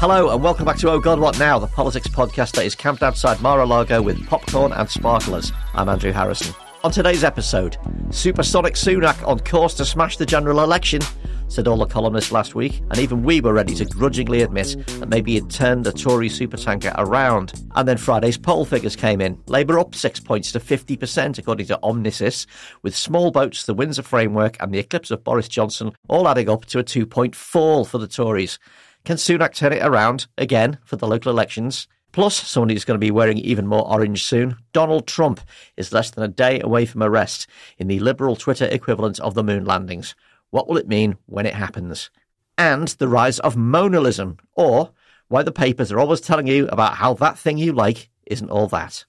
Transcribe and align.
Hello 0.00 0.30
and 0.30 0.42
welcome 0.42 0.64
back 0.64 0.78
to 0.78 0.88
Oh 0.88 0.98
God 0.98 1.20
What 1.20 1.38
Now, 1.38 1.58
the 1.58 1.66
politics 1.66 2.08
podcast 2.08 2.52
that 2.52 2.64
is 2.64 2.74
camped 2.74 3.02
outside 3.02 3.42
Mar-a-Lago 3.42 4.00
with 4.00 4.26
popcorn 4.26 4.72
and 4.72 4.88
sparklers. 4.88 5.52
I'm 5.74 5.90
Andrew 5.90 6.10
Harrison. 6.10 6.54
On 6.82 6.90
today's 6.90 7.22
episode, 7.22 7.76
Supersonic 8.08 8.76
Sunak 8.76 9.28
on 9.28 9.40
course 9.40 9.74
to 9.74 9.84
smash 9.84 10.16
the 10.16 10.24
general 10.24 10.62
election, 10.62 11.02
said 11.48 11.68
all 11.68 11.76
the 11.76 11.84
columnists 11.84 12.32
last 12.32 12.54
week, 12.54 12.80
and 12.88 12.98
even 12.98 13.22
we 13.22 13.42
were 13.42 13.52
ready 13.52 13.74
to 13.74 13.84
grudgingly 13.84 14.40
admit 14.40 14.74
that 14.86 15.10
maybe 15.10 15.34
he'd 15.34 15.50
turned 15.50 15.84
the 15.84 15.92
Tory 15.92 16.30
supertanker 16.30 16.94
around. 16.96 17.52
And 17.74 17.86
then 17.86 17.98
Friday's 17.98 18.38
poll 18.38 18.64
figures 18.64 18.96
came 18.96 19.20
in. 19.20 19.38
Labour 19.48 19.78
up 19.78 19.94
six 19.94 20.18
points 20.18 20.50
to 20.52 20.60
50%, 20.60 21.36
according 21.36 21.66
to 21.66 21.78
Omnisis, 21.82 22.46
with 22.80 22.96
small 22.96 23.30
boats, 23.30 23.66
the 23.66 23.74
Windsor 23.74 24.02
framework, 24.02 24.56
and 24.60 24.72
the 24.72 24.78
eclipse 24.78 25.10
of 25.10 25.24
Boris 25.24 25.46
Johnson 25.46 25.92
all 26.08 26.26
adding 26.26 26.48
up 26.48 26.64
to 26.64 26.78
a 26.78 26.82
two 26.82 27.04
point 27.04 27.36
fall 27.36 27.84
for 27.84 27.98
the 27.98 28.08
Tories. 28.08 28.58
Can 29.04 29.16
Sunak 29.16 29.54
turn 29.54 29.72
it 29.72 29.82
around 29.82 30.26
again 30.36 30.78
for 30.84 30.96
the 30.96 31.08
local 31.08 31.32
elections? 31.32 31.88
Plus, 32.12 32.34
someone 32.34 32.68
who's 32.68 32.84
going 32.84 32.98
to 32.98 33.04
be 33.04 33.10
wearing 33.10 33.38
even 33.38 33.66
more 33.66 33.88
orange 33.88 34.24
soon, 34.24 34.56
Donald 34.72 35.06
Trump 35.06 35.40
is 35.76 35.92
less 35.92 36.10
than 36.10 36.24
a 36.24 36.28
day 36.28 36.60
away 36.60 36.84
from 36.84 37.02
arrest 37.02 37.46
in 37.78 37.86
the 37.86 38.00
liberal 38.00 38.36
Twitter 38.36 38.66
equivalent 38.66 39.18
of 39.20 39.34
the 39.34 39.44
moon 39.44 39.64
landings. 39.64 40.14
What 40.50 40.68
will 40.68 40.76
it 40.76 40.88
mean 40.88 41.16
when 41.26 41.46
it 41.46 41.54
happens? 41.54 42.10
And 42.58 42.88
the 42.88 43.08
rise 43.08 43.38
of 43.38 43.54
moanalism, 43.54 44.38
or 44.54 44.90
why 45.28 45.44
the 45.44 45.52
papers 45.52 45.92
are 45.92 46.00
always 46.00 46.20
telling 46.20 46.46
you 46.48 46.66
about 46.68 46.96
how 46.96 47.14
that 47.14 47.38
thing 47.38 47.58
you 47.58 47.72
like 47.72 48.10
isn't 48.26 48.50
all 48.50 48.66
that. 48.68 49.04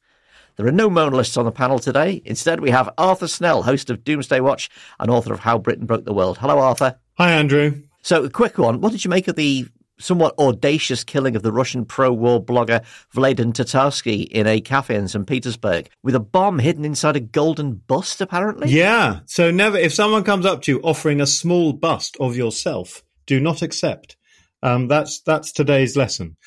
There 0.55 0.67
are 0.67 0.71
no 0.71 0.89
moanalists 0.89 1.37
on 1.37 1.45
the 1.45 1.51
panel 1.51 1.79
today. 1.79 2.21
Instead, 2.23 2.59
we 2.59 2.69
have 2.69 2.93
Arthur 2.97 3.27
Snell, 3.27 3.63
host 3.63 3.89
of 3.89 4.03
Doomsday 4.03 4.39
Watch 4.39 4.69
and 4.99 5.09
author 5.09 5.33
of 5.33 5.39
How 5.39 5.57
Britain 5.57 5.85
Broke 5.85 6.05
the 6.05 6.13
World. 6.13 6.37
Hello, 6.37 6.59
Arthur. 6.59 6.97
Hi, 7.17 7.31
Andrew. 7.31 7.81
So, 8.03 8.23
a 8.23 8.29
quick 8.29 8.57
one. 8.57 8.79
What 8.79 8.91
did 8.91 9.03
you 9.03 9.09
make 9.09 9.27
of 9.27 9.35
the 9.35 9.67
somewhat 10.01 10.37
audacious 10.37 11.03
killing 11.03 11.35
of 11.35 11.43
the 11.43 11.51
Russian 11.51 11.85
pro-war 11.85 12.43
blogger 12.43 12.83
Vladimir 13.11 13.53
Tatarsky 13.53 14.27
in 14.27 14.47
a 14.47 14.61
cafe 14.61 14.95
in 14.95 15.07
St. 15.07 15.27
Petersburg 15.27 15.89
with 16.03 16.15
a 16.15 16.19
bomb 16.19 16.59
hidden 16.59 16.85
inside 16.85 17.15
a 17.15 17.19
golden 17.19 17.75
bust, 17.75 18.21
apparently? 18.21 18.69
Yeah. 18.69 19.19
So 19.25 19.51
never, 19.51 19.77
if 19.77 19.93
someone 19.93 20.23
comes 20.23 20.45
up 20.45 20.61
to 20.63 20.73
you 20.73 20.81
offering 20.81 21.21
a 21.21 21.27
small 21.27 21.73
bust 21.73 22.17
of 22.19 22.35
yourself, 22.35 23.03
do 23.25 23.39
not 23.39 23.61
accept. 23.61 24.17
Um, 24.63 24.87
that's, 24.87 25.21
that's 25.21 25.51
today's 25.51 25.95
lesson. 25.95 26.37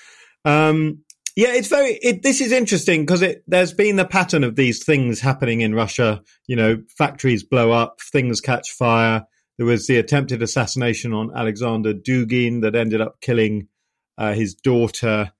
Um, 0.44 1.05
yeah, 1.36 1.52
it's 1.52 1.68
very. 1.68 1.98
It, 2.00 2.22
this 2.22 2.41
is 2.41 2.52
interesting 2.52 3.05
because 3.05 3.24
there's 3.48 3.72
been 3.72 3.96
the 3.96 4.05
pattern 4.05 4.44
of 4.44 4.55
these 4.55 4.84
things 4.84 5.20
happening 5.20 5.62
in 5.62 5.74
Russia. 5.74 6.22
You 6.46 6.55
know, 6.55 6.83
factories 6.96 7.42
blow 7.42 7.72
up, 7.72 8.00
things 8.00 8.41
catch 8.41 8.70
fire. 8.70 9.27
There 9.56 9.66
was 9.66 9.86
the 9.86 9.98
attempted 9.98 10.42
assassination 10.42 11.12
on 11.12 11.30
Alexander 11.34 11.94
Dugin 11.94 12.62
that 12.62 12.74
ended 12.74 13.00
up 13.00 13.20
killing 13.20 13.69
uh, 14.19 14.33
his 14.34 14.55
daughter. 14.55 15.33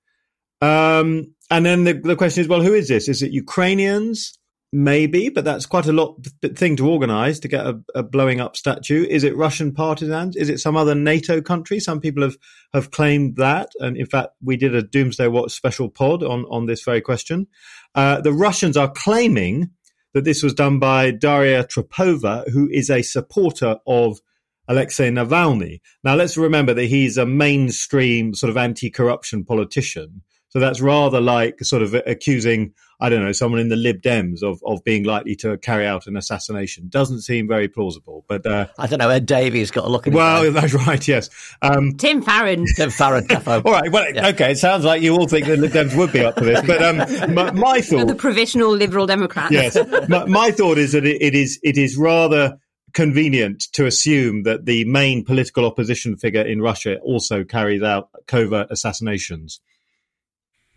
Um, 0.61 1.35
and 1.51 1.65
then 1.65 1.83
the, 1.83 1.93
the, 1.93 2.15
question 2.15 2.41
is, 2.41 2.47
well, 2.47 2.61
who 2.61 2.73
is 2.73 2.87
this? 2.87 3.09
Is 3.09 3.21
it 3.21 3.31
Ukrainians? 3.31 4.37
Maybe, 4.73 5.29
but 5.29 5.45
that's 5.45 5.65
quite 5.65 5.85
a 5.85 5.93
lot 5.93 6.17
thing 6.55 6.75
to 6.77 6.89
organize 6.89 7.39
to 7.41 7.47
get 7.47 7.65
a, 7.65 7.79
a, 7.93 8.03
blowing 8.03 8.41
up 8.41 8.57
statue. 8.57 9.05
Is 9.09 9.23
it 9.23 9.37
Russian 9.37 9.73
partisans? 9.73 10.35
Is 10.35 10.49
it 10.49 10.59
some 10.59 10.75
other 10.75 10.95
NATO 10.95 11.41
country? 11.41 11.79
Some 11.79 12.01
people 12.01 12.23
have, 12.23 12.35
have 12.73 12.91
claimed 12.91 13.37
that. 13.37 13.69
And 13.79 13.95
in 13.95 14.05
fact, 14.05 14.31
we 14.43 14.57
did 14.57 14.75
a 14.75 14.81
Doomsday 14.81 15.27
Watch 15.27 15.53
special 15.53 15.89
pod 15.89 16.23
on, 16.23 16.43
on 16.49 16.65
this 16.65 16.83
very 16.83 16.99
question. 16.99 17.47
Uh, 17.93 18.19
the 18.19 18.33
Russians 18.33 18.75
are 18.75 18.91
claiming 18.91 19.69
that 20.15 20.23
this 20.23 20.41
was 20.41 20.53
done 20.53 20.79
by 20.79 21.11
Darya 21.11 21.65
Trepova, 21.65 22.49
who 22.49 22.69
is 22.71 22.89
a 22.89 23.01
supporter 23.01 23.77
of 23.85 24.21
Alexei 24.65 25.09
Navalny. 25.09 25.81
Now, 26.05 26.15
let's 26.15 26.37
remember 26.37 26.73
that 26.73 26.85
he's 26.85 27.17
a 27.17 27.25
mainstream 27.25 28.33
sort 28.33 28.49
of 28.49 28.55
anti 28.55 28.89
corruption 28.89 29.43
politician. 29.43 30.23
So 30.47 30.59
that's 30.59 30.79
rather 30.79 31.19
like 31.19 31.59
sort 31.65 31.81
of 31.81 31.93
accusing, 31.93 32.73
I 32.99 33.09
don't 33.09 33.23
know, 33.23 33.31
someone 33.33 33.59
in 33.59 33.69
the 33.69 33.75
Lib 33.75 34.01
Dems 34.01 34.41
of, 34.41 34.61
of 34.65 34.83
being 34.83 35.03
likely 35.03 35.35
to 35.37 35.57
carry 35.57 35.85
out 35.85 36.07
an 36.07 36.15
assassination. 36.15 36.87
Doesn't 36.87 37.21
seem 37.21 37.47
very 37.47 37.67
plausible. 37.67 38.23
But 38.27 38.45
uh, 38.45 38.67
I 38.77 38.87
don't 38.87 38.99
know. 38.99 39.09
Ed 39.09 39.25
Davey's 39.25 39.71
got 39.71 39.85
a 39.85 39.89
look 39.89 40.07
at 40.07 40.13
Well, 40.13 40.51
that's 40.51 40.73
right. 40.73 41.05
Yes. 41.05 41.29
Um, 41.61 41.93
Tim 41.97 42.21
Farron. 42.21 42.65
Tim 42.75 42.89
Farron. 42.89 43.27
all 43.47 43.61
right. 43.61 43.91
Well, 43.91 44.13
yeah. 44.13 44.29
okay. 44.29 44.51
It 44.51 44.57
sounds 44.57 44.85
like 44.85 45.01
you 45.01 45.15
all 45.15 45.27
think 45.27 45.45
the 45.45 45.57
Lib 45.57 45.71
Dems 45.71 45.97
would 45.97 46.13
be 46.13 46.21
up 46.21 46.37
for 46.37 46.45
this. 46.45 46.65
But 46.65 46.81
um, 46.81 47.33
my, 47.33 47.51
my, 47.51 47.81
thought, 47.81 48.07
the 48.07 48.15
provisional 48.15 48.71
Liberal 48.71 49.05
Democrats. 49.07 49.51
yes. 49.51 49.77
My, 50.07 50.25
my 50.25 50.51
thought 50.51 50.77
is 50.77 50.93
that 50.93 51.05
it, 51.05 51.21
it 51.21 51.35
is 51.35 51.59
it 51.63 51.77
is 51.77 51.97
rather 51.97 52.57
convenient 52.93 53.67
to 53.73 53.85
assume 53.85 54.43
that 54.43 54.65
the 54.65 54.85
main 54.85 55.23
political 55.23 55.65
opposition 55.65 56.15
figure 56.15 56.41
in 56.41 56.61
Russia 56.61 56.97
also 56.99 57.43
carries 57.43 57.83
out 57.83 58.09
covert 58.25 58.67
assassinations. 58.71 59.59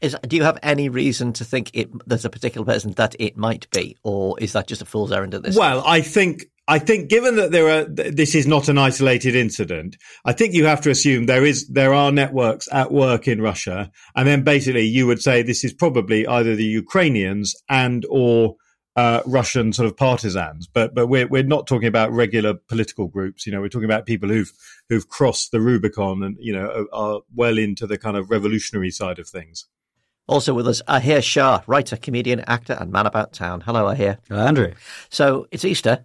Is, 0.00 0.16
do 0.26 0.36
you 0.36 0.44
have 0.44 0.58
any 0.62 0.88
reason 0.88 1.32
to 1.34 1.44
think 1.44 1.70
it 1.74 1.90
there's 2.06 2.24
a 2.24 2.30
particular 2.30 2.64
person 2.64 2.92
that 2.92 3.16
it 3.18 3.36
might 3.36 3.68
be, 3.70 3.96
or 4.04 4.38
is 4.40 4.52
that 4.52 4.68
just 4.68 4.82
a 4.82 4.84
fool's 4.84 5.10
errand 5.10 5.34
at 5.34 5.42
this? 5.42 5.56
Well, 5.56 5.82
I 5.84 6.02
think 6.02 6.44
I 6.68 6.78
think 6.78 7.08
given 7.08 7.36
that 7.36 7.50
there 7.50 7.68
are 7.68 7.84
this 7.84 8.34
is 8.34 8.46
not 8.46 8.68
an 8.68 8.76
isolated 8.76 9.34
incident, 9.34 9.96
I 10.24 10.34
think 10.34 10.54
you 10.54 10.66
have 10.66 10.82
to 10.82 10.90
assume 10.90 11.26
there 11.26 11.44
is 11.44 11.66
there 11.68 11.94
are 11.94 12.12
networks 12.12 12.68
at 12.70 12.92
work 12.92 13.26
in 13.26 13.40
Russia, 13.40 13.90
and 14.14 14.28
then 14.28 14.44
basically 14.44 14.84
you 14.84 15.06
would 15.06 15.22
say 15.22 15.42
this 15.42 15.64
is 15.64 15.72
probably 15.72 16.26
either 16.26 16.54
the 16.54 16.64
Ukrainians 16.64 17.56
and 17.68 18.04
or 18.10 18.56
uh, 18.96 19.22
Russian 19.26 19.72
sort 19.72 19.86
of 19.86 19.96
partisans, 19.96 20.66
but 20.66 20.94
but 20.94 21.06
we're 21.06 21.26
we're 21.26 21.42
not 21.42 21.66
talking 21.66 21.88
about 21.88 22.12
regular 22.12 22.54
political 22.54 23.08
groups. 23.08 23.46
You 23.46 23.52
know, 23.52 23.60
we're 23.60 23.68
talking 23.68 23.84
about 23.84 24.06
people 24.06 24.28
who've 24.28 24.52
who've 24.88 25.08
crossed 25.08 25.52
the 25.52 25.60
Rubicon 25.60 26.22
and 26.22 26.36
you 26.38 26.52
know 26.52 26.86
are 26.92 27.20
well 27.34 27.56
into 27.56 27.86
the 27.86 27.96
kind 27.96 28.16
of 28.16 28.28
revolutionary 28.30 28.90
side 28.90 29.18
of 29.18 29.26
things. 29.26 29.66
Also 30.28 30.52
with 30.52 30.68
us, 30.68 30.82
Ahir 30.86 31.22
Shah, 31.22 31.62
writer, 31.66 31.96
comedian, 31.96 32.40
actor, 32.40 32.76
and 32.78 32.92
man 32.92 33.06
about 33.06 33.32
town. 33.32 33.62
Hello, 33.62 33.86
Ahir. 33.86 34.18
Hello, 34.28 34.46
Andrew. 34.46 34.72
So 35.08 35.48
it's 35.50 35.64
Easter, 35.64 36.04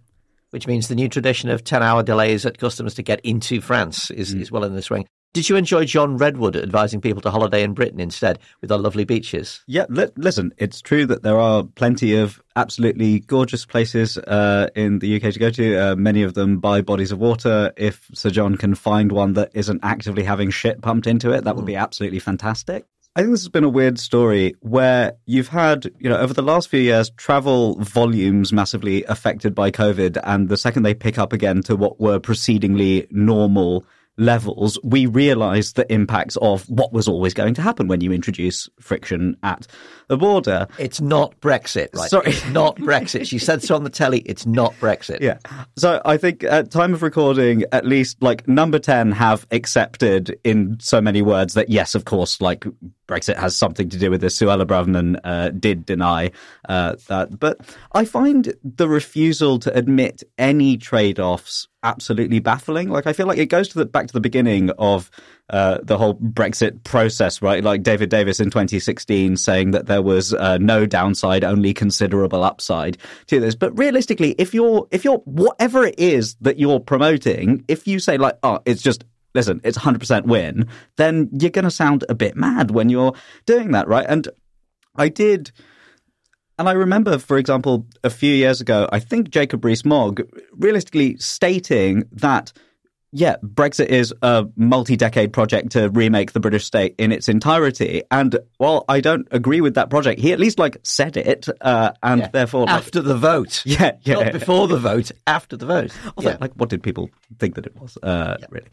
which 0.51 0.65
means 0.65 0.87
the 0.87 0.95
new 0.95 1.09
tradition 1.09 1.49
of 1.49 1.63
10 1.63 1.83
hour 1.83 2.03
delays 2.03 2.45
at 2.45 2.57
customs 2.57 2.93
to 2.95 3.03
get 3.03 3.19
into 3.21 3.59
France 3.59 4.09
is, 4.11 4.33
mm. 4.33 4.41
is 4.41 4.49
well 4.49 4.63
in 4.63 4.75
the 4.75 4.81
swing. 4.81 5.05
Did 5.33 5.49
you 5.49 5.55
enjoy 5.55 5.85
John 5.85 6.17
Redwood 6.17 6.55
advising 6.55 7.01
people 7.01 7.19
to 7.23 7.31
holiday 7.31 7.63
in 7.63 7.73
Britain 7.73 7.99
instead 7.99 8.37
with 8.61 8.71
our 8.71 8.77
lovely 8.77 9.03
beaches? 9.03 9.63
Yeah, 9.65 9.87
li- 9.89 10.11
listen, 10.15 10.53
it's 10.57 10.79
true 10.79 11.07
that 11.07 11.23
there 11.23 11.39
are 11.39 11.63
plenty 11.63 12.15
of 12.15 12.39
absolutely 12.55 13.21
gorgeous 13.21 13.65
places 13.65 14.19
uh, 14.19 14.69
in 14.75 14.99
the 14.99 15.15
UK 15.15 15.33
to 15.33 15.39
go 15.39 15.49
to, 15.49 15.75
uh, 15.75 15.95
many 15.95 16.21
of 16.21 16.35
them 16.35 16.59
by 16.59 16.81
bodies 16.81 17.11
of 17.11 17.17
water. 17.17 17.73
If 17.75 18.07
Sir 18.13 18.29
John 18.29 18.57
can 18.57 18.75
find 18.75 19.11
one 19.11 19.33
that 19.33 19.49
isn't 19.55 19.79
actively 19.83 20.23
having 20.23 20.51
shit 20.51 20.83
pumped 20.83 21.07
into 21.07 21.31
it, 21.31 21.45
that 21.45 21.55
would 21.55 21.65
be 21.65 21.73
mm. 21.73 21.81
absolutely 21.81 22.19
fantastic. 22.19 22.85
I 23.15 23.21
think 23.21 23.31
this 23.31 23.41
has 23.41 23.49
been 23.49 23.63
a 23.63 23.69
weird 23.69 23.99
story 23.99 24.55
where 24.61 25.13
you've 25.27 25.49
had, 25.49 25.91
you 25.99 26.09
know, 26.09 26.17
over 26.17 26.33
the 26.33 26.41
last 26.41 26.67
few 26.67 26.79
years, 26.79 27.11
travel 27.11 27.75
volumes 27.75 28.51
massively 28.51 29.03
affected 29.03 29.53
by 29.53 29.69
COVID. 29.69 30.19
And 30.23 30.49
the 30.49 30.57
second 30.57 30.81
they 30.81 30.95
pick 30.95 31.19
up 31.19 31.31
again 31.31 31.61
to 31.63 31.75
what 31.75 31.99
were 31.99 32.19
precedingly 32.19 33.05
normal 33.11 33.85
levels, 34.17 34.77
we 34.83 35.05
realize 35.05 35.73
the 35.73 35.91
impacts 35.91 36.37
of 36.37 36.69
what 36.69 36.93
was 36.93 37.07
always 37.07 37.33
going 37.33 37.53
to 37.55 37.61
happen 37.61 37.87
when 37.87 38.01
you 38.01 38.11
introduce 38.11 38.69
friction 38.79 39.35
at 39.43 39.67
the 40.07 40.17
border. 40.17 40.67
It's 40.77 41.01
not 41.01 41.39
Brexit, 41.39 41.89
right? 41.95 42.09
Sorry. 42.09 42.27
It's 42.27 42.47
not 42.49 42.77
Brexit. 42.77 43.27
She 43.27 43.39
said 43.39 43.63
so 43.63 43.75
on 43.75 43.83
the 43.83 43.89
telly. 43.89 44.19
It's 44.19 44.45
not 44.45 44.73
Brexit. 44.79 45.21
Yeah. 45.21 45.37
So 45.77 46.01
I 46.05 46.17
think 46.17 46.43
at 46.43 46.69
time 46.71 46.93
of 46.93 47.01
recording, 47.01 47.63
at 47.71 47.85
least 47.85 48.21
like 48.21 48.47
number 48.47 48.79
10 48.79 49.11
have 49.13 49.47
accepted 49.51 50.37
in 50.43 50.77
so 50.79 51.01
many 51.01 51.21
words 51.21 51.55
that 51.55 51.69
yes, 51.69 51.95
of 51.95 52.05
course, 52.05 52.41
like 52.41 52.65
Brexit 53.07 53.37
has 53.37 53.55
something 53.55 53.89
to 53.89 53.97
do 53.97 54.11
with 54.11 54.21
this. 54.21 54.37
Suella 54.37 54.65
Braverman 54.65 55.19
uh, 55.23 55.49
did 55.49 55.85
deny 55.85 56.31
uh, 56.69 56.95
that. 57.07 57.39
But 57.39 57.59
I 57.93 58.05
find 58.05 58.53
the 58.63 58.87
refusal 58.87 59.59
to 59.59 59.73
admit 59.75 60.23
any 60.37 60.77
trade 60.77 61.19
offs 61.19 61.67
absolutely 61.83 62.39
baffling. 62.39 62.89
Like, 62.89 63.07
I 63.07 63.13
feel 63.13 63.27
like 63.27 63.37
it 63.37 63.47
goes 63.47 63.69
to 63.69 63.79
the, 63.79 63.85
back 63.85 64.07
to 64.07 64.13
the 64.13 64.21
beginning 64.21 64.69
of 64.71 65.11
uh, 65.49 65.79
the 65.83 65.97
whole 65.97 66.15
Brexit 66.15 66.83
process, 66.83 67.41
right? 67.41 67.63
Like 67.63 67.83
David 67.83 68.09
Davis 68.09 68.39
in 68.39 68.49
2016 68.49 69.37
saying 69.37 69.71
that 69.71 69.85
there 69.85 70.01
was 70.01 70.33
uh, 70.33 70.57
no 70.57 70.85
downside, 70.85 71.43
only 71.43 71.73
considerable 71.73 72.43
upside 72.43 72.97
to 73.27 73.39
this. 73.39 73.55
But 73.55 73.77
realistically, 73.77 74.35
if 74.37 74.53
you're, 74.53 74.87
if 74.91 75.03
you're, 75.03 75.17
whatever 75.19 75.85
it 75.85 75.95
is 75.97 76.35
that 76.41 76.57
you're 76.57 76.79
promoting, 76.79 77.63
if 77.67 77.87
you 77.87 77.99
say 77.99 78.17
like, 78.17 78.37
oh, 78.43 78.59
it's 78.65 78.81
just 78.81 79.03
listen, 79.35 79.59
it's 79.63 79.77
100% 79.77 80.25
win, 80.25 80.67
then 80.97 81.29
you're 81.33 81.49
going 81.49 81.63
to 81.63 81.71
sound 81.71 82.05
a 82.07 82.15
bit 82.15 82.35
mad 82.35 82.71
when 82.71 82.89
you're 82.89 83.13
doing 83.45 83.71
that, 83.71 83.87
right? 83.87 84.05
And 84.07 84.27
I 84.95 85.09
did. 85.09 85.51
And 86.59 86.69
I 86.69 86.73
remember, 86.73 87.17
for 87.17 87.37
example, 87.37 87.85
a 88.03 88.09
few 88.09 88.33
years 88.33 88.61
ago, 88.61 88.87
I 88.91 88.99
think 88.99 89.29
Jacob 89.29 89.65
Rees-Mogg 89.65 90.21
realistically 90.51 91.17
stating 91.17 92.03
that, 92.11 92.53
yeah, 93.11 93.37
Brexit 93.43 93.87
is 93.87 94.13
a 94.21 94.45
multi-decade 94.55 95.33
project 95.33 95.71
to 95.71 95.89
remake 95.89 96.33
the 96.33 96.39
British 96.39 96.65
state 96.65 96.93
in 96.99 97.11
its 97.11 97.27
entirety. 97.27 98.03
And 98.11 98.37
while 98.57 98.85
I 98.87 99.01
don't 99.01 99.27
agree 99.31 99.61
with 99.61 99.75
that 99.75 99.89
project, 99.89 100.19
he 100.19 100.31
at 100.31 100.39
least 100.39 100.59
like 100.59 100.77
said 100.83 101.17
it, 101.17 101.47
uh, 101.61 101.93
and 102.03 102.21
yeah. 102.21 102.29
therefore 102.31 102.65
like, 102.65 102.75
after 102.75 103.01
the 103.01 103.17
vote, 103.17 103.63
yeah, 103.65 103.93
yeah, 104.03 104.15
not 104.15 104.33
before 104.33 104.67
the 104.67 104.77
vote, 104.77 105.11
after 105.25 105.57
the 105.57 105.65
vote. 105.65 105.91
Also, 106.17 106.29
yeah. 106.29 106.37
like, 106.39 106.53
what 106.53 106.69
did 106.69 106.83
people 106.83 107.09
think 107.39 107.55
that 107.55 107.65
it 107.65 107.75
was? 107.79 107.97
Uh, 108.01 108.37
yeah. 108.39 108.45
Really. 108.51 108.69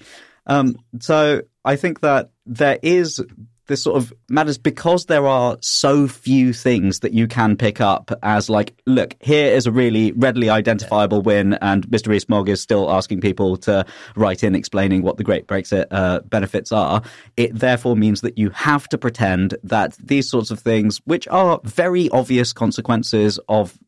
Um, 0.46 0.76
so 1.00 1.42
I 1.64 1.76
think 1.76 2.00
that 2.00 2.30
there 2.44 2.78
is 2.82 3.22
this 3.70 3.82
sort 3.84 3.96
of 3.96 4.12
matters 4.28 4.58
because 4.58 5.06
there 5.06 5.26
are 5.26 5.56
so 5.60 6.08
few 6.08 6.52
things 6.52 7.00
that 7.00 7.14
you 7.14 7.28
can 7.28 7.56
pick 7.56 7.80
up 7.80 8.10
as 8.22 8.50
like, 8.50 8.74
look, 8.84 9.14
here 9.20 9.46
is 9.46 9.64
a 9.64 9.70
really 9.70 10.10
readily 10.12 10.50
identifiable 10.50 11.22
win, 11.22 11.54
and 11.54 11.86
Mr. 11.86 12.08
Rees-Mogg 12.08 12.48
is 12.48 12.60
still 12.60 12.90
asking 12.90 13.20
people 13.20 13.56
to 13.58 13.86
write 14.16 14.42
in 14.42 14.56
explaining 14.56 15.02
what 15.02 15.18
the 15.18 15.24
Great 15.24 15.46
Brexit 15.46 15.86
uh, 15.92 16.20
benefits 16.20 16.72
are. 16.72 17.00
It 17.36 17.54
therefore 17.54 17.96
means 17.96 18.22
that 18.22 18.36
you 18.36 18.50
have 18.50 18.88
to 18.88 18.98
pretend 18.98 19.56
that 19.62 19.96
these 20.02 20.28
sorts 20.28 20.50
of 20.50 20.58
things, 20.58 21.00
which 21.04 21.28
are 21.28 21.60
very 21.62 22.10
obvious 22.10 22.52
consequences 22.52 23.38
of 23.48 23.78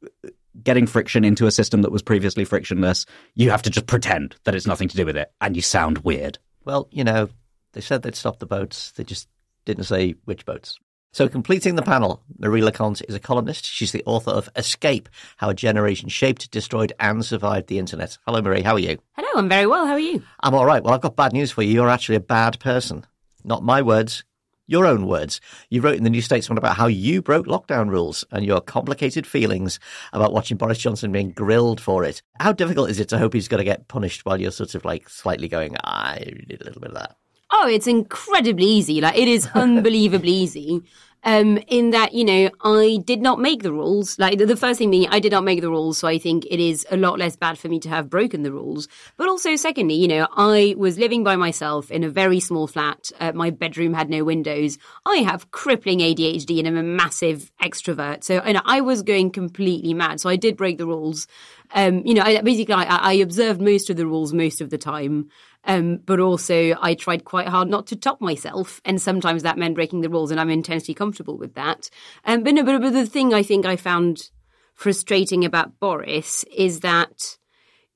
getting 0.63 0.87
friction 0.87 1.25
into 1.25 1.47
a 1.47 1.51
system 1.51 1.83
that 1.83 1.91
was 1.91 2.03
previously 2.03 2.45
frictionless, 2.45 3.05
you 3.35 3.51
have 3.51 3.63
to 3.63 3.71
just 3.71 3.87
pretend 3.87 4.37
that 4.45 4.55
it's 4.55 4.67
nothing 4.67 4.87
to 4.89 4.97
do 4.97 5.05
with 5.05 5.17
it, 5.17 5.33
and 5.41 5.57
you 5.57 5.63
sound 5.63 5.99
weird. 5.99 6.39
Well, 6.65 6.87
you 6.93 7.03
know, 7.03 7.31
they 7.73 7.81
said 7.81 8.03
they'd 8.03 8.15
stop 8.15 8.39
the 8.39 8.47
boats. 8.47 8.93
They 8.93 9.03
just 9.03 9.27
didn't 9.65 9.85
say 9.85 10.15
which 10.25 10.45
boats. 10.45 10.79
So, 11.15 11.29
completing 11.29 11.75
the 11.75 11.83
panel, 11.83 12.23
Marie 12.39 12.63
Le 12.63 12.73
Conte 12.73 13.03
is 13.07 13.15
a 13.15 13.21
columnist. 13.21 13.67
She's 13.67 13.93
the 13.93 14.03
author 14.07 14.31
of 14.31 14.49
Escape 14.57 15.11
How 15.37 15.51
a 15.51 15.55
Generation 15.55 16.09
Shaped, 16.09 16.51
Destroyed, 16.51 16.95
and 16.99 17.23
Survived 17.23 17.69
the 17.69 17.79
Internet. 17.79 18.17
Hello, 18.27 18.41
Marie. 18.41 18.63
How 18.63 18.75
are 18.75 18.79
you? 18.79 18.97
Hello, 19.13 19.29
I'm 19.35 19.49
very 19.49 19.67
well. 19.67 19.87
How 19.87 19.93
are 19.93 19.99
you? 19.99 20.23
I'm 20.41 20.55
all 20.55 20.65
right. 20.65 20.83
Well, 20.83 20.95
I've 20.95 21.03
got 21.03 21.17
bad 21.17 21.35
news 21.35 21.51
for 21.51 21.63
you. 21.63 21.73
You're 21.73 21.91
actually 21.91 22.17
a 22.17 22.21
bad 22.21 22.59
person. 22.61 23.05
Not 23.45 23.63
my 23.63 23.83
words, 23.83 24.25
your 24.67 24.87
own 24.87 25.07
words. 25.07 25.43
You 25.69 25.83
wrote 25.83 25.99
in 25.99 26.05
the 26.05 26.09
New 26.09 26.23
Statesman 26.23 26.57
about 26.57 26.77
how 26.77 26.87
you 26.87 27.21
broke 27.21 27.47
lockdown 27.47 27.91
rules 27.91 28.25
and 28.31 28.45
your 28.45 28.63
complicated 28.63 29.27
feelings 29.27 29.79
about 30.15 30.33
watching 30.33 30.57
Boris 30.57 30.79
Johnson 30.79 31.13
being 31.13 31.33
grilled 31.33 31.79
for 31.81 32.05
it. 32.05 32.23
How 32.41 32.53
difficult 32.53 32.89
is 32.89 33.01
it 33.01 33.11
to 33.11 33.19
hope 33.19 33.35
he's 33.35 33.49
going 33.49 33.59
to 33.59 33.65
get 33.65 33.87
punished 33.87 34.25
while 34.25 34.41
you're 34.41 34.51
sort 34.51 34.75
of 34.75 34.87
like 34.87 35.11
slightly 35.11 35.49
going, 35.49 35.77
I 35.85 36.23
did 36.49 36.63
a 36.63 36.65
little 36.65 36.81
bit 36.81 36.93
of 36.93 36.97
that? 36.97 37.17
Oh, 37.55 37.69
it's 37.69 37.87
incredibly 37.87 38.65
easy. 38.65 39.01
Like 39.01 39.17
it 39.17 39.29
is 39.29 39.47
unbelievably 39.55 40.33
easy. 40.33 40.83
Um, 41.25 41.59
in 41.69 41.91
that, 41.91 42.15
you 42.15 42.25
know, 42.25 42.51
I 42.63 42.99
did 43.05 43.23
not 43.23 43.39
make 43.39 43.63
the 43.63 43.73
rules. 43.73 44.19
Like 44.19 44.39
the, 44.39 44.57
first 44.57 44.79
thing 44.79 44.91
being, 44.91 45.09
I 45.09 45.21
did 45.21 45.31
not 45.31 45.45
make 45.45 45.61
the 45.61 45.71
rules, 45.71 45.99
so 45.99 46.09
I 46.09 46.19
think 46.19 46.45
it 46.47 46.59
is 46.59 46.85
a 46.91 46.97
lot 46.97 47.17
less 47.17 47.37
bad 47.37 47.59
for 47.59 47.69
me 47.69 47.79
to 47.81 47.89
have 47.89 48.11
broken 48.11 48.43
the 48.43 48.51
rules. 48.51 48.89
But 49.17 49.29
also, 49.29 49.55
secondly, 49.55 49.95
you 49.95 50.09
know, 50.09 50.27
I 50.37 50.75
was 50.77 50.99
living 50.99 51.23
by 51.23 51.37
myself 51.37 51.93
in 51.93 52.03
a 52.03 52.11
very 52.11 52.41
small 52.41 52.67
flat. 52.67 53.13
Uh, 53.21 53.31
my 53.33 53.51
bedroom 53.51 53.95
had 53.95 54.11
no 54.11 54.25
windows. 54.25 54.79
I 55.07 55.19
have 55.19 55.53
crippling 55.53 56.01
ADHD 56.01 56.59
and 56.59 56.67
I'm 56.67 56.77
a 56.77 56.83
massive 56.83 57.53
extrovert, 57.63 58.25
so 58.25 58.45
you 58.45 58.55
know, 58.55 58.63
I 58.65 58.81
was 58.81 59.03
going 59.03 59.31
completely 59.31 59.95
mad. 59.95 60.21
So 60.21 60.29
I 60.29 60.35
did 60.35 60.57
break 60.57 60.79
the 60.79 60.87
rules. 60.87 61.29
Um, 61.75 62.03
you 62.05 62.15
know, 62.15 62.23
I, 62.23 62.41
basically, 62.43 62.75
I, 62.75 62.85
I 62.85 63.13
observed 63.15 63.61
most 63.61 63.91
of 63.91 63.97
the 63.97 64.07
rules 64.07 64.33
most 64.33 64.61
of 64.61 64.71
the 64.71 64.79
time. 64.79 65.29
Um, 65.65 65.99
but 66.05 66.19
also 66.19 66.75
I 66.83 66.95
tried 66.95 67.25
quite 67.25 67.47
hard 67.47 67.69
not 67.69 67.87
to 67.89 67.97
top 67.97 68.21
myself, 68.21 68.81
and 68.85 69.01
sometimes 69.01 69.45
that 69.45 69.57
meant 69.57 69.77
breaking 69.77 70.01
the 70.01 70.11
rules, 70.11 70.33
and 70.33 70.41
I'm 70.41 70.51
intensely 70.51 70.93
comfortable 70.93 71.39
with 71.39 71.55
that. 71.55 71.89
Um, 72.25 72.43
but 72.43 72.55
no, 72.55 72.65
but, 72.65 72.83
but 72.83 72.93
the 72.93 73.07
thing 73.07 73.33
I 73.33 73.45
think 73.45 73.65
I 73.65 73.77
found 73.77 74.31
frustrating 74.75 75.45
about 75.45 75.79
Boris 75.79 76.45
is 76.53 76.81
that 76.81 77.39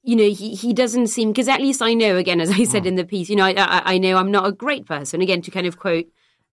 you 0.07 0.15
know, 0.15 0.31
he, 0.31 0.55
he 0.55 0.73
doesn't 0.73 1.09
seem, 1.09 1.33
because 1.33 1.49
at 1.49 1.61
least 1.61 1.83
I 1.83 1.93
know, 1.93 2.17
again, 2.17 2.41
as 2.41 2.49
I 2.49 2.63
said 2.63 2.87
in 2.87 2.95
the 2.95 3.05
piece, 3.05 3.29
you 3.29 3.35
know, 3.35 3.45
I, 3.45 3.55
I, 3.57 3.95
I 3.95 3.99
know 3.99 4.17
I'm 4.17 4.31
not 4.31 4.47
a 4.47 4.53
great 4.53 4.87
person. 4.87 5.21
Again, 5.21 5.43
to 5.43 5.51
kind 5.51 5.67
of 5.67 5.81
quote 5.81 6.07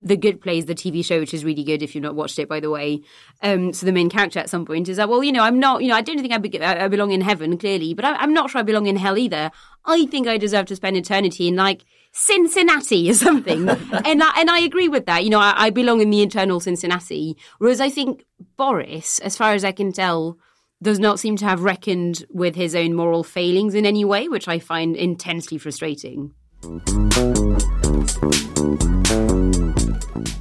the 0.04 0.18
Good 0.18 0.42
Place, 0.42 0.66
the 0.66 0.76
TV 0.76 1.04
show, 1.04 1.20
which 1.20 1.34
is 1.34 1.46
really 1.46 1.64
good 1.64 1.82
if 1.82 1.96
you've 1.96 2.04
not 2.04 2.16
watched 2.16 2.38
it, 2.38 2.50
by 2.50 2.60
the 2.60 2.70
way. 2.70 3.02
Um, 3.42 3.72
so 3.74 3.86
the 3.86 3.92
main 3.92 4.10
character 4.10 4.40
at 4.40 4.50
some 4.50 4.66
point 4.66 4.90
is 4.90 4.98
that, 4.98 5.08
well, 5.08 5.24
you 5.24 5.32
know, 5.32 5.44
I'm 5.44 5.60
not, 5.60 5.82
you 5.82 5.88
know, 5.88 5.96
I 5.96 6.02
don't 6.02 6.20
think 6.20 6.34
I, 6.34 6.38
be- 6.38 6.62
I 6.62 6.88
belong 6.90 7.12
in 7.12 7.22
heaven, 7.22 7.58
clearly, 7.58 7.94
but 7.94 8.06
I, 8.06 8.16
I'm 8.16 8.34
not 8.34 8.50
sure 8.50 8.60
I 8.60 8.64
belong 8.64 8.88
in 8.88 8.98
hell 8.98 9.18
either. 9.18 9.50
I 9.86 10.06
think 10.06 10.28
I 10.28 10.38
deserve 10.38 10.66
to 10.68 10.76
spend 10.76 10.98
eternity 10.98 11.48
in 11.48 11.56
like 11.56 11.86
Cincinnati 12.12 13.10
or 13.10 13.14
something. 13.14 13.70
and 14.06 14.24
I, 14.24 14.42
and 14.42 14.50
I 14.50 14.60
agree 14.60 14.90
with 14.90 15.06
that. 15.06 15.24
You 15.24 15.30
know, 15.30 15.40
I, 15.40 15.54
I 15.56 15.70
belong 15.70 16.02
in 16.02 16.10
the 16.10 16.22
eternal 16.22 16.60
Cincinnati. 16.60 17.38
Whereas 17.60 17.82
I 17.82 17.90
think 17.90 18.26
Boris, 18.58 19.20
as 19.20 19.38
far 19.38 19.54
as 19.54 19.64
I 19.64 19.72
can 19.72 19.94
tell, 19.94 20.38
does 20.82 21.00
not 21.00 21.20
seem 21.20 21.38
to 21.38 21.46
have 21.46 21.64
reckoned 21.64 22.26
with 22.30 22.56
his 22.56 22.76
own 22.76 22.94
moral 22.94 23.24
failings 23.24 23.74
in 23.74 23.86
any 23.86 24.04
way, 24.04 24.28
which 24.28 24.50
I 24.50 24.60
find 24.60 24.98
intensely 24.98 25.58
frustrating. 25.58 26.34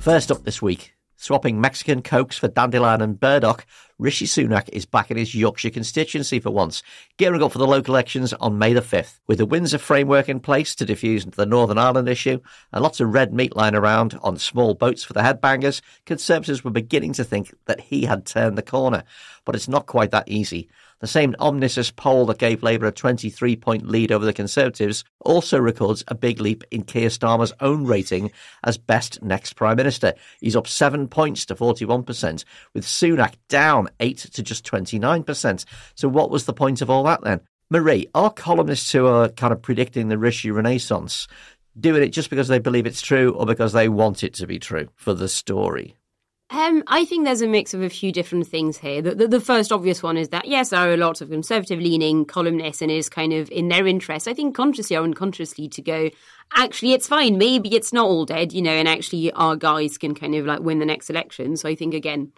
First 0.01 0.31
up 0.31 0.45
this 0.45 0.63
week, 0.63 0.95
swapping 1.17 1.61
Mexican 1.61 2.01
Cokes 2.01 2.39
for 2.39 2.47
Dandelion 2.47 3.03
and 3.03 3.19
Burdock, 3.19 3.67
Rishi 3.99 4.27
Sunak 4.27 4.69
is 4.73 4.87
back 4.87 5.11
in 5.11 5.17
his 5.17 5.35
Yorkshire 5.35 5.71
constituency 5.71 6.39
for 6.39 6.53
once, 6.53 6.85
gearing 7.17 7.43
up 7.43 7.51
for 7.51 7.59
the 7.59 7.67
local 7.67 7.95
elections 7.95 8.33
on 8.35 8.57
May 8.57 8.73
the 8.73 8.81
5th. 8.81 9.19
With 9.27 9.39
the 9.39 9.47
Windsor 9.47 9.79
framework 9.79 10.29
in 10.29 10.39
place 10.39 10.77
to 10.77 10.85
diffuse 10.85 11.25
the 11.25 11.45
Northern 11.45 11.79
Ireland 11.79 12.09
issue 12.09 12.39
and 12.73 12.85
lots 12.85 13.01
of 13.01 13.13
red 13.13 13.35
meat 13.35 13.57
lying 13.57 13.75
around 13.75 14.17
on 14.23 14.37
small 14.37 14.75
boats 14.75 15.03
for 15.03 15.15
the 15.15 15.23
headbangers, 15.23 15.81
Conservatives 16.07 16.63
were 16.63 16.71
beginning 16.71 17.15
to 17.15 17.25
think 17.25 17.53
that 17.65 17.81
he 17.81 18.05
had 18.05 18.27
turned 18.27 18.57
the 18.57 18.63
corner. 18.63 19.03
But 19.45 19.57
it's 19.57 19.67
not 19.67 19.87
quite 19.87 20.13
that 20.13 20.29
easy. 20.29 20.69
The 21.03 21.09
same 21.09 21.35
Omnisis 21.41 21.95
poll 21.97 22.27
that 22.27 22.39
gave 22.39 22.63
Labour 22.63 22.87
a 22.87 22.93
23 22.93 23.57
point 23.57 23.89
lead 23.89 24.13
over 24.13 24.25
the 24.25 24.33
Conservatives 24.33 25.03
also 25.19 25.59
records 25.59 26.05
a 26.07 26.15
big 26.15 26.41
leap 26.41 26.63
in 26.71 26.85
Keir 26.85 27.09
Starmer's 27.09 27.53
own 27.59 27.87
rating 27.87 28.31
as 28.63 28.79
best 28.79 29.21
next 29.21 29.55
Prime 29.55 29.77
Minister. 29.77 30.15
He's 30.41 30.55
up 30.55 30.69
seven 30.69 31.09
points 31.09 31.45
to 31.47 31.57
41%, 31.57 32.45
with 32.73 32.87
Sunak 32.87 33.35
down 33.49 33.89
eight 33.99 34.19
to 34.19 34.45
just 34.45 34.65
29%. 34.65 35.65
So, 35.97 36.07
what 36.09 36.31
was 36.31 36.45
the 36.45 36.53
point 36.53 36.81
of 36.81 36.89
all 36.89 37.03
that 37.03 37.25
then? 37.25 37.41
Marie, 37.69 38.07
are 38.15 38.31
columnists 38.31 38.93
who 38.93 39.05
are 39.09 39.29
kind 39.29 39.53
of 39.53 39.61
predicting 39.61 40.07
the 40.07 40.19
Rishi 40.19 40.53
Renaissance 40.53 41.27
doing 41.81 42.05
it 42.05 42.11
just 42.11 42.31
because 42.31 42.47
they 42.47 42.61
believe 42.61 42.87
it's 42.87 43.03
true 43.03 43.33
or 43.33 43.45
because 43.45 43.73
they 43.73 43.89
want 43.89 44.23
it 44.23 44.35
to 44.35 44.47
be 44.47 44.61
true 44.61 44.89
for 44.95 45.15
the 45.15 45.29
story? 45.29 45.97
Um, 46.53 46.85
I 46.87 47.07
think 47.07 47.25
there's 47.25 47.41
a 47.41 47.49
mix 47.49 47.73
of 47.73 47.81
a 47.81 47.89
few 47.89 48.13
different 48.13 48.47
things 48.47 48.77
here. 48.77 49.01
The, 49.01 49.15
the, 49.15 49.27
the, 49.27 49.41
first 49.41 49.73
obvious 49.73 50.03
one 50.03 50.19
is 50.19 50.29
that, 50.29 50.47
yes, 50.47 50.69
there 50.69 50.93
are 50.93 50.99
lots 50.99 51.23
of 51.23 51.31
conservative 51.31 51.81
leaning 51.81 52.27
columnists 52.27 52.83
and 52.83 52.91
it 52.91 52.99
is 52.99 53.09
kind 53.09 53.33
of 53.33 53.51
in 53.51 53.69
their 53.69 53.87
interest, 53.87 54.29
I 54.29 54.35
think 54.35 54.55
consciously 54.55 54.95
or 54.95 55.03
unconsciously, 55.03 55.69
to 55.71 55.81
go, 55.81 56.11
actually, 56.55 56.93
it's 56.93 57.09
fine. 57.09 57.39
Maybe 57.39 57.75
it's 57.75 57.91
not 57.91 58.05
all 58.05 58.27
dead, 58.27 58.53
you 58.53 58.61
know, 58.61 58.73
and 58.73 58.87
actually 58.87 59.33
our 59.33 59.57
guys 59.57 59.97
can 59.97 60.15
kind 60.15 60.35
of 60.35 60.45
like 60.45 60.61
win 60.61 60.79
the 60.79 60.85
next 60.85 61.09
election. 61.09 61.57
So 61.57 61.71
I 61.71 61.75
think, 61.75 61.95
again, 61.95 62.33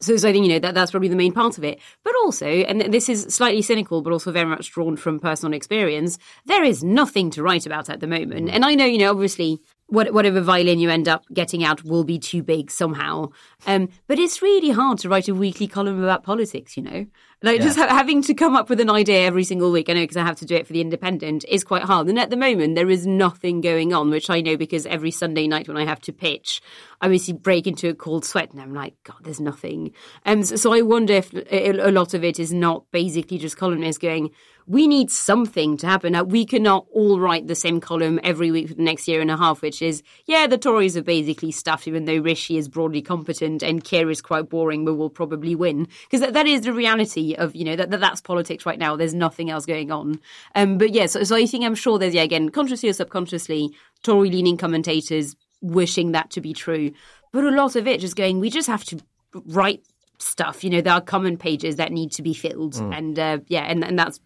so, 0.00 0.16
so 0.16 0.28
I 0.28 0.32
think, 0.32 0.46
you 0.46 0.52
know, 0.52 0.58
that, 0.60 0.74
that's 0.74 0.92
probably 0.92 1.08
the 1.08 1.16
main 1.16 1.32
part 1.32 1.58
of 1.58 1.64
it. 1.64 1.80
But 2.04 2.14
also, 2.22 2.46
and 2.46 2.92
this 2.94 3.08
is 3.08 3.24
slightly 3.34 3.62
cynical, 3.62 4.02
but 4.02 4.12
also 4.12 4.30
very 4.30 4.48
much 4.48 4.70
drawn 4.70 4.96
from 4.96 5.18
personal 5.18 5.52
experience, 5.52 6.16
there 6.46 6.62
is 6.62 6.84
nothing 6.84 7.30
to 7.30 7.42
write 7.42 7.66
about 7.66 7.90
at 7.90 7.98
the 7.98 8.06
moment. 8.06 8.50
And 8.50 8.64
I 8.64 8.76
know, 8.76 8.84
you 8.84 8.98
know, 8.98 9.10
obviously 9.10 9.60
what, 9.92 10.14
whatever 10.14 10.40
violin 10.40 10.78
you 10.78 10.88
end 10.88 11.06
up 11.06 11.26
getting 11.34 11.62
out 11.62 11.84
will 11.84 12.02
be 12.02 12.18
too 12.18 12.42
big 12.42 12.70
somehow. 12.70 13.28
Um, 13.66 13.90
but 14.06 14.18
it's 14.18 14.40
really 14.40 14.70
hard 14.70 14.98
to 15.00 15.08
write 15.08 15.28
a 15.28 15.34
weekly 15.34 15.68
column 15.68 16.02
about 16.02 16.24
politics, 16.24 16.78
you 16.78 16.82
know? 16.82 17.06
Like 17.42 17.58
yeah. 17.58 17.64
just 17.64 17.78
ha- 17.78 17.88
having 17.88 18.22
to 18.22 18.34
come 18.34 18.54
up 18.54 18.70
with 18.70 18.80
an 18.80 18.90
idea 18.90 19.26
every 19.26 19.44
single 19.44 19.72
week, 19.72 19.88
I 19.88 19.94
know 19.94 20.02
because 20.02 20.16
I 20.16 20.24
have 20.24 20.38
to 20.38 20.44
do 20.44 20.54
it 20.54 20.66
for 20.66 20.72
The 20.72 20.80
Independent, 20.80 21.44
is 21.48 21.64
quite 21.64 21.82
hard. 21.82 22.08
And 22.08 22.18
at 22.18 22.30
the 22.30 22.36
moment, 22.36 22.76
there 22.76 22.90
is 22.90 23.06
nothing 23.06 23.60
going 23.60 23.92
on, 23.92 24.10
which 24.10 24.30
I 24.30 24.40
know 24.40 24.56
because 24.56 24.86
every 24.86 25.10
Sunday 25.10 25.48
night 25.48 25.68
when 25.68 25.76
I 25.76 25.84
have 25.84 26.00
to 26.02 26.12
pitch, 26.12 26.62
I 27.00 27.08
basically 27.08 27.40
break 27.40 27.66
into 27.66 27.88
a 27.88 27.94
cold 27.94 28.24
sweat 28.24 28.52
and 28.52 28.60
I'm 28.60 28.74
like, 28.74 28.94
God, 29.02 29.18
there's 29.22 29.40
nothing. 29.40 29.92
Um, 30.24 30.44
so, 30.44 30.56
so 30.56 30.72
I 30.72 30.82
wonder 30.82 31.14
if 31.14 31.32
a 31.50 31.90
lot 31.90 32.14
of 32.14 32.22
it 32.22 32.38
is 32.38 32.52
not 32.52 32.84
basically 32.92 33.38
just 33.38 33.56
columnists 33.56 33.98
going, 33.98 34.30
we 34.66 34.86
need 34.86 35.10
something 35.10 35.76
to 35.78 35.86
happen. 35.86 36.12
Now, 36.12 36.22
we 36.22 36.46
cannot 36.46 36.86
all 36.92 37.18
write 37.18 37.46
the 37.46 37.54
same 37.54 37.80
column 37.80 38.20
every 38.22 38.50
week 38.50 38.68
for 38.68 38.74
the 38.74 38.82
next 38.82 39.08
year 39.08 39.20
and 39.20 39.30
a 39.30 39.36
half, 39.36 39.62
which 39.62 39.82
is, 39.82 40.02
yeah, 40.26 40.46
the 40.46 40.58
Tories 40.58 40.96
are 40.96 41.02
basically 41.02 41.50
stuffed, 41.50 41.88
even 41.88 42.04
though 42.04 42.18
Rishi 42.18 42.56
is 42.56 42.68
broadly 42.68 43.02
competent 43.02 43.62
and 43.62 43.82
Keir 43.82 44.08
is 44.10 44.22
quite 44.22 44.48
boring, 44.48 44.84
but 44.84 44.94
will 44.94 45.10
probably 45.10 45.54
win. 45.54 45.88
Because 46.04 46.20
that, 46.20 46.34
that 46.34 46.46
is 46.46 46.60
the 46.62 46.72
reality 46.72 47.31
of, 47.36 47.54
you 47.54 47.64
know, 47.64 47.76
that, 47.76 47.90
that 47.90 48.00
that's 48.00 48.20
politics 48.20 48.66
right 48.66 48.78
now. 48.78 48.96
There's 48.96 49.14
nothing 49.14 49.50
else 49.50 49.66
going 49.66 49.90
on. 49.90 50.20
Um, 50.54 50.78
but 50.78 50.92
yeah, 50.92 51.06
so, 51.06 51.22
so 51.24 51.36
I 51.36 51.46
think 51.46 51.64
I'm 51.64 51.74
sure 51.74 51.98
there's, 51.98 52.14
yeah, 52.14 52.22
again, 52.22 52.48
consciously 52.50 52.88
or 52.88 52.92
subconsciously, 52.92 53.74
Tory 54.02 54.30
leaning 54.30 54.56
commentators 54.56 55.36
wishing 55.60 56.12
that 56.12 56.30
to 56.30 56.40
be 56.40 56.52
true. 56.52 56.92
But 57.32 57.44
a 57.44 57.50
lot 57.50 57.76
of 57.76 57.86
it 57.86 58.00
just 58.00 58.16
going, 58.16 58.40
we 58.40 58.50
just 58.50 58.68
have 58.68 58.84
to 58.84 59.00
write 59.46 59.82
stuff. 60.18 60.62
You 60.62 60.70
know, 60.70 60.80
there 60.80 60.92
are 60.94 61.00
common 61.00 61.36
pages 61.36 61.76
that 61.76 61.92
need 61.92 62.12
to 62.12 62.22
be 62.22 62.34
filled. 62.34 62.74
Mm. 62.74 62.96
And 62.96 63.18
uh, 63.18 63.38
yeah, 63.48 63.62
and, 63.62 63.84
and 63.84 63.98
that's 63.98 64.20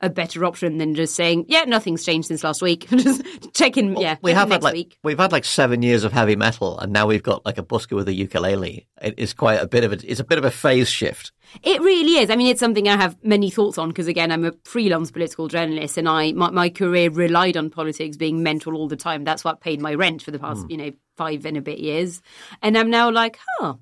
a 0.00 0.10
better 0.10 0.44
option 0.44 0.78
than 0.78 0.94
just 0.94 1.14
saying, 1.14 1.46
yeah, 1.48 1.64
nothing's 1.64 2.04
changed 2.04 2.28
since 2.28 2.44
last 2.44 2.62
week. 2.62 2.88
just 2.90 3.22
checking, 3.54 3.94
well, 3.94 4.02
yeah, 4.02 4.16
we 4.22 4.32
have 4.32 4.50
had 4.50 4.62
like 4.62 4.74
week. 4.74 4.98
we've 5.02 5.18
had 5.18 5.32
like 5.32 5.44
seven 5.44 5.82
years 5.82 6.04
of 6.04 6.12
heavy 6.12 6.36
metal, 6.36 6.78
and 6.78 6.92
now 6.92 7.06
we've 7.06 7.22
got 7.22 7.44
like 7.44 7.58
a 7.58 7.62
busker 7.62 7.96
with 7.96 8.08
a 8.08 8.12
ukulele. 8.12 8.86
It 9.02 9.14
is 9.18 9.34
quite 9.34 9.60
a 9.60 9.66
bit 9.66 9.84
of 9.84 9.92
a 9.92 10.10
it's 10.10 10.20
a 10.20 10.24
bit 10.24 10.38
of 10.38 10.44
a 10.44 10.50
phase 10.50 10.88
shift. 10.88 11.32
It 11.62 11.80
really 11.80 12.18
is. 12.18 12.30
I 12.30 12.36
mean, 12.36 12.48
it's 12.48 12.60
something 12.60 12.88
I 12.88 12.96
have 12.96 13.16
many 13.22 13.50
thoughts 13.50 13.78
on 13.78 13.88
because, 13.88 14.08
again, 14.08 14.32
I'm 14.32 14.44
a 14.44 14.52
freelance 14.64 15.10
political 15.10 15.48
journalist, 15.48 15.96
and 15.96 16.08
I 16.08 16.32
my, 16.32 16.50
my 16.50 16.68
career 16.68 17.10
relied 17.10 17.56
on 17.56 17.70
politics 17.70 18.16
being 18.16 18.42
mental 18.42 18.74
all 18.74 18.88
the 18.88 18.96
time. 18.96 19.24
That's 19.24 19.44
what 19.44 19.60
paid 19.60 19.80
my 19.80 19.94
rent 19.94 20.22
for 20.22 20.30
the 20.30 20.38
past, 20.38 20.66
mm. 20.66 20.70
you 20.70 20.76
know, 20.76 20.92
five 21.16 21.44
and 21.44 21.56
a 21.56 21.62
bit 21.62 21.78
years. 21.78 22.22
And 22.62 22.76
I'm 22.76 22.90
now 22.90 23.10
like, 23.10 23.38
huh. 23.58 23.74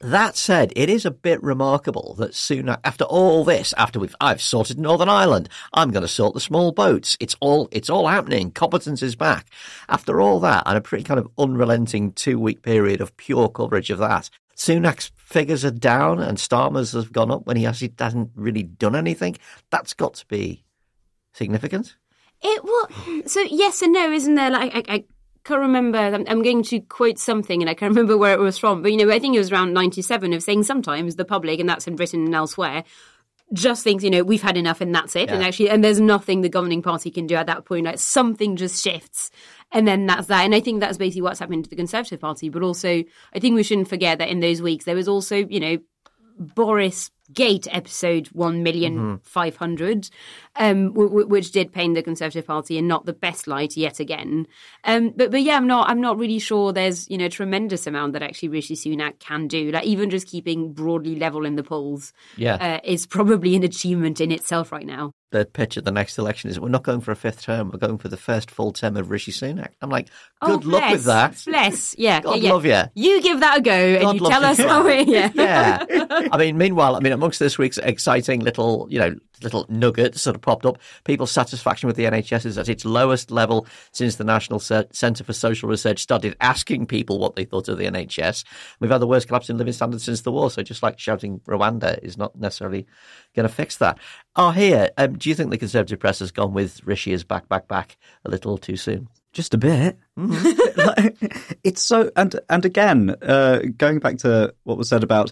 That 0.00 0.36
said, 0.36 0.72
it 0.76 0.90
is 0.90 1.06
a 1.06 1.10
bit 1.10 1.42
remarkable 1.42 2.14
that 2.18 2.32
Sunak, 2.32 2.80
after 2.84 3.04
all 3.04 3.44
this, 3.44 3.72
after 3.78 3.98
we've 3.98 4.14
I've 4.20 4.42
sorted 4.42 4.78
Northern 4.78 5.08
Ireland, 5.08 5.48
I'm 5.72 5.90
going 5.90 6.02
to 6.02 6.08
sort 6.08 6.34
the 6.34 6.40
small 6.40 6.70
boats. 6.70 7.16
It's 7.18 7.34
all 7.40 7.68
it's 7.72 7.88
all 7.88 8.06
happening. 8.06 8.50
Competence 8.50 9.02
is 9.02 9.16
back. 9.16 9.46
After 9.88 10.20
all 10.20 10.38
that, 10.40 10.64
and 10.66 10.76
a 10.76 10.82
pretty 10.82 11.04
kind 11.04 11.18
of 11.18 11.30
unrelenting 11.38 12.12
two 12.12 12.38
week 12.38 12.62
period 12.62 13.00
of 13.00 13.16
pure 13.16 13.48
coverage 13.48 13.90
of 13.90 13.98
that, 13.98 14.28
Sunak's 14.54 15.12
figures 15.16 15.64
are 15.64 15.70
down 15.70 16.20
and 16.20 16.38
Starmer's 16.38 16.92
have 16.92 17.12
gone 17.12 17.30
up 17.30 17.46
when 17.46 17.56
he 17.56 17.66
actually 17.66 17.94
hasn't 17.98 18.30
really 18.34 18.62
done 18.62 18.94
anything. 18.94 19.36
That's 19.70 19.94
got 19.94 20.14
to 20.14 20.26
be 20.26 20.62
significant. 21.32 21.96
It 22.42 22.62
well, 22.62 22.88
so 23.26 23.40
yes 23.42 23.80
and 23.80 23.94
no, 23.94 24.12
isn't 24.12 24.34
there? 24.34 24.50
Like 24.50 24.74
I, 24.74 24.94
I 24.94 25.04
can't 25.46 25.60
remember. 25.60 25.98
I'm, 25.98 26.24
I'm, 26.28 26.42
going 26.42 26.62
to 26.64 26.80
quote 26.80 27.18
something, 27.18 27.62
and 27.62 27.70
I 27.70 27.74
can't 27.74 27.90
remember 27.90 28.18
where 28.18 28.34
it 28.34 28.40
was 28.40 28.58
from. 28.58 28.82
But 28.82 28.90
you 28.92 28.98
know, 28.98 29.12
I 29.12 29.18
think 29.18 29.36
it 29.36 29.38
was 29.38 29.52
around 29.52 29.72
'97 29.72 30.32
of 30.32 30.42
saying 30.42 30.64
sometimes 30.64 31.16
the 31.16 31.24
public, 31.24 31.60
and 31.60 31.68
that's 31.68 31.86
in 31.86 31.96
Britain 31.96 32.24
and 32.24 32.34
elsewhere, 32.34 32.82
just 33.52 33.84
thinks 33.84 34.02
you 34.02 34.10
know 34.10 34.24
we've 34.24 34.42
had 34.42 34.56
enough 34.56 34.80
and 34.80 34.94
that's 34.94 35.14
it. 35.14 35.28
Yeah. 35.28 35.36
And 35.36 35.44
actually, 35.44 35.70
and 35.70 35.84
there's 35.84 36.00
nothing 36.00 36.40
the 36.40 36.48
governing 36.48 36.82
party 36.82 37.10
can 37.10 37.26
do 37.26 37.36
at 37.36 37.46
that 37.46 37.64
point. 37.64 37.86
Like 37.86 37.98
something 37.98 38.56
just 38.56 38.82
shifts, 38.82 39.30
and 39.72 39.86
then 39.86 40.06
that's 40.06 40.26
that. 40.26 40.44
And 40.44 40.54
I 40.54 40.60
think 40.60 40.80
that's 40.80 40.98
basically 40.98 41.22
what's 41.22 41.38
happened 41.38 41.64
to 41.64 41.70
the 41.70 41.76
Conservative 41.76 42.20
Party. 42.20 42.48
But 42.48 42.62
also, 42.62 43.04
I 43.32 43.38
think 43.38 43.54
we 43.54 43.62
shouldn't 43.62 43.88
forget 43.88 44.18
that 44.18 44.28
in 44.28 44.40
those 44.40 44.60
weeks 44.60 44.84
there 44.84 44.96
was 44.96 45.08
also 45.08 45.36
you 45.36 45.60
know 45.60 45.78
Boris 46.38 47.10
Gate 47.32 47.66
episode 47.70 48.28
one 48.28 48.62
million 48.62 48.96
mm-hmm. 48.96 49.14
five 49.22 49.56
hundred, 49.56 50.08
um, 50.58 50.88
w- 50.88 51.08
w- 51.08 51.26
which 51.26 51.52
did 51.52 51.72
paint 51.72 51.94
the 51.94 52.02
Conservative 52.02 52.46
Party 52.46 52.78
in 52.78 52.86
not 52.86 53.06
the 53.06 53.12
best 53.12 53.46
light 53.46 53.76
yet 53.76 54.00
again. 54.00 54.46
Um, 54.84 55.12
but 55.16 55.30
but 55.30 55.42
yeah, 55.42 55.56
I'm 55.56 55.66
not 55.66 55.88
I'm 55.88 56.00
not 56.00 56.18
really 56.18 56.38
sure. 56.38 56.72
There's 56.72 57.08
you 57.10 57.18
know 57.18 57.26
a 57.26 57.30
tremendous 57.30 57.86
amount 57.86 58.12
that 58.14 58.22
actually 58.22 58.48
Rishi 58.48 58.74
Sunak 58.74 59.18
can 59.18 59.48
do. 59.48 59.70
Like 59.70 59.84
even 59.84 60.10
just 60.10 60.28
keeping 60.28 60.72
broadly 60.72 61.16
level 61.16 61.44
in 61.44 61.56
the 61.56 61.62
polls, 61.62 62.12
yeah, 62.36 62.54
uh, 62.56 62.80
is 62.84 63.06
probably 63.06 63.56
an 63.56 63.62
achievement 63.62 64.20
in 64.20 64.32
itself 64.32 64.72
right 64.72 64.86
now. 64.86 65.12
The 65.32 65.44
pitch 65.44 65.76
at 65.76 65.84
the 65.84 65.90
next 65.90 66.18
election 66.18 66.50
is 66.50 66.60
we're 66.60 66.68
not 66.68 66.84
going 66.84 67.00
for 67.00 67.10
a 67.10 67.16
fifth 67.16 67.42
term. 67.42 67.70
We're 67.72 67.80
going 67.80 67.98
for 67.98 68.08
the 68.08 68.16
first 68.16 68.48
full 68.48 68.72
term 68.72 68.96
of 68.96 69.10
Rishi 69.10 69.32
Sunak. 69.32 69.70
I'm 69.82 69.90
like, 69.90 70.08
good 70.40 70.64
oh, 70.64 70.68
luck 70.68 70.92
with 70.92 71.04
that. 71.04 71.42
Bless, 71.44 71.96
yeah, 71.98 72.20
God 72.22 72.36
yeah, 72.36 72.42
yeah. 72.42 72.52
love 72.52 72.64
you. 72.64 72.82
You 72.94 73.22
give 73.22 73.40
that 73.40 73.58
a 73.58 73.60
go 73.60 74.00
God 74.00 74.10
and 74.10 74.20
you 74.20 74.28
tell 74.28 74.44
us 74.44 74.58
how 74.58 74.86
it. 74.86 75.08
Yeah, 75.08 75.30
yeah. 75.34 76.28
I 76.32 76.38
mean, 76.38 76.56
meanwhile, 76.56 76.94
I 76.94 77.00
mean, 77.00 77.12
amongst 77.12 77.40
this 77.40 77.58
week's 77.58 77.78
exciting 77.78 78.40
little, 78.40 78.86
you 78.88 79.00
know, 79.00 79.16
little 79.42 79.66
nugget 79.68 80.16
sort 80.16 80.36
of 80.36 80.42
popped 80.42 80.66
up. 80.66 80.78
People's 81.04 81.30
satisfaction 81.30 81.86
with 81.86 81.96
the 81.96 82.04
NHS 82.04 82.46
is 82.46 82.58
at 82.58 82.68
its 82.68 82.84
lowest 82.84 83.30
level 83.30 83.66
since 83.92 84.16
the 84.16 84.24
National 84.24 84.58
Centre 84.58 85.24
for 85.24 85.32
Social 85.32 85.68
Research 85.68 86.00
started 86.00 86.36
asking 86.40 86.86
people 86.86 87.18
what 87.18 87.36
they 87.36 87.44
thought 87.44 87.68
of 87.68 87.78
the 87.78 87.84
NHS. 87.84 88.44
We've 88.80 88.90
had 88.90 88.98
the 89.00 89.06
worst 89.06 89.28
collapse 89.28 89.50
in 89.50 89.58
living 89.58 89.72
standards 89.72 90.04
since 90.04 90.22
the 90.22 90.32
war, 90.32 90.50
so 90.50 90.62
just 90.62 90.82
like 90.82 90.98
shouting 90.98 91.40
Rwanda 91.40 91.98
is 92.02 92.16
not 92.16 92.36
necessarily 92.36 92.86
going 93.34 93.48
to 93.48 93.54
fix 93.54 93.76
that. 93.78 93.98
Oh, 94.34 94.50
here, 94.50 94.90
um, 94.96 95.16
do 95.18 95.28
you 95.28 95.34
think 95.34 95.50
the 95.50 95.58
Conservative 95.58 95.98
press 95.98 96.18
has 96.20 96.30
gone 96.30 96.52
with 96.52 96.84
Rishi 96.84 97.12
as 97.12 97.24
back, 97.24 97.48
back, 97.48 97.68
back 97.68 97.96
a 98.24 98.30
little 98.30 98.58
too 98.58 98.76
soon? 98.76 99.08
Just 99.32 99.52
a 99.52 99.58
bit. 99.58 99.98
Mm-hmm. 100.18 101.54
it's 101.62 101.82
so, 101.82 102.10
and 102.16 102.40
and 102.48 102.64
again, 102.64 103.14
uh, 103.20 103.60
going 103.76 103.98
back 103.98 104.16
to 104.18 104.54
what 104.64 104.78
was 104.78 104.88
said 104.88 105.02
about 105.02 105.30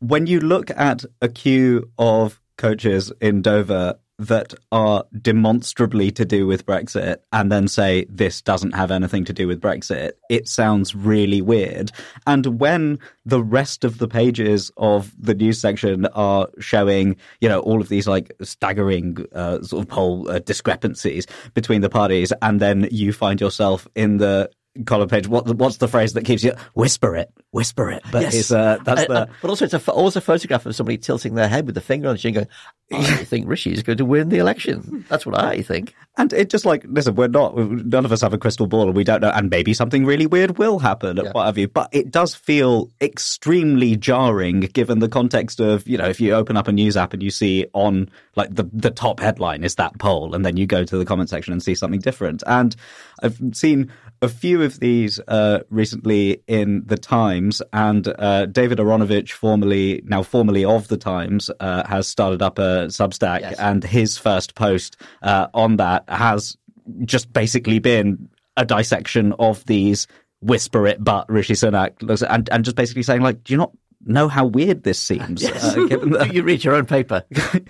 when 0.00 0.26
you 0.26 0.40
look 0.40 0.70
at 0.70 1.04
a 1.20 1.28
queue 1.28 1.90
of 1.98 2.40
coaches 2.56 3.12
in 3.20 3.42
Dover 3.42 3.98
that 4.18 4.54
are 4.70 5.04
demonstrably 5.20 6.10
to 6.12 6.24
do 6.24 6.46
with 6.46 6.64
Brexit 6.64 7.16
and 7.32 7.50
then 7.50 7.66
say 7.66 8.06
this 8.08 8.40
doesn't 8.40 8.72
have 8.72 8.90
anything 8.90 9.24
to 9.24 9.32
do 9.32 9.48
with 9.48 9.60
Brexit, 9.60 10.12
it 10.30 10.48
sounds 10.48 10.94
really 10.94 11.42
weird. 11.42 11.90
And 12.26 12.60
when 12.60 13.00
the 13.26 13.42
rest 13.42 13.82
of 13.82 13.98
the 13.98 14.06
pages 14.06 14.70
of 14.76 15.12
the 15.18 15.34
news 15.34 15.60
section 15.60 16.06
are 16.06 16.48
showing, 16.60 17.16
you 17.40 17.48
know, 17.48 17.60
all 17.60 17.80
of 17.80 17.88
these 17.88 18.06
like 18.06 18.32
staggering 18.40 19.26
uh, 19.34 19.62
sort 19.62 19.82
of 19.82 19.88
poll 19.88 20.30
uh, 20.30 20.38
discrepancies 20.38 21.26
between 21.54 21.80
the 21.80 21.90
parties, 21.90 22.32
and 22.40 22.60
then 22.60 22.88
you 22.92 23.12
find 23.12 23.40
yourself 23.40 23.88
in 23.96 24.18
the 24.18 24.48
column 24.86 25.08
page. 25.08 25.28
What 25.28 25.48
what's 25.56 25.78
the 25.78 25.88
phrase 25.88 26.14
that 26.14 26.24
keeps 26.24 26.42
you 26.42 26.52
whisper 26.74 27.16
it, 27.16 27.30
whisper 27.52 27.90
it? 27.90 28.02
But 28.10 28.22
yes. 28.22 28.50
uh, 28.50 28.78
that's 28.84 29.02
uh, 29.02 29.06
the. 29.06 29.14
Uh, 29.14 29.26
but 29.40 29.48
also, 29.48 29.64
it's 29.66 29.74
a, 29.74 29.92
always 29.92 30.16
a 30.16 30.20
photograph 30.20 30.66
of 30.66 30.74
somebody 30.74 30.98
tilting 30.98 31.34
their 31.34 31.48
head 31.48 31.66
with 31.66 31.74
the 31.74 31.80
finger 31.80 32.08
on 32.08 32.14
the 32.14 32.18
chin, 32.18 32.34
going, 32.34 32.48
"I 32.92 33.24
think 33.24 33.48
Rishi 33.48 33.72
is 33.72 33.82
going 33.82 33.98
to 33.98 34.04
win 34.04 34.28
the 34.28 34.38
election." 34.38 35.04
That's 35.08 35.24
what 35.24 35.38
I 35.38 35.62
think. 35.62 35.94
And 36.16 36.32
it 36.32 36.50
just 36.50 36.64
like 36.64 36.84
listen, 36.88 37.14
we're 37.14 37.28
not. 37.28 37.56
None 37.56 38.04
of 38.04 38.12
us 38.12 38.20
have 38.22 38.32
a 38.32 38.38
crystal 38.38 38.66
ball, 38.66 38.88
and 38.88 38.96
we 38.96 39.04
don't 39.04 39.20
know. 39.20 39.30
And 39.30 39.50
maybe 39.50 39.74
something 39.74 40.04
really 40.04 40.26
weird 40.26 40.58
will 40.58 40.78
happen, 40.78 41.16
yeah. 41.16 41.30
what 41.32 41.46
have 41.46 41.58
you. 41.58 41.68
But 41.68 41.90
it 41.92 42.10
does 42.10 42.34
feel 42.34 42.90
extremely 43.00 43.96
jarring, 43.96 44.60
given 44.60 44.98
the 44.98 45.08
context 45.08 45.60
of 45.60 45.86
you 45.88 45.98
know, 45.98 46.06
if 46.06 46.20
you 46.20 46.32
open 46.34 46.56
up 46.56 46.68
a 46.68 46.72
news 46.72 46.96
app 46.96 47.12
and 47.12 47.22
you 47.22 47.30
see 47.30 47.66
on 47.72 48.10
like 48.36 48.54
the 48.54 48.68
the 48.72 48.90
top 48.90 49.20
headline 49.20 49.64
is 49.64 49.76
that 49.76 49.98
poll, 49.98 50.34
and 50.34 50.44
then 50.44 50.56
you 50.56 50.66
go 50.66 50.84
to 50.84 50.98
the 50.98 51.04
comment 51.04 51.30
section 51.30 51.52
and 51.52 51.62
see 51.62 51.74
something 51.74 52.00
different. 52.00 52.42
And 52.46 52.74
I've 53.22 53.38
seen 53.52 53.90
a 54.22 54.28
few 54.28 54.62
of 54.62 54.80
these 54.80 55.20
uh, 55.28 55.60
recently 55.70 56.42
in 56.46 56.82
the 56.86 56.96
Times, 56.96 57.62
and 57.72 58.06
uh, 58.18 58.46
David 58.46 58.78
Aaronovitch, 58.78 59.32
formerly 59.32 60.02
now 60.04 60.22
formerly 60.22 60.64
of 60.64 60.88
the 60.88 60.96
Times, 60.96 61.50
uh, 61.60 61.86
has 61.86 62.06
started 62.06 62.42
up 62.42 62.58
a 62.58 62.86
Substack, 62.86 63.40
yes. 63.40 63.58
and 63.58 63.84
his 63.84 64.18
first 64.18 64.54
post 64.54 64.96
uh, 65.22 65.48
on 65.54 65.76
that 65.76 66.04
has 66.08 66.56
just 67.04 67.32
basically 67.32 67.78
been 67.78 68.28
a 68.56 68.64
dissection 68.64 69.32
of 69.38 69.64
these 69.66 70.06
whisper 70.40 70.86
it, 70.86 71.02
but 71.02 71.28
Rishi 71.30 71.54
Sunak, 71.54 72.24
and 72.28 72.48
and 72.50 72.64
just 72.64 72.76
basically 72.76 73.02
saying 73.02 73.22
like, 73.22 73.42
do 73.44 73.52
you 73.52 73.56
not 73.56 73.72
know 74.04 74.28
how 74.28 74.44
weird 74.44 74.82
this 74.82 74.98
seems? 74.98 75.42
Yes. 75.42 75.64
Uh, 75.64 75.74
the- 75.74 76.30
you 76.32 76.42
read 76.42 76.62
your 76.62 76.74
own 76.74 76.86
paper. 76.86 77.24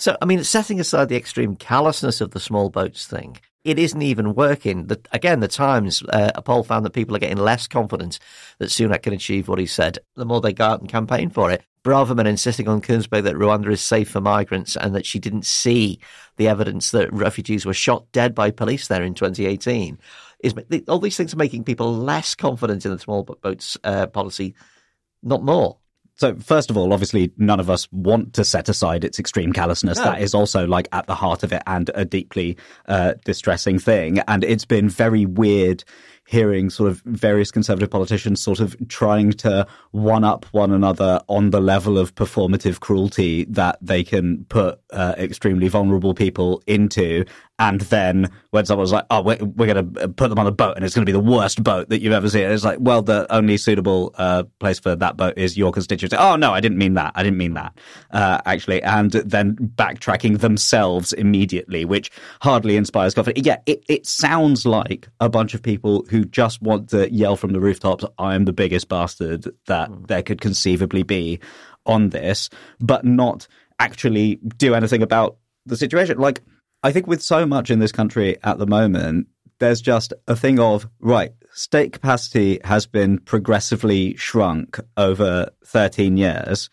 So, 0.00 0.16
I 0.22 0.24
mean, 0.24 0.42
setting 0.44 0.80
aside 0.80 1.10
the 1.10 1.16
extreme 1.16 1.56
callousness 1.56 2.22
of 2.22 2.30
the 2.30 2.40
small 2.40 2.70
boats 2.70 3.06
thing, 3.06 3.36
it 3.64 3.78
isn't 3.78 4.02
even 4.02 4.34
working. 4.34 4.86
The, 4.86 5.00
again, 5.12 5.40
the 5.40 5.48
Times, 5.48 6.02
uh, 6.08 6.30
a 6.34 6.42
poll 6.42 6.62
found 6.62 6.84
that 6.86 6.92
people 6.92 7.14
are 7.14 7.20
getting 7.20 7.36
less 7.36 7.68
confident 7.68 8.18
that 8.58 8.70
Sunak 8.70 9.02
can 9.02 9.12
achieve 9.12 9.48
what 9.48 9.58
he 9.58 9.66
said 9.66 9.98
the 10.16 10.24
more 10.24 10.40
they 10.40 10.52
go 10.52 10.64
out 10.64 10.80
and 10.80 10.88
campaign 10.88 11.30
for 11.30 11.50
it. 11.50 11.62
Braverman 11.82 12.26
insisting 12.26 12.68
on 12.68 12.82
Kuenssberg 12.82 13.22
that 13.24 13.36
Rwanda 13.36 13.70
is 13.72 13.80
safe 13.80 14.10
for 14.10 14.20
migrants 14.20 14.76
and 14.76 14.94
that 14.94 15.06
she 15.06 15.18
didn't 15.18 15.46
see 15.46 15.98
the 16.36 16.48
evidence 16.48 16.90
that 16.90 17.12
refugees 17.12 17.64
were 17.64 17.74
shot 17.74 18.10
dead 18.12 18.34
by 18.34 18.50
police 18.50 18.88
there 18.88 19.02
in 19.02 19.14
2018. 19.14 19.98
Is 20.40 20.54
all 20.88 20.98
these 20.98 21.16
things 21.16 21.32
are 21.32 21.38
making 21.38 21.64
people 21.64 21.94
less 21.94 22.34
confident 22.34 22.84
in 22.84 22.92
the 22.92 22.98
small 22.98 23.24
boats 23.24 23.76
uh, 23.84 24.06
policy, 24.06 24.54
not 25.22 25.42
more. 25.42 25.79
So, 26.20 26.36
first 26.36 26.68
of 26.68 26.76
all, 26.76 26.92
obviously, 26.92 27.32
none 27.38 27.60
of 27.60 27.70
us 27.70 27.90
want 27.92 28.34
to 28.34 28.44
set 28.44 28.68
aside 28.68 29.04
its 29.04 29.18
extreme 29.18 29.54
callousness. 29.54 29.96
No. 29.96 30.04
That 30.04 30.20
is 30.20 30.34
also 30.34 30.66
like 30.66 30.86
at 30.92 31.06
the 31.06 31.14
heart 31.14 31.42
of 31.42 31.50
it 31.50 31.62
and 31.66 31.90
a 31.94 32.04
deeply 32.04 32.58
uh, 32.84 33.14
distressing 33.24 33.78
thing. 33.78 34.18
And 34.28 34.44
it's 34.44 34.66
been 34.66 34.90
very 34.90 35.24
weird 35.24 35.82
hearing 36.30 36.70
sort 36.70 36.88
of 36.88 37.02
various 37.06 37.50
conservative 37.50 37.90
politicians 37.90 38.40
sort 38.40 38.60
of 38.60 38.76
trying 38.86 39.32
to 39.32 39.66
one 39.90 40.22
up 40.22 40.46
one 40.52 40.70
another 40.70 41.20
on 41.26 41.50
the 41.50 41.60
level 41.60 41.98
of 41.98 42.14
performative 42.14 42.78
cruelty 42.78 43.44
that 43.46 43.76
they 43.82 44.04
can 44.04 44.44
put 44.44 44.80
uh, 44.92 45.12
extremely 45.18 45.66
vulnerable 45.66 46.14
people 46.14 46.62
into. 46.68 47.24
And 47.58 47.80
then 47.82 48.30
when 48.52 48.64
someone's 48.64 48.92
like, 48.92 49.04
"Oh, 49.10 49.20
we're, 49.20 49.36
we're 49.38 49.66
going 49.66 49.92
to 49.94 50.08
put 50.08 50.30
them 50.30 50.38
on 50.38 50.46
a 50.46 50.50
boat, 50.50 50.76
and 50.76 50.84
it's 50.84 50.94
going 50.94 51.04
to 51.04 51.12
be 51.12 51.12
the 51.12 51.20
worst 51.20 51.62
boat 51.62 51.90
that 51.90 52.00
you've 52.00 52.14
ever 52.14 52.30
seen," 52.30 52.44
it's 52.44 52.64
like, 52.64 52.78
"Well, 52.80 53.02
the 53.02 53.30
only 53.30 53.58
suitable 53.58 54.14
uh, 54.16 54.44
place 54.60 54.78
for 54.78 54.96
that 54.96 55.18
boat 55.18 55.34
is 55.36 55.58
your 55.58 55.70
constituency." 55.70 56.16
Oh 56.16 56.36
no, 56.36 56.52
I 56.52 56.60
didn't 56.60 56.78
mean 56.78 56.94
that. 56.94 57.12
I 57.16 57.22
didn't 57.22 57.36
mean 57.36 57.54
that 57.54 57.76
uh, 58.12 58.40
actually. 58.46 58.82
And 58.82 59.10
then 59.10 59.56
backtracking 59.56 60.40
themselves 60.40 61.12
immediately, 61.12 61.84
which 61.84 62.10
hardly 62.40 62.76
inspires 62.76 63.12
confidence. 63.12 63.44
Yeah, 63.46 63.58
it, 63.66 63.84
it 63.88 64.06
sounds 64.06 64.64
like 64.64 65.08
a 65.20 65.28
bunch 65.28 65.52
of 65.52 65.62
people 65.62 66.06
who 66.08 66.19
just 66.24 66.62
want 66.62 66.90
to 66.90 67.12
yell 67.12 67.36
from 67.36 67.52
the 67.52 67.60
rooftops, 67.60 68.04
I 68.18 68.34
am 68.34 68.44
the 68.44 68.52
biggest 68.52 68.88
bastard 68.88 69.46
that 69.66 69.90
mm. 69.90 70.06
there 70.06 70.22
could 70.22 70.40
conceivably 70.40 71.02
be 71.02 71.40
on 71.86 72.10
this, 72.10 72.50
but 72.80 73.04
not 73.04 73.46
actually 73.78 74.36
do 74.56 74.74
anything 74.74 75.02
about 75.02 75.38
the 75.66 75.76
situation. 75.76 76.18
Like, 76.18 76.42
I 76.82 76.92
think 76.92 77.06
with 77.06 77.22
so 77.22 77.46
much 77.46 77.70
in 77.70 77.78
this 77.78 77.92
country 77.92 78.38
at 78.42 78.58
the 78.58 78.66
moment, 78.66 79.26
there's 79.58 79.80
just 79.80 80.12
a 80.26 80.34
thing 80.34 80.58
of, 80.58 80.88
right, 81.00 81.32
state 81.52 81.92
capacity 81.92 82.58
has 82.64 82.86
been 82.86 83.18
progressively 83.18 84.16
shrunk 84.16 84.80
over 84.96 85.50
13 85.64 86.16
years. 86.16 86.70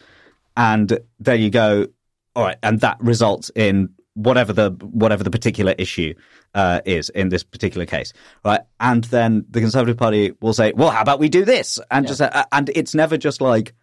And 0.55 0.99
there 1.19 1.35
you 1.35 1.49
go. 1.49 1.87
All 2.35 2.43
right. 2.43 2.57
And 2.63 2.79
that 2.81 2.97
results 3.01 3.51
in 3.55 3.89
whatever 4.17 4.51
the 4.51 4.71
whatever 4.81 5.23
the 5.23 5.29
particular 5.29 5.75
issue 5.77 6.13
uh, 6.55 6.81
is 6.85 7.09
in 7.09 7.29
this 7.29 7.43
particular 7.43 7.85
case, 7.85 8.13
right? 8.43 8.61
And 8.79 9.03
then 9.05 9.45
the 9.49 9.61
Conservative 9.61 9.97
Party 9.97 10.33
will 10.41 10.53
say, 10.53 10.73
"Well, 10.75 10.89
how 10.89 11.01
about 11.01 11.19
we 11.19 11.29
do 11.29 11.45
this?" 11.45 11.79
And 11.91 12.05
yeah. 12.05 12.09
just 12.09 12.21
uh, 12.21 12.45
and 12.51 12.69
it's 12.75 12.95
never 12.95 13.17
just 13.17 13.41
like 13.41 13.73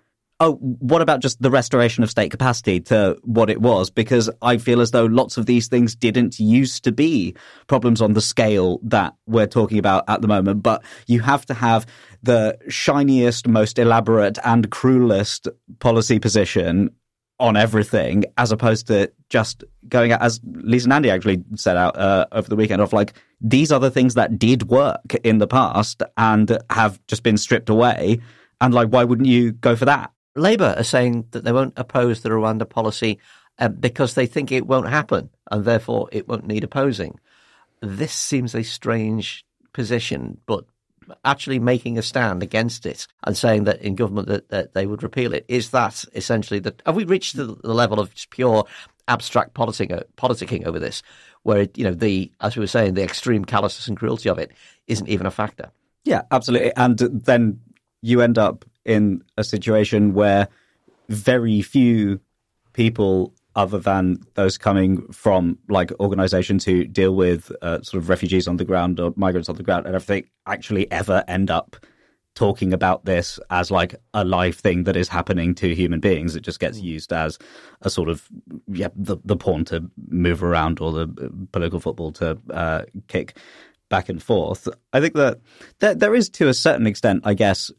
oh, 0.40 0.54
what 0.56 1.00
about 1.00 1.20
just 1.20 1.40
the 1.40 1.50
restoration 1.50 2.02
of 2.02 2.10
state 2.10 2.30
capacity 2.30 2.80
to 2.80 3.16
what 3.22 3.50
it 3.50 3.60
was? 3.60 3.90
Because 3.90 4.28
I 4.42 4.58
feel 4.58 4.80
as 4.80 4.90
though 4.90 5.06
lots 5.06 5.36
of 5.36 5.46
these 5.46 5.68
things 5.68 5.94
didn't 5.94 6.38
used 6.40 6.84
to 6.84 6.92
be 6.92 7.36
problems 7.66 8.02
on 8.02 8.14
the 8.14 8.20
scale 8.20 8.80
that 8.82 9.14
we're 9.26 9.46
talking 9.46 9.78
about 9.78 10.04
at 10.08 10.20
the 10.20 10.28
moment. 10.28 10.62
But 10.62 10.82
you 11.06 11.20
have 11.20 11.46
to 11.46 11.54
have 11.54 11.86
the 12.22 12.58
shiniest, 12.68 13.46
most 13.46 13.78
elaborate, 13.78 14.38
and 14.44 14.70
cruelest 14.70 15.48
policy 15.78 16.18
position 16.18 16.90
on 17.40 17.56
everything 17.56 18.24
as 18.38 18.52
opposed 18.52 18.86
to 18.86 19.10
just 19.28 19.64
going 19.88 20.12
out 20.12 20.22
as 20.22 20.40
Lisa 20.44 20.88
Nandy 20.88 21.10
actually 21.10 21.42
set 21.56 21.76
out 21.76 21.96
uh, 21.96 22.26
over 22.32 22.48
the 22.48 22.56
weekend 22.56 22.80
of 22.80 22.92
like 22.92 23.14
these 23.40 23.72
are 23.72 23.80
the 23.80 23.90
things 23.90 24.14
that 24.14 24.38
did 24.38 24.68
work 24.68 25.14
in 25.24 25.38
the 25.38 25.46
past 25.46 26.02
and 26.16 26.58
have 26.70 27.04
just 27.06 27.22
been 27.22 27.36
stripped 27.36 27.68
away 27.68 28.20
and 28.60 28.72
like 28.72 28.88
why 28.88 29.02
wouldn't 29.02 29.28
you 29.28 29.52
go 29.52 29.74
for 29.74 29.84
that 29.84 30.12
Labour 30.36 30.74
are 30.76 30.84
saying 30.84 31.26
that 31.30 31.44
they 31.44 31.52
won't 31.52 31.74
oppose 31.76 32.22
the 32.22 32.28
Rwanda 32.28 32.68
policy 32.68 33.18
um, 33.58 33.74
because 33.74 34.14
they 34.14 34.26
think 34.26 34.50
it 34.50 34.66
won't 34.66 34.88
happen 34.88 35.30
and 35.50 35.64
therefore 35.64 36.08
it 36.10 36.28
won't 36.28 36.46
need 36.46 36.64
opposing. 36.64 37.20
This 37.80 38.12
seems 38.12 38.54
a 38.54 38.64
strange 38.64 39.44
position, 39.72 40.38
but 40.46 40.64
actually 41.24 41.58
making 41.58 41.98
a 41.98 42.02
stand 42.02 42.42
against 42.42 42.86
it 42.86 43.06
and 43.24 43.36
saying 43.36 43.64
that 43.64 43.80
in 43.80 43.94
government 43.94 44.28
that, 44.28 44.48
that 44.48 44.74
they 44.74 44.86
would 44.86 45.02
repeal 45.02 45.32
it. 45.34 45.44
Is 45.48 45.70
that 45.70 46.04
essentially 46.14 46.60
that 46.60 46.82
have 46.86 46.96
we 46.96 47.04
reached 47.04 47.36
the, 47.36 47.46
the 47.62 47.74
level 47.74 48.00
of 48.00 48.14
just 48.14 48.30
pure 48.30 48.64
abstract 49.08 49.54
politicking, 49.54 49.96
uh, 49.96 50.02
politicking 50.16 50.66
over 50.66 50.78
this 50.78 51.02
where 51.42 51.68
you 51.74 51.84
know 51.84 51.92
the 51.92 52.32
as 52.40 52.56
we 52.56 52.60
were 52.60 52.66
saying 52.66 52.94
the 52.94 53.02
extreme 53.02 53.44
callousness 53.44 53.88
and 53.88 53.98
cruelty 53.98 54.28
of 54.28 54.38
it 54.38 54.52
isn't 54.86 55.08
even 55.08 55.26
a 55.26 55.30
factor? 55.30 55.70
Yeah 56.04 56.22
absolutely. 56.30 56.72
And 56.76 56.98
then 56.98 57.60
you 58.02 58.20
end 58.20 58.38
up 58.38 58.64
in 58.84 59.22
a 59.36 59.44
situation 59.44 60.14
where 60.14 60.48
very 61.08 61.62
few 61.62 62.20
people 62.72 63.34
other 63.56 63.78
than 63.78 64.18
those 64.34 64.58
coming 64.58 65.06
from 65.12 65.58
like 65.68 65.92
organizations 66.00 66.64
who 66.64 66.84
deal 66.84 67.14
with 67.14 67.52
uh, 67.62 67.82
sort 67.82 68.02
of 68.02 68.08
refugees 68.08 68.48
on 68.48 68.56
the 68.56 68.64
ground 68.64 68.98
or 68.98 69.12
migrants 69.16 69.48
on 69.48 69.56
the 69.56 69.62
ground 69.62 69.86
and 69.86 69.94
everything 69.94 70.28
actually 70.46 70.90
ever 70.90 71.24
end 71.28 71.50
up 71.50 71.76
talking 72.34 72.72
about 72.72 73.04
this 73.04 73.38
as 73.50 73.70
like 73.70 73.94
a 74.12 74.24
live 74.24 74.56
thing 74.56 74.84
that 74.84 74.96
is 74.96 75.08
happening 75.08 75.54
to 75.54 75.74
human 75.74 76.00
beings. 76.00 76.34
It 76.34 76.42
just 76.42 76.58
gets 76.58 76.80
used 76.80 77.12
as 77.12 77.38
a 77.82 77.90
sort 77.90 78.08
of 78.08 78.28
yeah 78.66 78.88
the 78.94 79.16
the 79.24 79.36
pawn 79.36 79.64
to 79.66 79.88
move 80.08 80.42
around 80.42 80.80
or 80.80 80.92
the 80.92 81.30
political 81.52 81.80
football 81.80 82.12
to 82.12 82.38
uh, 82.50 82.84
kick 83.08 83.38
back 83.88 84.08
and 84.08 84.22
forth. 84.22 84.68
I 84.92 85.00
think 85.00 85.14
that 85.14 85.40
there, 85.78 85.94
there 85.94 86.14
is 86.14 86.28
to 86.30 86.48
a 86.48 86.54
certain 86.54 86.86
extent, 86.86 87.22
I 87.24 87.34
guess, 87.34 87.70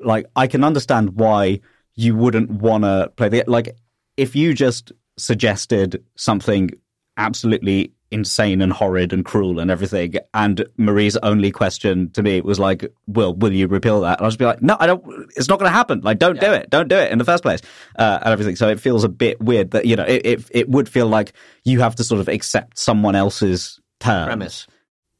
like 0.00 0.26
I 0.36 0.46
can 0.46 0.62
understand 0.62 1.14
why 1.14 1.60
you 1.94 2.14
wouldn't 2.14 2.50
want 2.50 2.84
to 2.84 3.12
play 3.16 3.28
the 3.28 3.44
like 3.48 3.76
if 4.16 4.36
you 4.36 4.54
just 4.54 4.92
suggested 5.18 6.02
something 6.16 6.70
absolutely 7.16 7.92
insane 8.10 8.62
and 8.62 8.72
horrid 8.72 9.12
and 9.12 9.24
cruel 9.24 9.58
and 9.58 9.70
everything. 9.70 10.14
And 10.32 10.66
Marie's 10.76 11.16
only 11.18 11.50
question 11.50 12.10
to 12.12 12.22
me 12.22 12.40
was 12.40 12.58
like, 12.58 12.90
"Will 13.06 13.34
will 13.34 13.52
you 13.52 13.66
repeal 13.66 14.00
that?" 14.02 14.18
And 14.18 14.24
I'll 14.24 14.30
just 14.30 14.38
be 14.38 14.44
like, 14.44 14.62
"No, 14.62 14.76
I 14.78 14.86
don't. 14.86 15.30
It's 15.36 15.48
not 15.48 15.58
going 15.58 15.70
to 15.70 15.76
happen. 15.76 16.00
Like, 16.00 16.18
don't 16.18 16.36
yeah. 16.36 16.40
do 16.48 16.52
it. 16.52 16.70
Don't 16.70 16.88
do 16.88 16.96
it 16.96 17.12
in 17.12 17.18
the 17.18 17.24
first 17.24 17.42
place." 17.42 17.60
Uh, 17.98 18.18
and 18.22 18.32
everything. 18.32 18.56
So 18.56 18.68
it 18.68 18.80
feels 18.80 19.04
a 19.04 19.08
bit 19.08 19.40
weird 19.40 19.72
that 19.72 19.84
you 19.84 19.96
know 19.96 20.04
it, 20.04 20.24
it, 20.24 20.44
it 20.50 20.68
would 20.68 20.88
feel 20.88 21.06
like 21.06 21.32
you 21.64 21.80
have 21.80 21.96
to 21.96 22.04
sort 22.04 22.20
of 22.20 22.28
accept 22.28 22.78
someone 22.78 23.14
else's 23.14 23.80
term. 24.00 24.26
Premise. 24.26 24.66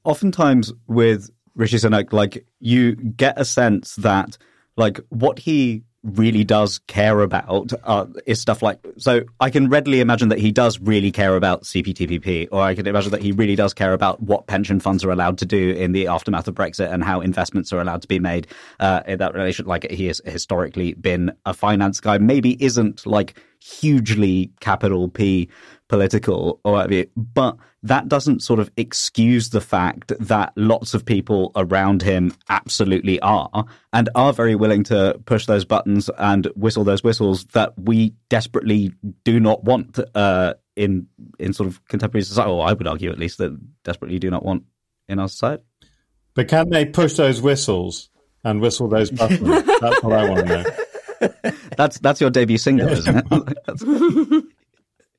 Oftentimes 0.05 0.73
with 0.87 1.31
Rishi 1.55 1.77
Sunak, 1.77 2.13
like 2.13 2.47
you 2.61 2.95
get 2.95 3.39
a 3.39 3.45
sense 3.45 3.97
that 3.97 4.39
like 4.77 5.01
what 5.11 5.39
he 5.39 5.85
really 6.05 6.45
does 6.45 6.79
care 6.87 7.21
about 7.21 7.73
uh, 7.83 8.07
is 8.25 8.41
stuff 8.41 8.63
like 8.63 8.79
so 8.99 9.23
I 9.41 9.51
can 9.51 9.69
readily 9.69 10.01
imagine 10.01 10.29
that 10.29 10.39
he 10.39 10.53
does 10.53 10.79
really 10.79 11.11
care 11.11 11.35
about 11.35 11.65
CPTPP 11.65 12.49
or 12.53 12.63
I 12.63 12.75
can 12.77 12.87
imagine 12.87 13.11
that 13.11 13.23
he 13.23 13.33
really 13.33 13.57
does 13.57 13.75
care 13.75 13.93
about 13.93 14.23
what 14.23 14.47
pension 14.47 14.79
funds 14.79 15.05
are 15.05 15.11
allowed 15.11 15.39
to 15.39 15.47
do 15.47 15.71
in 15.71 15.93
the 15.93 16.07
aftermath 16.07 16.47
of 16.47 16.55
Brexit 16.55 16.93
and 16.93 17.03
how 17.03 17.21
investments 17.21 17.73
are 17.73 17.81
allowed 17.81 18.03
to 18.03 18.09
be 18.09 18.21
made 18.21 18.47
uh, 18.79 19.03
in 19.07 19.19
that 19.19 19.35
relation. 19.35 19.67
Like 19.67 19.91
he 19.91 20.07
has 20.07 20.21
historically 20.25 20.95
been 20.95 21.33
a 21.45 21.53
finance 21.53 22.01
guy 22.01 22.19
maybe 22.19 22.63
isn't 22.63 23.05
like 23.05 23.35
hugely 23.61 24.53
capital 24.61 25.09
P 25.09 25.49
political 25.89 26.61
or 26.65 26.73
whatever, 26.73 27.09
but 27.17 27.57
that 27.83 28.09
doesn't 28.09 28.43
sort 28.43 28.61
of 28.61 28.71
excuse 28.77 29.51
the 29.51 29.61
fact 29.61 30.13
that 30.21 30.53
lots 30.57 30.95
of 30.95 31.05
people 31.05 31.51
around 31.57 32.03
him 32.03 32.35
absolutely 32.49 33.19
are 33.21 33.65
and 33.93 34.09
are 34.15 34.33
very 34.33 34.55
willing 34.55 34.85
to 34.85 35.19
push 35.25 35.47
those 35.47 35.65
buttons 35.65 36.11
and 36.19 36.47
whistle 36.55 36.85
those 36.85 37.03
whistles 37.03 37.47
that 37.47 37.73
we 37.79 38.15
desperately 38.29 38.93
do 39.25 39.41
not 39.41 39.65
want 39.65 39.99
uh, 40.15 40.55
in 40.77 41.07
in 41.39 41.53
sort 41.53 41.69
of 41.69 41.85
contemporary 41.87 42.23
society. 42.23 42.51
Or 42.51 42.67
I 42.67 42.73
would 42.73 42.87
argue, 42.87 43.11
at 43.11 43.19
least, 43.19 43.39
that 43.39 43.59
desperately 43.85 44.19
do 44.19 44.31
not 44.31 44.45
want 44.45 44.65
in 45.09 45.19
our 45.19 45.29
society. 45.29 45.65
But 46.35 46.49
can 46.49 46.71
they 46.71 46.85
push 46.85 47.15
those 47.15 47.41
whistles 47.41 48.11
and 48.45 48.61
whistle 48.61 48.89
those 48.89 49.11
buttons? 49.11 49.41
That's 49.81 50.03
what 50.03 50.13
I 50.13 50.29
want 50.29 50.47
to 50.47 50.63
know. 50.63 50.65
that's 51.77 51.99
that's 51.99 52.21
your 52.21 52.31
debut 52.31 52.59
single, 52.59 52.89
isn't 52.89 53.27
it? 53.29 54.45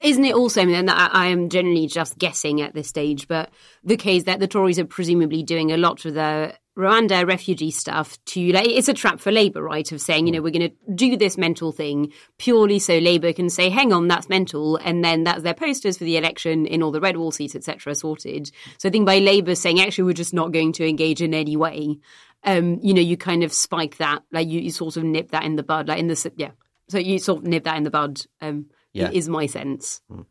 Isn't 0.01 0.25
it 0.25 0.33
also, 0.33 0.61
and 0.61 0.89
I, 0.89 1.07
I 1.07 1.27
am 1.27 1.49
generally 1.49 1.87
just 1.87 2.17
guessing 2.17 2.61
at 2.61 2.73
this 2.73 2.87
stage, 2.87 3.27
but 3.27 3.49
the 3.83 3.97
case 3.97 4.23
that 4.23 4.39
the 4.39 4.47
Tories 4.47 4.79
are 4.79 4.85
presumably 4.85 5.43
doing 5.43 5.71
a 5.71 5.77
lot 5.77 6.05
with 6.05 6.13
the 6.13 6.55
Rwanda 6.77 7.27
refugee 7.27 7.71
stuff 7.71 8.17
to 8.23 8.53
like 8.53 8.65
it's 8.65 8.87
a 8.87 8.93
trap 8.93 9.19
for 9.19 9.33
Labour, 9.33 9.61
right? 9.61 9.91
Of 9.91 9.99
saying, 9.99 10.25
you 10.25 10.31
know, 10.31 10.41
we're 10.41 10.51
going 10.51 10.69
to 10.69 10.93
do 10.95 11.17
this 11.17 11.37
mental 11.37 11.73
thing 11.73 12.13
purely 12.37 12.79
so 12.79 12.97
Labour 12.97 13.33
can 13.33 13.49
say, 13.49 13.69
"Hang 13.69 13.91
on, 13.91 14.07
that's 14.07 14.29
mental," 14.29 14.77
and 14.77 15.03
then 15.03 15.25
that's 15.25 15.43
their 15.43 15.53
posters 15.53 15.97
for 15.97 16.05
the 16.05 16.15
election 16.15 16.65
in 16.65 16.81
all 16.81 16.91
the 16.91 17.01
red 17.01 17.17
wall 17.17 17.31
seats, 17.31 17.53
etc., 17.53 17.93
sorted. 17.95 18.49
So 18.77 18.87
I 18.87 18.91
think 18.93 19.05
by 19.05 19.17
Labour 19.19 19.55
saying, 19.55 19.81
"Actually, 19.81 20.05
we're 20.05 20.13
just 20.13 20.33
not 20.33 20.53
going 20.53 20.71
to 20.73 20.87
engage 20.87 21.21
in 21.21 21.33
any 21.33 21.57
way," 21.57 21.99
um, 22.45 22.79
you 22.81 22.93
know, 22.93 23.01
you 23.01 23.17
kind 23.17 23.43
of 23.43 23.51
spike 23.51 23.97
that, 23.97 24.23
like 24.31 24.47
you, 24.47 24.61
you, 24.61 24.71
sort 24.71 24.95
of 24.95 25.03
nip 25.03 25.31
that 25.31 25.43
in 25.43 25.57
the 25.57 25.63
bud, 25.63 25.89
like 25.89 25.99
in 25.99 26.07
the 26.07 26.31
yeah. 26.37 26.51
So 26.87 26.97
you 26.97 27.19
sort 27.19 27.39
of 27.39 27.47
nip 27.47 27.65
that 27.65 27.75
in 27.75 27.83
the 27.83 27.91
bud. 27.91 28.21
Um, 28.41 28.67
yeah. 28.93 29.09
is 29.11 29.29
my 29.29 29.45
sense. 29.45 30.01
Mm. 30.11 30.25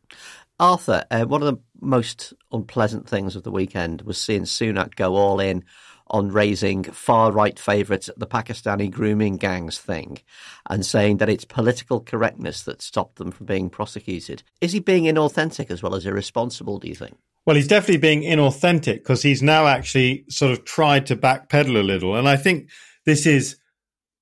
Arthur, 0.59 1.05
uh, 1.09 1.23
one 1.25 1.41
of 1.41 1.53
the 1.53 1.61
most 1.79 2.33
unpleasant 2.51 3.07
things 3.07 3.35
of 3.35 3.43
the 3.43 3.51
weekend 3.51 4.01
was 4.01 4.17
seeing 4.17 4.43
Sunak 4.43 4.95
go 4.95 5.15
all 5.15 5.39
in 5.39 5.63
on 6.07 6.29
raising 6.29 6.83
far 6.83 7.31
right 7.31 7.59
favourites 7.59 8.09
at 8.09 8.19
the 8.19 8.27
Pakistani 8.27 8.89
grooming 8.89 9.37
gangs 9.37 9.77
thing 9.77 10.17
and 10.69 10.85
saying 10.85 11.17
that 11.17 11.29
it's 11.29 11.45
political 11.45 11.99
correctness 11.99 12.63
that 12.63 12.81
stopped 12.81 13.17
them 13.17 13.31
from 13.31 13.45
being 13.45 13.69
prosecuted. 13.69 14.43
Is 14.59 14.73
he 14.73 14.79
being 14.79 15.03
inauthentic 15.03 15.69
as 15.69 15.83
well 15.83 15.95
as 15.95 16.05
irresponsible, 16.05 16.79
do 16.79 16.87
you 16.87 16.95
think? 16.95 17.17
Well, 17.45 17.55
he's 17.55 17.67
definitely 17.67 17.97
being 17.97 18.23
inauthentic 18.23 18.95
because 18.95 19.21
he's 19.21 19.41
now 19.41 19.67
actually 19.67 20.25
sort 20.29 20.51
of 20.51 20.65
tried 20.65 21.05
to 21.07 21.15
backpedal 21.15 21.79
a 21.79 21.83
little. 21.83 22.15
And 22.15 22.27
I 22.27 22.37
think 22.37 22.69
this 23.05 23.25
is 23.25 23.57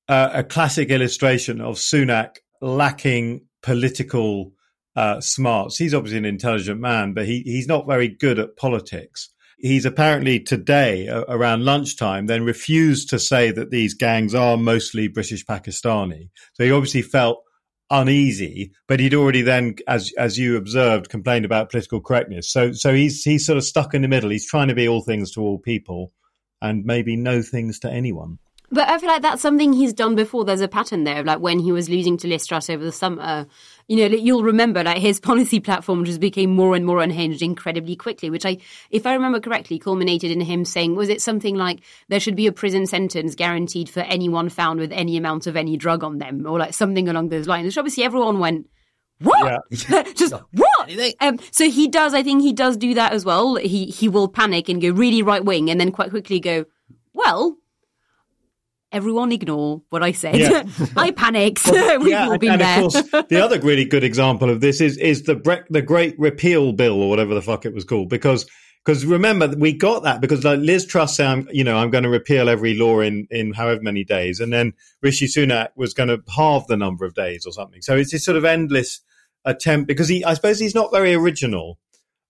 uh, 0.07 0.29
a 0.33 0.43
classic 0.43 0.89
illustration 0.89 1.61
of 1.61 1.75
Sunak 1.75 2.37
lacking 2.61 3.46
political 3.61 4.53
uh, 4.95 5.21
smarts. 5.21 5.77
He's 5.77 5.93
obviously 5.93 6.17
an 6.17 6.25
intelligent 6.25 6.79
man, 6.79 7.13
but 7.13 7.25
he, 7.25 7.41
he's 7.41 7.67
not 7.67 7.87
very 7.87 8.07
good 8.07 8.39
at 8.39 8.57
politics. 8.57 9.29
He's 9.59 9.85
apparently 9.85 10.39
today, 10.39 11.07
uh, 11.07 11.23
around 11.27 11.65
lunchtime, 11.65 12.27
then 12.27 12.43
refused 12.43 13.09
to 13.09 13.19
say 13.19 13.51
that 13.51 13.71
these 13.71 13.95
gangs 13.95 14.35
are 14.35 14.57
mostly 14.57 15.07
British 15.07 15.45
Pakistani. 15.45 16.29
So 16.53 16.63
he 16.63 16.71
obviously 16.71 17.01
felt 17.01 17.43
uneasy, 17.89 18.71
but 18.87 18.99
he'd 18.99 19.13
already 19.13 19.41
then, 19.41 19.75
as 19.87 20.11
as 20.17 20.37
you 20.37 20.57
observed, 20.57 21.09
complained 21.09 21.45
about 21.45 21.69
political 21.69 22.01
correctness. 22.01 22.51
So 22.51 22.71
so 22.71 22.93
he's 22.93 23.23
he's 23.23 23.45
sort 23.45 23.57
of 23.57 23.63
stuck 23.63 23.93
in 23.93 24.01
the 24.01 24.07
middle. 24.07 24.29
He's 24.29 24.47
trying 24.47 24.67
to 24.67 24.75
be 24.75 24.87
all 24.87 25.01
things 25.01 25.31
to 25.31 25.41
all 25.41 25.57
people, 25.57 26.11
and 26.61 26.85
maybe 26.85 27.15
no 27.15 27.41
things 27.41 27.79
to 27.79 27.91
anyone. 27.91 28.39
But 28.69 28.89
I 28.89 28.97
feel 28.97 29.07
like 29.07 29.21
that's 29.21 29.41
something 29.41 29.71
he's 29.71 29.93
done 29.93 30.15
before. 30.15 30.43
There's 30.43 30.59
a 30.59 30.67
pattern 30.67 31.05
there, 31.05 31.21
of 31.21 31.25
like 31.25 31.39
when 31.39 31.59
he 31.59 31.71
was 31.71 31.89
losing 31.89 32.17
to 32.17 32.27
Liz 32.27 32.45
Truss 32.45 32.69
over 32.69 32.83
the 32.83 32.91
summer. 32.91 33.45
You 33.87 34.09
know, 34.09 34.15
you'll 34.17 34.43
remember 34.43 34.83
like 34.83 34.97
his 34.97 35.19
policy 35.21 35.61
platform 35.61 36.03
just 36.03 36.19
became 36.19 36.53
more 36.53 36.75
and 36.75 36.85
more 36.85 37.01
unhinged 37.01 37.41
incredibly 37.41 37.95
quickly. 37.95 38.29
Which 38.29 38.45
I, 38.45 38.57
if 38.89 39.07
I 39.07 39.13
remember 39.13 39.39
correctly, 39.39 39.79
culminated 39.79 40.31
in 40.31 40.41
him 40.41 40.65
saying, 40.65 40.95
was 40.95 41.07
it 41.07 41.21
something 41.21 41.55
like 41.55 41.79
there 42.09 42.19
should 42.19 42.35
be 42.35 42.47
a 42.47 42.51
prison 42.51 42.85
sentence 42.85 43.35
guaranteed 43.35 43.89
for 43.89 44.01
anyone 44.01 44.49
found 44.49 44.81
with 44.81 44.91
any 44.91 45.15
amount 45.15 45.47
of 45.47 45.55
any 45.55 45.77
drug 45.77 46.03
on 46.03 46.17
them, 46.17 46.45
or 46.45 46.59
like 46.59 46.73
something 46.73 47.07
along 47.07 47.29
those 47.29 47.47
lines. 47.47 47.65
Which 47.65 47.77
obviously 47.77 48.03
everyone 48.03 48.39
went, 48.39 48.67
what? 49.19 49.63
Yeah. 49.71 50.03
Just 50.13 50.33
what? 50.51 51.15
Um, 51.21 51.39
so 51.51 51.69
he 51.69 51.87
does. 51.87 52.13
I 52.13 52.21
think 52.21 52.41
he 52.41 52.53
does 52.53 52.77
do 52.77 52.93
that 52.95 53.13
as 53.13 53.25
well. 53.25 53.55
He 53.55 53.85
he 53.85 54.09
will 54.09 54.27
panic 54.27 54.69
and 54.69 54.81
go 54.81 54.89
really 54.89 55.23
right 55.23 55.43
wing, 55.43 55.69
and 55.69 55.79
then 55.79 55.91
quite 55.91 56.09
quickly 56.09 56.39
go, 56.39 56.65
well, 57.13 57.57
everyone 58.91 59.31
ignore 59.31 59.81
what 59.89 60.03
I 60.03 60.11
said. 60.11 60.37
Yeah. 60.37 60.63
I 60.97 61.11
panicked. 61.11 61.65
Well, 61.65 61.99
We've 61.99 62.11
yeah, 62.11 62.27
all 62.29 62.37
been 62.37 62.51
and 62.51 62.61
there. 62.61 62.83
Of 62.85 62.91
course, 62.93 63.25
the 63.29 63.41
other 63.43 63.59
really 63.59 63.85
good 63.85 64.03
example 64.03 64.49
of 64.49 64.61
this 64.61 64.81
is 64.81 64.97
is 64.97 65.23
the 65.23 65.35
bre- 65.35 65.67
the 65.69 65.81
Great 65.81 66.17
Repeal 66.19 66.73
Bill 66.73 67.01
or 67.01 67.09
whatever 67.09 67.33
the 67.33 67.41
fuck 67.41 67.65
it 67.65 67.73
was 67.73 67.83
called, 67.83 68.09
because 68.09 68.45
Because 68.85 69.05
remember, 69.05 69.49
we 69.57 69.73
got 69.73 70.03
that 70.03 70.21
because 70.21 70.45
like 70.45 70.59
Liz 70.59 70.85
Truss 70.85 71.17
said, 71.17 71.27
I'm, 71.27 71.49
you 71.51 71.65
know, 71.65 71.77
I'm 71.77 71.89
going 71.89 72.05
to 72.05 72.09
repeal 72.09 72.47
every 72.47 72.73
law 72.73 73.01
in, 73.01 73.27
in 73.29 73.51
however 73.51 73.81
many 73.81 74.05
days. 74.05 74.39
And 74.39 74.53
then 74.53 74.71
Rishi 75.01 75.27
Sunak 75.27 75.69
was 75.75 75.93
going 75.93 76.07
to 76.07 76.23
halve 76.33 76.67
the 76.67 76.77
number 76.77 77.05
of 77.05 77.13
days 77.13 77.45
or 77.45 77.51
something. 77.51 77.81
So 77.81 77.97
it's 77.97 78.13
this 78.13 78.23
sort 78.23 78.37
of 78.37 78.45
endless 78.45 79.01
attempt 79.43 79.89
because 79.89 80.07
he, 80.07 80.23
I 80.23 80.35
suppose 80.35 80.57
he's 80.57 80.73
not 80.73 80.93
very 80.93 81.13
original. 81.13 81.79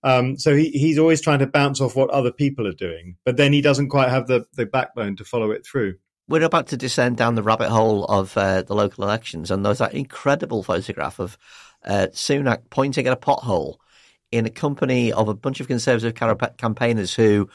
Um, 0.02 0.40
so 0.40 0.56
he, 0.56 0.70
he's 0.70 0.98
always 0.98 1.22
trying 1.22 1.40
to 1.40 1.48
bounce 1.48 1.80
off 1.80 1.96
what 1.96 2.10
other 2.10 2.32
people 2.32 2.66
are 2.66 2.74
doing, 2.74 3.18
but 3.24 3.38
then 3.38 3.54
he 3.54 3.62
doesn't 3.62 3.90
quite 3.90 4.10
have 4.10 4.26
the, 4.26 4.46
the 4.54 4.66
backbone 4.66 5.16
to 5.18 5.26
follow 5.26 5.52
it 5.52 5.64
through. 5.64 5.96
We're 6.30 6.44
about 6.44 6.68
to 6.68 6.78
descend 6.78 7.16
down 7.16 7.36
the 7.36 7.44
rabbit 7.44 7.70
hole 7.70 8.04
of 8.06 8.36
uh, 8.38 8.62
the 8.64 8.76
local 8.76 9.06
elections, 9.06 9.50
and 9.50 9.66
there's 9.66 9.78
that 9.78 9.94
incredible 9.94 10.62
photograph 10.62 11.20
of 11.20 11.38
uh, 11.86 12.08
Sunak 12.12 12.70
pointing 12.70 13.08
at 13.08 13.14
a 13.14 13.16
pothole 13.16 13.78
in 14.32 14.46
a 14.46 14.50
company 14.50 15.14
of 15.14 15.30
a 15.30 15.34
bunch 15.34 15.62
of 15.62 15.68
conservative 15.68 16.16
campaigners 16.58 17.14
who 17.14 17.50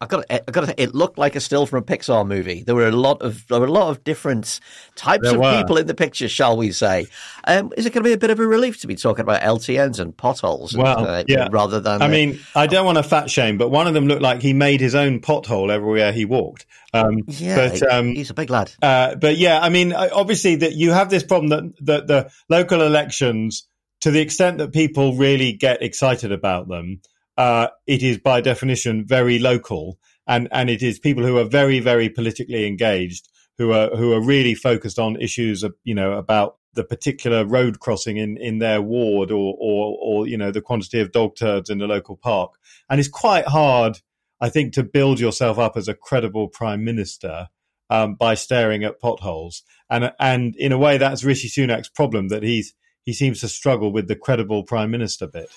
I 0.00 0.06
got 0.06 0.24
I 0.30 0.38
got 0.38 0.60
to 0.60 0.66
say, 0.68 0.74
it 0.76 0.94
looked 0.94 1.18
like 1.18 1.34
a 1.34 1.40
still 1.40 1.66
from 1.66 1.80
a 1.80 1.82
Pixar 1.82 2.24
movie. 2.24 2.62
There 2.62 2.76
were 2.76 2.86
a 2.86 2.92
lot 2.92 3.20
of 3.20 3.46
there 3.48 3.58
were 3.58 3.66
a 3.66 3.72
lot 3.72 3.90
of 3.90 4.04
different 4.04 4.60
types 4.94 5.24
there 5.24 5.34
of 5.34 5.40
were. 5.40 5.60
people 5.60 5.76
in 5.76 5.88
the 5.88 5.94
picture, 5.94 6.28
shall 6.28 6.56
we 6.56 6.70
say? 6.70 7.08
Um, 7.44 7.72
is 7.76 7.84
it 7.84 7.92
going 7.92 8.04
to 8.04 8.08
be 8.08 8.12
a 8.12 8.18
bit 8.18 8.30
of 8.30 8.38
a 8.38 8.46
relief 8.46 8.80
to 8.82 8.86
be 8.86 8.94
talking 8.94 9.22
about 9.22 9.42
LTNs 9.42 9.98
and 9.98 10.16
potholes? 10.16 10.76
Well, 10.76 10.98
and, 10.98 11.06
uh, 11.08 11.24
yeah. 11.26 11.48
Rather 11.50 11.80
than, 11.80 12.00
I 12.00 12.06
uh, 12.06 12.08
mean, 12.08 12.38
I 12.54 12.68
don't 12.68 12.86
want 12.86 12.98
to 12.98 13.02
fat 13.02 13.28
shame, 13.28 13.58
but 13.58 13.70
one 13.70 13.88
of 13.88 13.94
them 13.94 14.06
looked 14.06 14.22
like 14.22 14.40
he 14.40 14.52
made 14.52 14.80
his 14.80 14.94
own 14.94 15.20
pothole 15.20 15.68
everywhere 15.68 16.12
he 16.12 16.24
walked. 16.24 16.66
Um, 16.94 17.24
yeah, 17.26 17.68
but, 17.68 17.92
um, 17.92 18.14
he's 18.14 18.30
a 18.30 18.34
big 18.34 18.50
lad. 18.50 18.70
Uh, 18.80 19.16
but 19.16 19.36
yeah, 19.36 19.58
I 19.60 19.68
mean, 19.68 19.92
obviously 19.92 20.56
that 20.56 20.74
you 20.74 20.92
have 20.92 21.10
this 21.10 21.24
problem 21.24 21.48
that, 21.48 21.86
that 21.86 22.06
the 22.06 22.30
local 22.48 22.82
elections, 22.82 23.66
to 24.02 24.12
the 24.12 24.20
extent 24.20 24.58
that 24.58 24.72
people 24.72 25.16
really 25.16 25.54
get 25.54 25.82
excited 25.82 26.30
about 26.30 26.68
them 26.68 27.00
uh, 27.38 27.68
it 27.86 28.02
is 28.02 28.18
by 28.18 28.42
definition 28.42 29.06
very 29.06 29.38
local, 29.38 29.98
and 30.26 30.48
and 30.52 30.68
it 30.68 30.82
is 30.82 30.98
people 30.98 31.24
who 31.24 31.38
are 31.38 31.44
very 31.44 31.80
very 31.80 32.10
politically 32.10 32.66
engaged 32.66 33.28
who 33.58 33.72
are 33.72 33.88
who 33.96 34.12
are 34.12 34.20
really 34.20 34.54
focused 34.54 34.98
on 34.98 35.20
issues 35.20 35.62
of, 35.62 35.74
you 35.84 35.94
know 35.94 36.12
about 36.12 36.56
the 36.74 36.84
particular 36.84 37.44
road 37.44 37.80
crossing 37.80 38.18
in, 38.18 38.36
in 38.36 38.58
their 38.58 38.80
ward 38.80 39.30
or, 39.30 39.56
or 39.58 39.98
or 40.00 40.26
you 40.26 40.36
know 40.36 40.50
the 40.50 40.60
quantity 40.60 41.00
of 41.00 41.12
dog 41.12 41.34
turds 41.36 41.70
in 41.70 41.78
the 41.78 41.86
local 41.86 42.16
park 42.16 42.52
and 42.90 43.00
it's 43.00 43.08
quite 43.08 43.46
hard 43.46 44.00
I 44.40 44.48
think 44.48 44.72
to 44.74 44.84
build 44.84 45.18
yourself 45.18 45.58
up 45.58 45.76
as 45.76 45.88
a 45.88 45.94
credible 45.94 46.48
prime 46.48 46.84
minister 46.84 47.48
um, 47.90 48.14
by 48.14 48.34
staring 48.34 48.84
at 48.84 49.00
potholes 49.00 49.62
and 49.90 50.12
and 50.20 50.54
in 50.56 50.72
a 50.72 50.78
way 50.78 50.98
that's 50.98 51.24
Rishi 51.24 51.48
Sunak's 51.48 51.88
problem 51.88 52.28
that 52.28 52.42
he's 52.42 52.74
he 53.02 53.12
seems 53.12 53.40
to 53.40 53.48
struggle 53.48 53.90
with 53.90 54.06
the 54.06 54.16
credible 54.16 54.64
prime 54.64 54.90
minister 54.90 55.26
bit. 55.26 55.50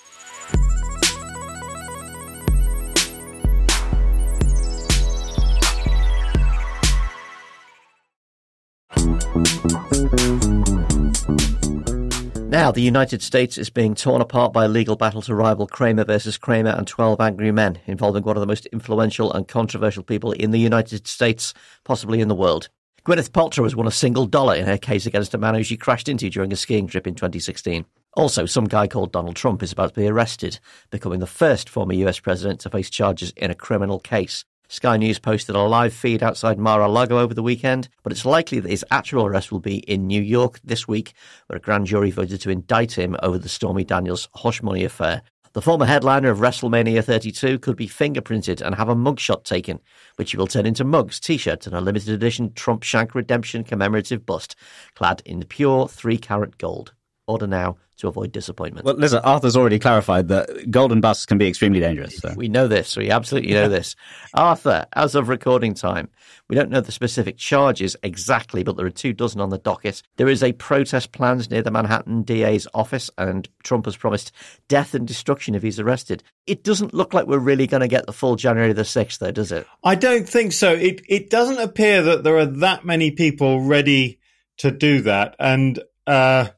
Now, 12.52 12.70
the 12.70 12.82
United 12.82 13.22
States 13.22 13.56
is 13.56 13.70
being 13.70 13.94
torn 13.94 14.20
apart 14.20 14.52
by 14.52 14.66
a 14.66 14.68
legal 14.68 14.94
battle 14.94 15.22
to 15.22 15.34
rival 15.34 15.66
Kramer 15.66 16.04
versus 16.04 16.36
Kramer 16.36 16.70
and 16.70 16.86
12 16.86 17.18
Angry 17.18 17.50
Men, 17.50 17.78
involving 17.86 18.24
one 18.24 18.36
of 18.36 18.42
the 18.42 18.46
most 18.46 18.66
influential 18.66 19.32
and 19.32 19.48
controversial 19.48 20.02
people 20.02 20.32
in 20.32 20.50
the 20.50 20.60
United 20.60 21.06
States, 21.06 21.54
possibly 21.82 22.20
in 22.20 22.28
the 22.28 22.34
world. 22.34 22.68
Gwyneth 23.06 23.30
Paltrow 23.30 23.64
has 23.64 23.74
won 23.74 23.86
a 23.86 23.90
single 23.90 24.26
dollar 24.26 24.54
in 24.54 24.66
her 24.66 24.76
case 24.76 25.06
against 25.06 25.32
a 25.32 25.38
man 25.38 25.54
who 25.54 25.64
she 25.64 25.78
crashed 25.78 26.10
into 26.10 26.28
during 26.28 26.52
a 26.52 26.56
skiing 26.56 26.86
trip 26.86 27.06
in 27.06 27.14
2016. 27.14 27.86
Also, 28.14 28.44
some 28.44 28.66
guy 28.66 28.86
called 28.86 29.12
Donald 29.12 29.34
Trump 29.34 29.62
is 29.62 29.72
about 29.72 29.94
to 29.94 30.00
be 30.00 30.06
arrested, 30.06 30.60
becoming 30.90 31.20
the 31.20 31.26
first 31.26 31.70
former 31.70 31.94
US 31.94 32.20
president 32.20 32.60
to 32.60 32.70
face 32.70 32.90
charges 32.90 33.32
in 33.34 33.50
a 33.50 33.54
criminal 33.54 33.98
case. 33.98 34.44
Sky 34.72 34.96
News 34.96 35.18
posted 35.18 35.54
a 35.54 35.60
live 35.60 35.92
feed 35.92 36.22
outside 36.22 36.58
Mar-a-Lago 36.58 37.18
over 37.18 37.34
the 37.34 37.42
weekend, 37.42 37.90
but 38.02 38.10
it's 38.10 38.24
likely 38.24 38.58
that 38.58 38.70
his 38.70 38.86
actual 38.90 39.26
arrest 39.26 39.52
will 39.52 39.60
be 39.60 39.80
in 39.80 40.06
New 40.06 40.22
York 40.22 40.60
this 40.64 40.88
week, 40.88 41.12
where 41.46 41.58
a 41.58 41.60
grand 41.60 41.86
jury 41.86 42.10
voted 42.10 42.40
to 42.40 42.48
indict 42.48 42.92
him 42.92 43.14
over 43.22 43.36
the 43.36 43.50
Stormy 43.50 43.84
Daniels 43.84 44.30
hush 44.36 44.62
money 44.62 44.82
affair. 44.82 45.20
The 45.52 45.60
former 45.60 45.84
headliner 45.84 46.30
of 46.30 46.38
WrestleMania 46.38 47.04
32 47.04 47.58
could 47.58 47.76
be 47.76 47.86
fingerprinted 47.86 48.62
and 48.62 48.76
have 48.76 48.88
a 48.88 48.94
mugshot 48.94 49.44
taken, 49.44 49.78
which 50.16 50.30
he 50.30 50.38
will 50.38 50.46
turn 50.46 50.64
into 50.64 50.84
mugs, 50.84 51.20
t-shirts, 51.20 51.66
and 51.66 51.76
a 51.76 51.80
limited 51.82 52.08
edition 52.08 52.54
Trump 52.54 52.82
Shank 52.82 53.14
Redemption 53.14 53.64
commemorative 53.64 54.24
bust, 54.24 54.56
clad 54.94 55.20
in 55.26 55.44
pure 55.44 55.86
three 55.86 56.16
carat 56.16 56.56
gold. 56.56 56.94
Order 57.26 57.46
now 57.46 57.76
to 57.98 58.08
avoid 58.08 58.32
disappointment. 58.32 58.84
Well, 58.84 58.96
listen, 58.96 59.20
Arthur's 59.20 59.56
already 59.56 59.78
clarified 59.78 60.26
that 60.28 60.70
golden 60.70 61.00
busts 61.00 61.24
can 61.24 61.38
be 61.38 61.46
extremely 61.46 61.78
dangerous. 61.78 62.16
So. 62.18 62.34
We 62.36 62.48
know 62.48 62.66
this. 62.66 62.96
We 62.96 63.10
absolutely 63.10 63.52
know 63.52 63.68
this. 63.68 63.94
Arthur, 64.34 64.86
as 64.94 65.14
of 65.14 65.28
recording 65.28 65.74
time, 65.74 66.08
we 66.48 66.56
don't 66.56 66.68
know 66.68 66.80
the 66.80 66.90
specific 66.90 67.36
charges 67.36 67.96
exactly, 68.02 68.64
but 68.64 68.76
there 68.76 68.86
are 68.86 68.90
two 68.90 69.12
dozen 69.12 69.40
on 69.40 69.50
the 69.50 69.58
docket. 69.58 70.02
There 70.16 70.28
is 70.28 70.42
a 70.42 70.52
protest 70.52 71.12
planned 71.12 71.48
near 71.48 71.62
the 71.62 71.70
Manhattan 71.70 72.22
DA's 72.22 72.66
office, 72.74 73.08
and 73.16 73.48
Trump 73.62 73.84
has 73.84 73.96
promised 73.96 74.32
death 74.66 74.94
and 74.94 75.06
destruction 75.06 75.54
if 75.54 75.62
he's 75.62 75.78
arrested. 75.78 76.24
It 76.46 76.64
doesn't 76.64 76.92
look 76.92 77.14
like 77.14 77.28
we're 77.28 77.38
really 77.38 77.68
going 77.68 77.82
to 77.82 77.88
get 77.88 78.06
the 78.06 78.12
full 78.12 78.34
January 78.34 78.72
the 78.72 78.82
6th, 78.82 79.18
though, 79.18 79.30
does 79.30 79.52
it? 79.52 79.66
I 79.84 79.94
don't 79.94 80.28
think 80.28 80.52
so. 80.52 80.72
It, 80.72 81.02
it 81.08 81.30
doesn't 81.30 81.60
appear 81.60 82.02
that 82.02 82.24
there 82.24 82.36
are 82.36 82.46
that 82.46 82.84
many 82.84 83.12
people 83.12 83.60
ready 83.60 84.18
to 84.58 84.72
do 84.72 85.02
that. 85.02 85.36
And, 85.38 85.80
uh, 86.06 86.48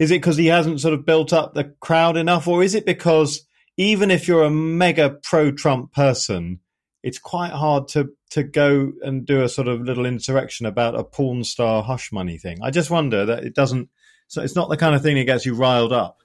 is 0.00 0.10
it 0.10 0.14
because 0.14 0.38
he 0.38 0.46
hasn't 0.46 0.80
sort 0.80 0.94
of 0.94 1.04
built 1.04 1.32
up 1.32 1.52
the 1.52 1.74
crowd 1.78 2.16
enough, 2.16 2.48
or 2.48 2.64
is 2.64 2.74
it 2.74 2.86
because 2.86 3.46
even 3.76 4.10
if 4.10 4.26
you're 4.26 4.44
a 4.44 4.50
mega 4.50 5.10
pro 5.10 5.52
Trump 5.52 5.92
person, 5.92 6.58
it's 7.02 7.18
quite 7.18 7.52
hard 7.52 7.86
to 7.88 8.10
to 8.30 8.42
go 8.42 8.92
and 9.02 9.26
do 9.26 9.42
a 9.42 9.48
sort 9.48 9.68
of 9.68 9.82
little 9.82 10.06
insurrection 10.06 10.64
about 10.64 10.98
a 10.98 11.04
porn 11.04 11.44
star 11.44 11.82
hush 11.82 12.10
money 12.12 12.38
thing? 12.38 12.58
I 12.62 12.70
just 12.70 12.90
wonder 12.90 13.26
that 13.26 13.44
it 13.44 13.54
doesn't. 13.54 13.90
So 14.26 14.42
it's 14.42 14.56
not 14.56 14.70
the 14.70 14.76
kind 14.76 14.94
of 14.94 15.02
thing 15.02 15.16
that 15.16 15.24
gets 15.24 15.44
you 15.44 15.54
riled 15.54 15.92
up. 15.92 16.22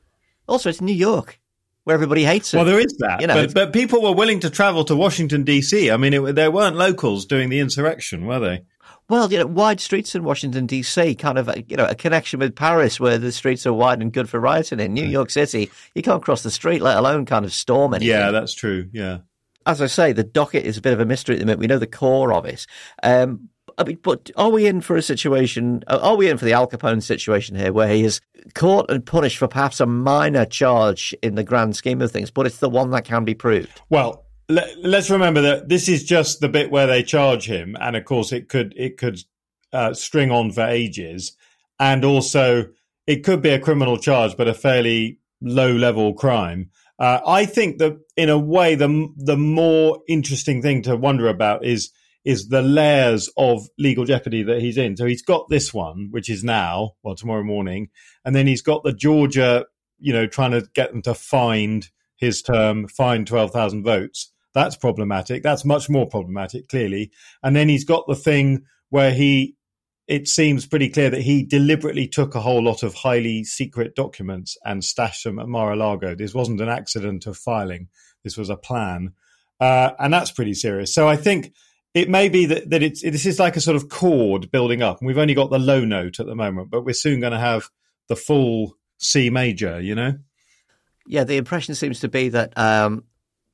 Also, 0.48 0.70
it's 0.70 0.80
New 0.80 0.94
York 0.94 1.40
where 1.84 1.94
everybody 1.94 2.24
hates 2.24 2.54
it. 2.54 2.58
Well, 2.58 2.66
there 2.66 2.80
is 2.80 2.96
that. 3.00 3.22
You 3.22 3.28
know, 3.28 3.46
but, 3.46 3.54
but 3.54 3.74
people 3.74 4.02
were 4.02 4.14
willing 4.14 4.40
to 4.42 4.50
travel 4.50 4.86
to 4.86 4.96
Washington 4.96 5.44
D.C. 5.44 5.92
I 5.92 5.98
mean, 5.98 6.14
it, 6.14 6.36
there 6.36 6.50
weren't 6.52 6.78
locals 6.78 7.26
doing 7.26 7.50
the 7.50 7.60
insurrection, 7.60 8.26
were 8.26 8.40
they? 8.40 8.64
Well, 9.08 9.32
you 9.32 9.38
know, 9.38 9.46
wide 9.46 9.80
streets 9.80 10.16
in 10.16 10.24
Washington 10.24 10.66
D.C. 10.66 11.16
kind 11.16 11.38
of, 11.38 11.50
you 11.68 11.78
know, 11.78 11.86
a 11.86 11.96
connection 11.96 12.40
with 12.40 12.56
Paris, 12.56 13.00
where 13.00 13.18
the 13.18 13.32
streets 13.32 13.66
are 13.68 13.74
wide 13.74 14.02
and 14.02 14.12
good 14.12 14.28
for 14.28 14.40
rioting. 14.40 14.80
In 14.80 14.94
New 14.94 15.06
York 15.06 15.30
City, 15.30 15.70
you 15.94 16.02
can't 16.02 16.24
cross 16.24 16.42
the 16.42 16.52
street, 16.52 16.82
let 16.82 16.98
alone 16.98 17.26
kind 17.26 17.46
of 17.46 17.54
storm 17.54 17.94
anything. 17.94 18.10
Yeah, 18.10 18.32
that's 18.32 18.54
true. 18.54 18.90
Yeah. 18.92 19.20
As 19.68 19.82
I 19.82 19.88
say, 19.88 20.12
the 20.12 20.24
docket 20.24 20.66
is 20.66 20.78
a 20.78 20.82
bit 20.82 20.94
of 20.94 21.00
a 21.00 21.06
mystery 21.06 21.36
at 21.36 21.40
the 21.40 21.46
moment. 21.46 21.60
We 21.60 21.68
know 21.68 21.80
the 21.80 21.88
core 21.88 22.34
of 22.34 22.46
it. 22.46 22.66
Um, 23.04 23.50
I 23.78 23.84
mean, 23.84 24.00
but 24.02 24.32
are 24.38 24.50
we 24.50 24.68
in 24.68 24.82
for 24.82 24.96
a 24.96 25.02
situation? 25.02 25.84
Uh, 25.88 26.00
are 26.02 26.16
we 26.16 26.30
in 26.30 26.38
for 26.38 26.46
the 26.46 26.54
Al 26.54 26.68
Capone 26.68 27.04
situation 27.04 27.56
here, 27.56 27.74
where 27.74 27.90
he 27.90 28.04
is 28.04 28.22
caught 28.54 28.90
and 28.90 29.06
punished 29.06 29.38
for 29.38 29.48
perhaps 29.48 29.80
a 29.80 29.86
minor 29.86 30.46
charge 30.46 31.14
in 31.22 31.36
the 31.36 31.44
grand 31.44 31.76
scheme 31.76 32.02
of 32.02 32.12
things, 32.12 32.32
but 32.32 32.46
it's 32.46 32.60
the 32.60 32.70
one 32.70 32.92
that 32.92 33.06
can 33.06 33.26
be 33.26 33.34
proved? 33.34 33.82
Well, 33.90 34.25
let, 34.50 34.94
us 34.94 35.10
remember 35.10 35.42
that 35.42 35.70
this 35.70 35.90
is 35.90 36.04
just 36.04 36.40
the 36.40 36.50
bit 36.50 36.72
where 36.72 36.88
they 36.88 37.04
charge 37.04 37.46
him, 37.48 37.76
and 37.80 37.96
of 37.96 38.06
course 38.06 38.32
it 38.32 38.50
could 38.50 38.74
it 38.78 38.98
could 38.98 39.20
uh, 39.74 39.94
string 39.94 40.32
on 40.32 40.52
for 40.52 40.66
ages, 40.66 41.36
and 41.80 42.06
also 42.06 42.66
it 43.08 43.24
could 43.24 43.42
be 43.42 43.50
a 43.50 43.60
criminal 43.60 43.98
charge, 43.98 44.38
but 44.38 44.48
a 44.48 44.54
fairly 44.54 45.20
low 45.42 45.72
level 45.72 46.14
crime. 46.14 46.70
Uh, 46.98 47.20
I 47.26 47.46
think 47.46 47.80
that 47.80 47.98
in 48.16 48.30
a 48.30 48.40
way, 48.40 48.76
the 48.76 49.10
the 49.18 49.38
more 49.38 50.02
interesting 50.08 50.62
thing 50.62 50.82
to 50.84 50.96
wonder 50.96 51.28
about 51.28 51.66
is 51.66 51.92
is 52.24 52.48
the 52.48 52.62
layers 52.62 53.30
of 53.38 53.68
legal 53.78 54.06
jeopardy 54.06 54.44
that 54.44 54.62
he's 54.62 54.78
in. 54.78 54.98
So 54.98 55.06
he's 55.06 55.22
got 55.22 55.48
this 55.50 55.74
one, 55.74 56.08
which 56.10 56.30
is 56.30 56.44
now, 56.44 56.94
well, 57.04 57.16
tomorrow 57.16 57.44
morning, 57.44 57.90
and 58.24 58.36
then 58.36 58.48
he's 58.48 58.64
got 58.64 58.84
the 58.84 58.94
Georgia, 58.94 59.66
you 60.00 60.12
know, 60.12 60.26
trying 60.26 60.52
to 60.52 60.68
get 60.74 60.92
them 60.92 61.04
to 61.04 61.14
find 61.14 61.90
his 62.18 62.42
term, 62.42 62.88
find 62.88 63.28
twelve 63.28 63.52
thousand 63.52 63.84
votes. 63.84 64.32
That's 64.56 64.76
problematic. 64.78 65.44
That's 65.44 65.66
much 65.66 65.90
more 65.90 66.08
problematic, 66.08 66.70
clearly. 66.70 67.12
And 67.44 67.56
then 67.56 67.70
he's 67.70 67.84
got 67.84 68.08
the 68.08 68.16
thing 68.16 68.64
where 68.90 69.14
he, 69.14 69.56
it 70.08 70.28
seems 70.28 70.66
pretty 70.66 70.90
clear 70.90 71.10
that 71.10 71.22
he 71.22 71.44
deliberately 71.44 72.08
took 72.08 72.34
a 72.34 72.40
whole 72.40 72.64
lot 72.64 72.82
of 72.82 72.96
highly 72.96 73.44
secret 73.44 73.96
documents 73.96 74.58
and 74.64 74.84
stashed 74.84 75.26
them 75.26 75.40
at 75.40 75.48
Mar-a-Lago. 75.50 76.16
This 76.16 76.34
wasn't 76.34 76.62
an 76.62 76.70
accident 76.70 77.28
of 77.28 77.38
filing. 77.38 77.90
This 78.24 78.38
was 78.38 78.50
a 78.50 78.56
plan. 78.56 79.14
Uh, 79.60 79.92
and 80.00 80.14
that's 80.14 80.32
pretty 80.32 80.54
serious. 80.54 80.94
So 80.94 81.08
I 81.08 81.18
think 81.18 81.54
it 81.94 82.10
may 82.10 82.30
be 82.30 82.46
that, 82.46 82.70
that 82.70 82.82
it's, 82.82 83.02
this 83.02 83.26
is 83.26 83.40
like 83.40 83.58
a 83.58 83.62
sort 83.62 83.76
of 83.76 83.90
chord 83.90 84.52
building 84.52 84.82
up. 84.82 85.00
And 85.00 85.08
we've 85.08 85.18
only 85.18 85.34
got 85.34 85.50
the 85.50 85.60
low 85.60 85.84
note 85.84 86.20
at 86.20 86.26
the 86.26 86.36
moment, 86.36 86.70
but 86.70 86.86
we're 86.86 86.94
soon 86.94 87.20
going 87.20 87.34
to 87.34 87.40
have 87.40 87.70
the 88.08 88.16
full 88.16 88.78
C 89.00 89.30
major, 89.30 89.82
you 89.82 89.96
know? 89.96 90.14
Yeah, 91.08 91.26
the 91.26 91.38
impression 91.38 91.76
seems 91.76 92.00
to 92.00 92.08
be 92.08 92.30
that 92.30 92.58
um, 92.58 93.04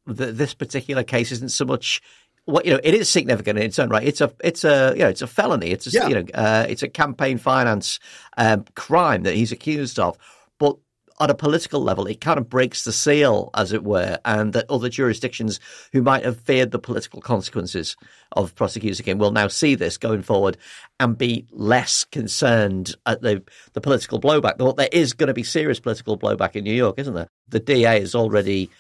that 0.08 0.38
this 0.38 0.54
particular 0.54 1.04
case 1.04 1.32
isn't 1.32 1.52
so 1.52 1.66
much 1.66 2.02
well, 2.48 2.64
you 2.66 2.72
know, 2.72 2.80
it 2.84 2.94
is 2.94 3.08
significant 3.08 3.60
in 3.60 3.66
its 3.66 3.78
own 3.78 3.90
right. 3.90 4.06
It's 4.06 4.20
a, 4.20 4.34
it's 4.44 4.64
a, 4.64 4.94
you 4.96 5.04
know, 5.04 5.10
it's 5.10 5.22
a 5.22 5.28
felony. 5.28 5.70
It's 5.70 5.88
a, 5.88 5.92
yeah. 5.92 6.08
you 6.08 6.16
know, 6.16 6.26
uh, 6.34 6.66
it's 6.68 6.82
a 6.82 6.90
campaign 6.90 7.38
finance 7.38 8.00
um, 8.36 8.66
crime 8.76 9.24
that 9.24 9.36
he's 9.36 9.52
accused 9.52 10.00
of. 10.00 10.18
But 10.58 10.78
on 11.20 11.30
a 11.30 11.36
political 11.36 11.82
level, 11.82 12.08
it 12.08 12.20
kind 12.20 12.40
of 12.40 12.50
breaks 12.50 12.84
the 12.84 12.92
seal, 12.92 13.52
as 13.54 13.74
it 13.74 13.84
were, 13.84 14.18
and 14.26 14.54
that 14.54 14.66
other 14.72 14.90
jurisdictions 14.90 15.60
who 15.94 16.02
might 16.02 16.26
have 16.26 16.40
feared 16.40 16.72
the 16.72 16.80
political 16.80 17.22
consequences 17.22 17.96
of 18.32 18.56
prosecuting 18.56 19.06
him 19.06 19.20
will 19.20 19.32
now 19.32 19.48
see 19.48 19.76
this 19.76 20.00
going 20.00 20.24
forward 20.24 20.58
and 21.00 21.20
be 21.20 21.46
less 21.52 22.06
concerned 22.06 22.96
at 23.06 23.22
the, 23.22 23.44
the 23.74 23.82
political 23.82 24.20
blowback. 24.20 24.58
There 24.78 24.90
is 24.92 25.14
going 25.14 25.28
to 25.28 25.34
be 25.36 25.44
serious 25.44 25.80
political 25.80 26.18
blowback 26.18 26.56
in 26.56 26.64
New 26.64 26.74
York, 26.74 26.98
isn't 26.98 27.14
there? 27.14 27.28
The 27.50 27.60
DA 27.60 28.02
is 28.02 28.16
already, 28.16 28.72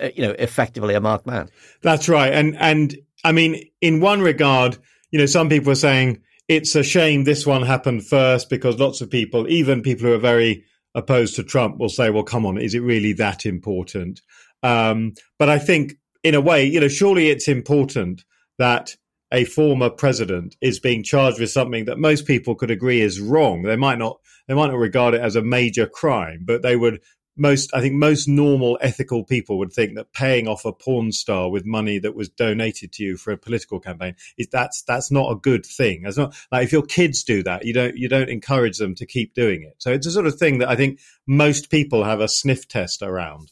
you 0.00 0.22
know, 0.22 0.34
effectively 0.38 0.94
a 0.94 1.00
marked 1.00 1.26
man. 1.26 1.48
That's 1.82 2.08
right, 2.08 2.32
and 2.32 2.56
and 2.58 2.96
I 3.24 3.32
mean, 3.32 3.62
in 3.80 4.00
one 4.00 4.20
regard, 4.20 4.78
you 5.10 5.18
know, 5.18 5.26
some 5.26 5.48
people 5.48 5.72
are 5.72 5.76
saying 5.76 6.20
it's 6.48 6.74
a 6.74 6.82
shame 6.82 7.24
this 7.24 7.46
one 7.46 7.62
happened 7.62 8.06
first 8.06 8.50
because 8.50 8.78
lots 8.78 9.00
of 9.00 9.10
people, 9.10 9.48
even 9.48 9.82
people 9.82 10.06
who 10.06 10.12
are 10.12 10.18
very 10.18 10.64
opposed 10.94 11.36
to 11.36 11.42
Trump, 11.42 11.78
will 11.78 11.88
say, 11.88 12.10
well, 12.10 12.22
come 12.22 12.44
on, 12.44 12.58
is 12.58 12.74
it 12.74 12.80
really 12.80 13.12
that 13.14 13.46
important? 13.46 14.20
Um, 14.62 15.14
but 15.38 15.48
I 15.48 15.58
think, 15.58 15.94
in 16.22 16.34
a 16.34 16.40
way, 16.40 16.64
you 16.64 16.80
know, 16.80 16.88
surely 16.88 17.30
it's 17.30 17.48
important 17.48 18.24
that 18.58 18.96
a 19.32 19.44
former 19.44 19.90
president 19.90 20.56
is 20.60 20.78
being 20.78 21.02
charged 21.02 21.40
with 21.40 21.50
something 21.50 21.86
that 21.86 21.98
most 21.98 22.26
people 22.26 22.54
could 22.54 22.70
agree 22.70 23.00
is 23.00 23.20
wrong. 23.20 23.62
They 23.62 23.76
might 23.76 23.98
not 23.98 24.20
they 24.46 24.54
might 24.54 24.68
not 24.68 24.78
regard 24.78 25.14
it 25.14 25.20
as 25.20 25.36
a 25.36 25.42
major 25.42 25.86
crime, 25.86 26.44
but 26.44 26.62
they 26.62 26.76
would 26.76 27.00
most 27.36 27.74
I 27.74 27.80
think 27.80 27.94
most 27.94 28.28
normal 28.28 28.78
ethical 28.80 29.24
people 29.24 29.58
would 29.58 29.72
think 29.72 29.96
that 29.96 30.12
paying 30.12 30.46
off 30.46 30.64
a 30.64 30.72
porn 30.72 31.12
star 31.12 31.50
with 31.50 31.64
money 31.64 31.98
that 31.98 32.14
was 32.14 32.28
donated 32.28 32.92
to 32.92 33.04
you 33.04 33.16
for 33.16 33.32
a 33.32 33.38
political 33.38 33.80
campaign 33.80 34.14
is 34.38 34.48
that's 34.48 34.82
that's 34.82 35.10
not 35.10 35.30
a 35.30 35.36
good 35.36 35.66
thing. 35.66 36.02
That's 36.02 36.16
not 36.16 36.34
like 36.52 36.64
if 36.64 36.72
your 36.72 36.82
kids 36.82 37.24
do 37.24 37.42
that, 37.42 37.64
you 37.64 37.72
don't 37.72 37.96
you 37.96 38.08
don't 38.08 38.28
encourage 38.28 38.78
them 38.78 38.94
to 38.96 39.06
keep 39.06 39.34
doing 39.34 39.62
it. 39.62 39.74
So 39.78 39.92
it's 39.92 40.06
a 40.06 40.10
sort 40.10 40.26
of 40.26 40.36
thing 40.36 40.58
that 40.58 40.68
I 40.68 40.76
think 40.76 41.00
most 41.26 41.70
people 41.70 42.04
have 42.04 42.20
a 42.20 42.28
sniff 42.28 42.68
test 42.68 43.02
around. 43.02 43.50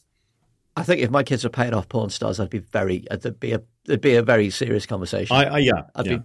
I 0.76 0.84
think 0.84 1.02
if 1.02 1.10
my 1.10 1.22
kids 1.22 1.44
were 1.44 1.50
paying 1.50 1.74
off 1.74 1.88
porn 1.88 2.10
stars, 2.10 2.40
I'd 2.40 2.50
be 2.50 2.58
very 2.58 3.06
uh, 3.10 3.16
it'd 3.16 3.40
be 3.40 3.52
a 3.52 3.62
it'd 3.84 4.00
be 4.00 4.14
a 4.14 4.22
very 4.22 4.50
serious 4.50 4.86
conversation. 4.86 5.36
I, 5.36 5.44
I 5.44 5.58
yeah, 5.58 5.82
I'd 5.94 6.06
yeah. 6.06 6.16
be 6.18 6.22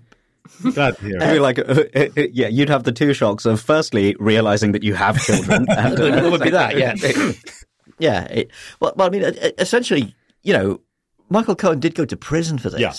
glad 0.74 0.98
to 0.98 1.04
hear 1.04 1.18
I 1.22 1.34
it. 1.34 1.42
like, 1.42 1.60
uh, 1.60 1.64
uh, 1.64 2.08
uh, 2.18 2.24
yeah, 2.32 2.48
you'd 2.48 2.70
have 2.70 2.84
the 2.84 2.92
two 2.92 3.14
shocks 3.14 3.46
of 3.46 3.62
firstly 3.62 4.16
realizing 4.20 4.72
that 4.74 4.84
you 4.84 4.94
have 4.94 5.22
children. 5.22 5.66
and, 5.70 6.00
it 6.00 6.26
uh, 6.26 6.30
would 6.30 6.42
be 6.42 6.50
that, 6.52 6.78
yeah. 6.78 6.96
yeah. 8.00 8.24
It, 8.26 8.52
well, 8.80 8.94
well, 8.96 9.08
I 9.08 9.10
mean, 9.10 9.24
essentially, 9.58 10.16
you 10.44 10.54
know, 10.54 10.82
Michael 11.30 11.56
Cohen 11.56 11.80
did 11.80 11.96
go 11.96 12.06
to 12.06 12.18
prison 12.18 12.58
for 12.58 12.70
this. 12.70 12.80
Yeah. 12.80 12.94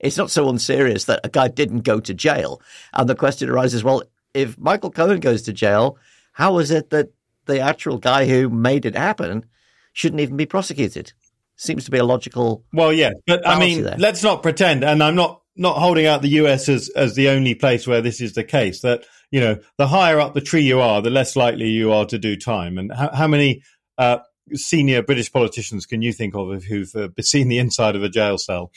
It's 0.00 0.16
not 0.16 0.30
so 0.30 0.48
unserious 0.48 1.04
that 1.04 1.20
a 1.24 1.28
guy 1.28 1.48
didn't 1.48 1.80
go 1.80 2.00
to 2.00 2.12
jail. 2.12 2.60
And 2.92 3.08
the 3.08 3.14
question 3.14 3.48
arises 3.48 3.84
well, 3.84 4.02
if 4.34 4.58
Michael 4.58 4.90
Cohen 4.90 5.20
goes 5.20 5.42
to 5.42 5.52
jail, 5.52 5.96
how 6.32 6.58
is 6.58 6.70
it 6.70 6.90
that 6.90 7.10
the 7.46 7.60
actual 7.60 7.98
guy 7.98 8.26
who 8.26 8.48
made 8.48 8.84
it 8.84 8.96
happen 8.96 9.44
shouldn't 9.92 10.20
even 10.20 10.36
be 10.36 10.46
prosecuted? 10.46 11.12
Seems 11.56 11.84
to 11.84 11.90
be 11.90 11.98
a 11.98 12.04
logical. 12.04 12.64
Well, 12.72 12.92
yeah, 12.92 13.12
but 13.26 13.46
I 13.46 13.58
mean, 13.58 13.84
there. 13.84 13.96
let's 13.98 14.22
not 14.22 14.42
pretend, 14.42 14.82
and 14.82 15.02
I'm 15.02 15.14
not 15.14 15.41
not 15.56 15.78
holding 15.78 16.06
out 16.06 16.22
the 16.22 16.28
US 16.28 16.68
as 16.68 16.88
as 16.90 17.14
the 17.14 17.28
only 17.28 17.54
place 17.54 17.86
where 17.86 18.00
this 18.00 18.20
is 18.20 18.32
the 18.34 18.44
case. 18.44 18.80
That 18.80 19.04
you 19.30 19.40
know, 19.40 19.58
the 19.78 19.86
higher 19.86 20.20
up 20.20 20.34
the 20.34 20.40
tree 20.40 20.62
you 20.62 20.80
are, 20.80 21.00
the 21.02 21.10
less 21.10 21.36
likely 21.36 21.68
you 21.68 21.92
are 21.92 22.06
to 22.06 22.18
do 22.18 22.36
time. 22.36 22.78
And 22.78 22.92
how, 22.92 23.10
how 23.12 23.26
many 23.26 23.62
uh, 23.98 24.18
senior 24.52 25.02
British 25.02 25.32
politicians 25.32 25.86
can 25.86 26.02
you 26.02 26.12
think 26.12 26.34
of 26.34 26.64
who've 26.64 26.94
uh, 26.94 27.08
seen 27.20 27.48
the 27.48 27.58
inside 27.58 27.96
of 27.96 28.02
a 28.02 28.08
jail 28.08 28.36
cell? 28.38 28.70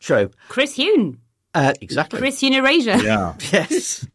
True. 0.00 0.30
Chris 0.48 0.76
Huhne. 0.76 1.18
Uh, 1.54 1.72
exactly. 1.80 2.18
Chris 2.18 2.40
Huhne 2.42 2.52
Erasure. 2.52 3.02
Yeah, 3.02 3.34
Yes. 3.52 4.06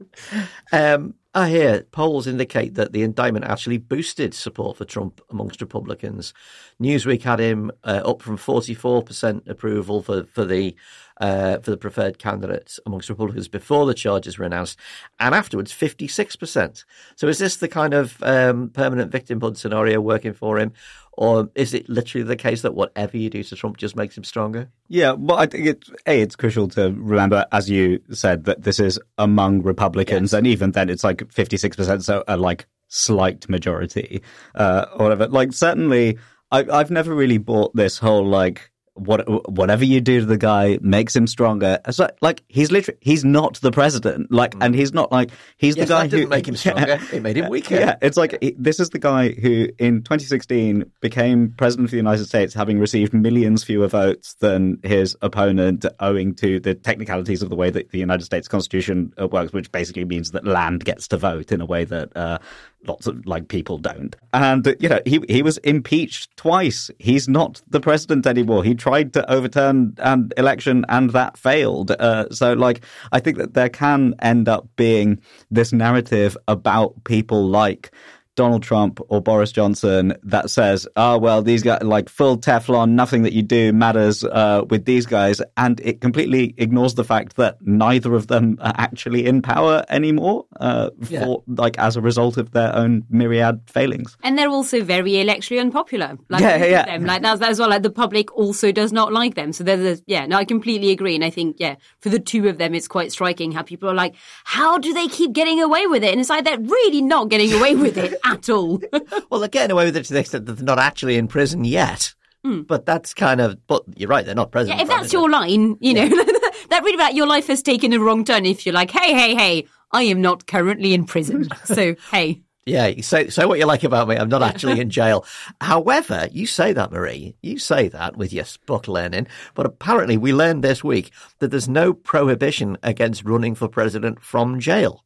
um, 0.71 1.15
I 1.33 1.49
hear 1.49 1.83
polls 1.91 2.27
indicate 2.27 2.75
that 2.75 2.91
the 2.91 3.03
indictment 3.03 3.45
actually 3.45 3.77
boosted 3.77 4.33
support 4.33 4.77
for 4.77 4.83
Trump 4.85 5.21
amongst 5.29 5.61
Republicans. 5.61 6.33
Newsweek 6.81 7.21
had 7.21 7.39
him 7.39 7.71
uh, 7.83 8.01
up 8.03 8.21
from 8.21 8.37
44% 8.37 9.47
approval 9.47 10.01
for, 10.03 10.25
for 10.25 10.43
the 10.43 10.75
uh, 11.19 11.59
for 11.59 11.71
the 11.71 11.77
preferred 11.77 12.19
candidate 12.19 12.77
amongst 12.85 13.09
Republicans 13.09 13.47
before 13.47 13.85
the 13.85 13.93
charges 13.93 14.37
were 14.37 14.45
announced, 14.45 14.77
and 15.19 15.35
afterwards 15.35 15.71
56%. 15.71 16.85
So 17.15 17.27
is 17.27 17.39
this 17.39 17.57
the 17.57 17.67
kind 17.67 17.93
of 17.93 18.21
um, 18.23 18.69
permanent 18.69 19.11
victimhood 19.11 19.57
scenario 19.57 19.99
working 19.99 20.33
for 20.33 20.59
him, 20.59 20.73
or 21.19 21.49
is 21.53 21.73
it 21.73 21.89
literally 21.89 22.23
the 22.23 22.37
case 22.37 22.61
that 22.61 22.73
whatever 22.73 23.17
you 23.17 23.29
do 23.29 23.43
to 23.43 23.55
Trump 23.55 23.75
just 23.75 23.93
makes 23.93 24.17
him 24.17 24.23
stronger? 24.23 24.69
Yeah, 24.87 25.11
well, 25.11 25.37
I 25.37 25.47
think 25.47 25.65
it's 25.65 25.91
a. 26.07 26.21
It's 26.21 26.37
crucial 26.37 26.69
to 26.69 26.93
remember, 26.93 27.45
as 27.51 27.69
you 27.69 27.99
said, 28.11 28.45
that 28.45 28.63
this 28.63 28.79
is 28.79 28.97
among 29.17 29.61
Republicans, 29.63 30.33
and 30.33 30.47
even 30.47 30.71
then, 30.71 30.89
it's 30.89 31.03
like 31.03 31.29
fifty 31.29 31.57
six 31.57 31.75
percent, 31.75 32.05
so 32.05 32.23
a 32.29 32.37
like 32.37 32.67
slight 32.87 33.49
majority, 33.49 34.21
uh, 34.55 34.85
or 34.93 35.03
whatever. 35.07 35.27
Like, 35.27 35.51
certainly, 35.51 36.17
I, 36.51 36.65
I've 36.71 36.89
never 36.89 37.13
really 37.13 37.37
bought 37.37 37.75
this 37.75 37.97
whole 37.97 38.25
like. 38.25 38.71
What, 38.99 39.49
whatever 39.49 39.83
you 39.83 40.01
do 40.01 40.19
to 40.21 40.25
the 40.25 40.37
guy 40.37 40.77
makes 40.81 41.15
him 41.15 41.27
stronger. 41.27 41.79
It's 41.87 41.99
like, 41.99 42.15
like 42.21 42.43
he's 42.47 42.71
literally 42.71 42.97
he's 43.01 43.23
not 43.25 43.59
the 43.61 43.71
president. 43.71 44.31
Like, 44.31 44.55
and 44.61 44.75
he's 44.75 44.93
not 44.93 45.11
like 45.11 45.31
he's 45.57 45.75
Yes, 45.75 45.87
the 45.87 45.93
guy 45.93 46.07
who 46.07 46.27
make 46.27 46.47
him 46.47 46.55
stronger. 46.57 46.99
It 47.11 47.21
made 47.21 47.37
him 47.37 47.49
weaker. 47.49 47.75
Yeah, 47.75 47.95
it's 48.01 48.17
like 48.17 48.37
he- 48.41 48.55
this 48.57 48.79
is 48.79 48.89
the 48.89 48.99
guy 48.99 49.29
who 49.31 49.69
in 49.77 50.03
2016 50.03 50.91
became 51.01 51.53
president 51.57 51.87
of 51.87 51.91
the 51.91 51.97
United 51.97 52.25
States, 52.25 52.53
having 52.53 52.79
received 52.79 53.13
millions 53.13 53.63
fewer 53.63 53.87
votes 53.87 54.35
than 54.35 54.79
his 54.83 55.15
opponent, 55.21 55.85
owing 55.99 56.35
to 56.35 56.59
the 56.59 56.75
technicalities 56.75 57.41
of 57.41 57.49
the 57.49 57.55
way 57.55 57.69
that 57.69 57.91
the 57.91 57.99
United 57.99 58.23
States 58.23 58.47
Constitution 58.47 59.13
uh, 59.19 59.27
works, 59.27 59.53
which 59.53 59.71
basically 59.71 60.05
means 60.05 60.31
that 60.31 60.45
land 60.45 60.85
gets 60.85 61.07
to 61.09 61.17
vote 61.17 61.51
in 61.51 61.61
a 61.61 61.65
way 61.65 61.85
that 61.85 62.15
uh, 62.15 62.39
lots 62.87 63.07
of 63.07 63.25
like 63.25 63.47
people 63.47 63.77
don't. 63.77 64.15
And 64.33 64.75
you 64.79 64.89
know, 64.89 64.99
he 65.05 65.21
he 65.27 65.41
was 65.41 65.57
impeached 65.59 66.35
twice. 66.37 66.89
He's 66.99 67.27
not 67.27 67.61
the 67.69 67.79
president 67.79 68.25
anymore. 68.25 68.63
He 68.63 68.75
tried 68.75 69.13
to 69.13 69.31
overturn 69.31 69.95
an 69.99 70.31
election 70.37 70.85
and 70.89 71.11
that 71.11 71.37
failed. 71.37 71.91
Uh, 71.91 72.29
so 72.29 72.53
like, 72.53 72.83
I 73.11 73.19
think 73.19 73.37
that 73.37 73.53
there 73.53 73.69
can 73.69 74.15
end 74.19 74.47
up 74.47 74.67
being 74.75 75.21
this 75.51 75.73
narrative 75.73 76.37
about 76.47 77.03
people 77.03 77.47
like. 77.47 77.91
Donald 78.39 78.63
Trump 78.63 78.99
or 79.09 79.21
Boris 79.21 79.51
Johnson 79.51 80.13
that 80.23 80.49
says, 80.49 80.87
"Oh 80.95 81.17
well, 81.17 81.41
these 81.41 81.61
guys 81.61 81.83
like 81.83 82.07
full 82.09 82.37
Teflon, 82.37 82.91
nothing 82.91 83.23
that 83.23 83.33
you 83.33 83.43
do 83.43 83.73
matters 83.73 84.23
uh, 84.23 84.63
with 84.69 84.85
these 84.85 85.05
guys," 85.05 85.41
and 85.57 85.79
it 85.81 85.99
completely 85.99 86.53
ignores 86.57 86.93
the 86.95 87.03
fact 87.03 87.35
that 87.35 87.57
neither 87.61 88.15
of 88.15 88.27
them 88.27 88.57
are 88.61 88.73
actually 88.77 89.25
in 89.25 89.41
power 89.41 89.83
anymore, 89.89 90.45
uh, 90.59 90.89
Yeah. 91.09 91.25
for 91.25 91.43
like 91.63 91.77
as 91.77 91.97
a 91.97 92.01
result 92.01 92.37
of 92.37 92.51
their 92.51 92.73
own 92.75 93.03
myriad 93.09 93.59
failings. 93.67 94.15
And 94.23 94.37
they're 94.37 94.49
also 94.59 94.83
very 94.83 95.11
electorally 95.23 95.59
unpopular. 95.59 96.17
Like, 96.29 96.41
Yeah, 96.41 96.63
yeah. 96.65 96.85
Them. 96.85 97.05
Like 97.05 97.21
that's 97.21 97.39
that's 97.41 97.59
well. 97.59 97.69
Like 97.69 97.83
the 97.83 97.89
public 98.03 98.33
also 98.37 98.71
does 98.71 98.93
not 98.93 99.11
like 99.11 99.35
them. 99.35 99.51
So 99.51 99.63
there's 99.65 99.99
a, 99.99 100.03
yeah. 100.07 100.25
No, 100.27 100.37
I 100.37 100.45
completely 100.45 100.91
agree. 100.91 101.15
And 101.15 101.25
I 101.25 101.29
think 101.29 101.57
yeah, 101.59 101.75
for 101.99 102.07
the 102.09 102.19
two 102.19 102.47
of 102.47 102.57
them, 102.57 102.73
it's 102.73 102.87
quite 102.87 103.11
striking 103.11 103.51
how 103.51 103.63
people 103.63 103.89
are 103.89 103.95
like, 104.03 104.15
how 104.45 104.77
do 104.77 104.93
they 104.93 105.07
keep 105.07 105.33
getting 105.33 105.61
away 105.61 105.85
with 105.87 106.03
it? 106.05 106.11
And 106.11 106.21
it's 106.21 106.29
like 106.29 106.45
they're 106.45 106.57
really 106.77 107.01
not 107.01 107.27
getting 107.29 107.51
away 107.53 107.75
with 107.75 107.97
it 107.97 108.13
at 108.29 108.49
all. 108.49 108.81
Well, 109.29 109.39
they're 109.39 109.49
getting 109.49 109.71
away 109.71 109.85
with 109.85 109.97
it 109.97 110.05
to 110.05 110.13
the 110.13 110.19
extent 110.19 110.45
that 110.45 110.53
they're 110.53 110.65
not 110.65 110.79
actually 110.79 111.17
in 111.17 111.27
prison 111.27 111.63
yet. 111.63 112.13
But 112.43 112.85
that's 112.85 113.13
kind 113.13 113.41
of. 113.41 113.67
But 113.67 113.83
you're 113.95 114.09
right; 114.09 114.25
they're 114.25 114.33
not 114.33 114.51
president. 114.51 114.81
Hmm. 114.81 114.87
yeah, 114.87 114.95
if 114.95 115.01
that's 115.01 115.13
your 115.13 115.29
line, 115.29 115.77
you 115.81 115.93
know, 115.93 116.07
that 116.69 116.81
really 116.83 116.95
about 116.95 117.13
your 117.13 117.27
life 117.27 117.47
has 117.47 117.61
taken 117.61 117.91
a 117.93 117.99
wrong 117.99 118.23
turn. 118.23 118.45
If 118.45 118.65
you're 118.65 118.73
like, 118.73 118.91
hey, 118.91 119.13
hey, 119.13 119.35
hey, 119.35 119.67
I 119.91 120.03
am 120.03 120.21
not 120.21 120.47
currently 120.47 120.93
in 120.93 121.05
prison. 121.05 121.47
So 121.65 121.95
hey. 122.11 122.41
Yeah, 122.65 122.91
say 123.01 123.29
say 123.29 123.45
what 123.45 123.59
you 123.59 123.65
like 123.65 123.83
about 123.83 124.07
me. 124.07 124.15
I'm 124.15 124.29
not 124.29 124.43
actually 124.43 124.79
in 124.79 124.89
jail. 124.89 125.25
However, 125.59 126.27
you 126.31 126.45
say 126.45 126.71
that, 126.73 126.91
Marie. 126.91 127.35
You 127.41 127.57
say 127.57 127.87
that 127.89 128.15
with 128.15 128.31
your 128.31 128.45
book 128.65 128.87
learning, 128.87 129.27
but 129.55 129.65
apparently 129.65 130.17
we 130.17 130.33
learned 130.33 130.63
this 130.63 130.83
week 130.83 131.11
that 131.39 131.49
there's 131.49 131.67
no 131.67 131.93
prohibition 131.93 132.77
against 132.83 133.25
running 133.25 133.55
for 133.55 133.67
president 133.67 134.21
from 134.21 134.59
jail. 134.59 135.03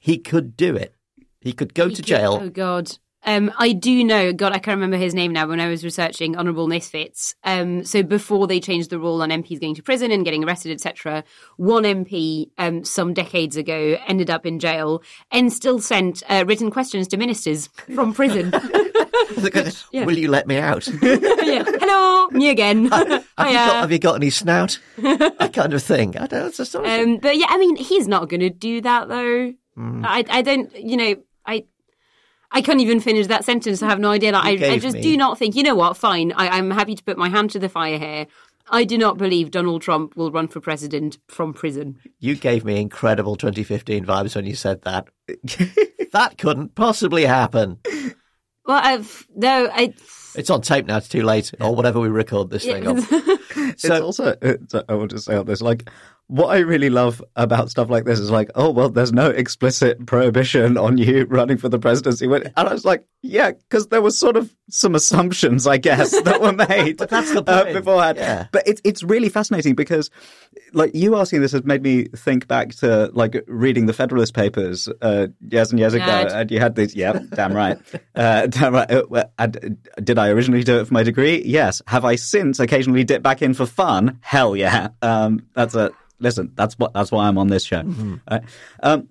He 0.00 0.18
could 0.18 0.56
do 0.56 0.74
it. 0.76 0.94
He 1.44 1.52
could 1.52 1.74
go 1.74 1.88
He 1.88 1.94
to 1.94 2.02
could- 2.02 2.08
jail. 2.08 2.40
Oh 2.42 2.48
God. 2.48 2.90
Um, 3.26 3.50
I 3.58 3.72
do 3.72 4.04
know, 4.04 4.34
God, 4.34 4.52
I 4.52 4.58
can't 4.58 4.76
remember 4.76 4.98
his 4.98 5.14
name 5.14 5.32
now 5.32 5.48
when 5.48 5.58
I 5.58 5.68
was 5.68 5.82
researching 5.82 6.36
Honourable 6.36 6.68
Misfits. 6.68 7.34
Um, 7.42 7.82
so 7.82 8.02
before 8.02 8.46
they 8.46 8.60
changed 8.60 8.90
the 8.90 8.98
rule 8.98 9.22
on 9.22 9.30
MPs 9.30 9.62
going 9.62 9.74
to 9.76 9.82
prison 9.82 10.10
and 10.10 10.26
getting 10.26 10.44
arrested, 10.44 10.72
etc., 10.72 11.24
one 11.56 11.84
MP 11.84 12.50
um, 12.58 12.84
some 12.84 13.14
decades 13.14 13.56
ago 13.56 13.96
ended 14.06 14.28
up 14.28 14.44
in 14.44 14.58
jail 14.58 15.02
and 15.30 15.50
still 15.50 15.80
sent 15.80 16.22
uh, 16.28 16.44
written 16.46 16.70
questions 16.70 17.08
to 17.08 17.16
ministers 17.16 17.68
from 17.94 18.12
prison. 18.12 18.52
yeah. 19.90 20.04
Will 20.04 20.18
you 20.18 20.28
let 20.28 20.46
me 20.46 20.58
out? 20.58 20.86
yeah. 21.02 21.64
Hello, 21.66 22.28
me 22.28 22.50
again. 22.50 22.86
have, 22.92 23.08
you 23.08 23.22
got, 23.38 23.76
have 23.80 23.92
you 23.92 23.98
got 23.98 24.16
any 24.16 24.28
snout? 24.28 24.78
that 24.98 25.52
kind 25.54 25.72
of 25.72 25.82
thing. 25.82 26.14
I 26.18 26.26
don't 26.26 26.40
know. 26.40 26.46
It's 26.48 26.58
astonishing. 26.58 27.14
Um, 27.14 27.16
but 27.20 27.38
yeah, 27.38 27.46
I 27.48 27.56
mean, 27.56 27.76
he's 27.76 28.06
not 28.06 28.28
going 28.28 28.40
to 28.40 28.50
do 28.50 28.82
that 28.82 29.08
though. 29.08 29.54
Hmm. 29.76 30.04
I, 30.04 30.24
I 30.28 30.42
don't, 30.42 30.70
you 30.78 30.96
know, 30.98 31.14
I, 31.46 31.64
I 32.50 32.60
can't 32.60 32.80
even 32.80 33.00
finish 33.00 33.26
that 33.26 33.44
sentence. 33.44 33.82
I 33.82 33.88
have 33.88 34.00
no 34.00 34.10
idea. 34.10 34.32
Like, 34.32 34.62
I, 34.62 34.72
I 34.74 34.78
just 34.78 34.96
me- 34.96 35.02
do 35.02 35.16
not 35.16 35.38
think. 35.38 35.56
You 35.56 35.62
know 35.62 35.74
what? 35.74 35.96
Fine. 35.96 36.32
I, 36.32 36.48
I'm 36.48 36.70
happy 36.70 36.94
to 36.94 37.04
put 37.04 37.18
my 37.18 37.28
hand 37.28 37.50
to 37.50 37.58
the 37.58 37.68
fire 37.68 37.98
here. 37.98 38.26
I 38.70 38.84
do 38.84 38.96
not 38.96 39.18
believe 39.18 39.50
Donald 39.50 39.82
Trump 39.82 40.16
will 40.16 40.30
run 40.30 40.48
for 40.48 40.60
president 40.60 41.18
from 41.28 41.52
prison. 41.52 41.98
You 42.18 42.34
gave 42.34 42.64
me 42.64 42.80
incredible 42.80 43.36
2015 43.36 44.06
vibes 44.06 44.34
when 44.34 44.46
you 44.46 44.54
said 44.54 44.82
that. 44.82 45.08
that 46.12 46.38
couldn't 46.38 46.74
possibly 46.74 47.26
happen. 47.26 47.78
Well, 48.66 48.80
I've 48.82 49.26
no, 49.34 49.68
I. 49.72 49.94
It's 50.36 50.50
on 50.50 50.62
tape 50.62 50.86
now. 50.86 50.98
It's 50.98 51.08
too 51.08 51.22
late, 51.22 51.52
or 51.60 51.74
whatever 51.74 52.00
we 52.00 52.08
record 52.08 52.50
this 52.50 52.64
thing 52.64 52.86
on. 52.86 53.06
So, 53.76 53.94
it's 53.94 54.02
also, 54.02 54.36
it's, 54.42 54.74
I 54.88 54.94
want 54.94 55.10
to 55.12 55.18
say 55.18 55.36
on 55.36 55.46
this, 55.46 55.60
like, 55.60 55.88
what 56.28 56.46
I 56.46 56.60
really 56.60 56.88
love 56.88 57.22
about 57.36 57.70
stuff 57.70 57.90
like 57.90 58.04
this 58.04 58.18
is 58.18 58.30
like, 58.30 58.50
oh 58.54 58.70
well, 58.70 58.88
there's 58.88 59.12
no 59.12 59.28
explicit 59.28 60.06
prohibition 60.06 60.78
on 60.78 60.96
you 60.96 61.24
running 61.28 61.58
for 61.58 61.68
the 61.68 61.78
presidency. 61.78 62.24
And 62.24 62.50
I 62.56 62.72
was 62.72 62.84
like, 62.84 63.06
yeah, 63.20 63.50
because 63.52 63.88
there 63.88 64.00
was 64.00 64.18
sort 64.18 64.36
of 64.36 64.54
some 64.70 64.94
assumptions, 64.94 65.66
I 65.66 65.76
guess, 65.76 66.10
that 66.22 66.40
were 66.40 66.52
made 66.52 66.96
but 66.96 67.10
that's 67.10 67.32
the 67.32 67.42
uh, 67.46 67.64
point. 67.64 67.74
beforehand. 67.74 68.18
Yeah. 68.18 68.46
But 68.52 68.66
it's 68.66 68.80
it's 68.84 69.02
really 69.02 69.28
fascinating 69.28 69.74
because, 69.74 70.10
like, 70.72 70.94
you 70.94 71.14
asking 71.16 71.42
this 71.42 71.52
has 71.52 71.64
made 71.64 71.82
me 71.82 72.04
think 72.04 72.48
back 72.48 72.70
to 72.76 73.10
like 73.12 73.44
reading 73.46 73.84
the 73.84 73.92
Federalist 73.92 74.32
Papers 74.32 74.88
uh, 75.02 75.26
years 75.50 75.70
and 75.70 75.78
years 75.78 75.92
ago, 75.92 76.04
Nerd. 76.06 76.32
and 76.32 76.50
you 76.50 76.58
had 76.58 76.74
these. 76.74 76.94
Yeah, 76.96 77.20
damn 77.34 77.52
right, 77.52 77.78
uh, 78.14 78.46
damn 78.46 78.72
right. 78.74 78.90
Uh, 78.90 79.24
and, 79.38 79.78
uh, 79.96 80.00
did 80.00 80.18
I 80.18 80.23
originally 80.28 80.62
do 80.64 80.80
it 80.80 80.86
for 80.86 80.94
my 80.94 81.02
degree? 81.02 81.42
Yes. 81.44 81.82
Have 81.86 82.04
I 82.04 82.16
since 82.16 82.60
occasionally 82.60 83.04
dipped 83.04 83.22
back 83.22 83.42
in 83.42 83.54
for 83.54 83.66
fun? 83.66 84.18
Hell 84.20 84.56
yeah. 84.56 84.88
Um, 85.02 85.46
that's 85.54 85.74
a 85.74 85.90
listen. 86.18 86.52
That's 86.54 86.78
what. 86.78 86.92
That's 86.92 87.10
why 87.10 87.26
I'm 87.26 87.38
on 87.38 87.48
this 87.48 87.64
show. 87.64 87.82
Uh, 88.28 88.40
um, 88.82 89.08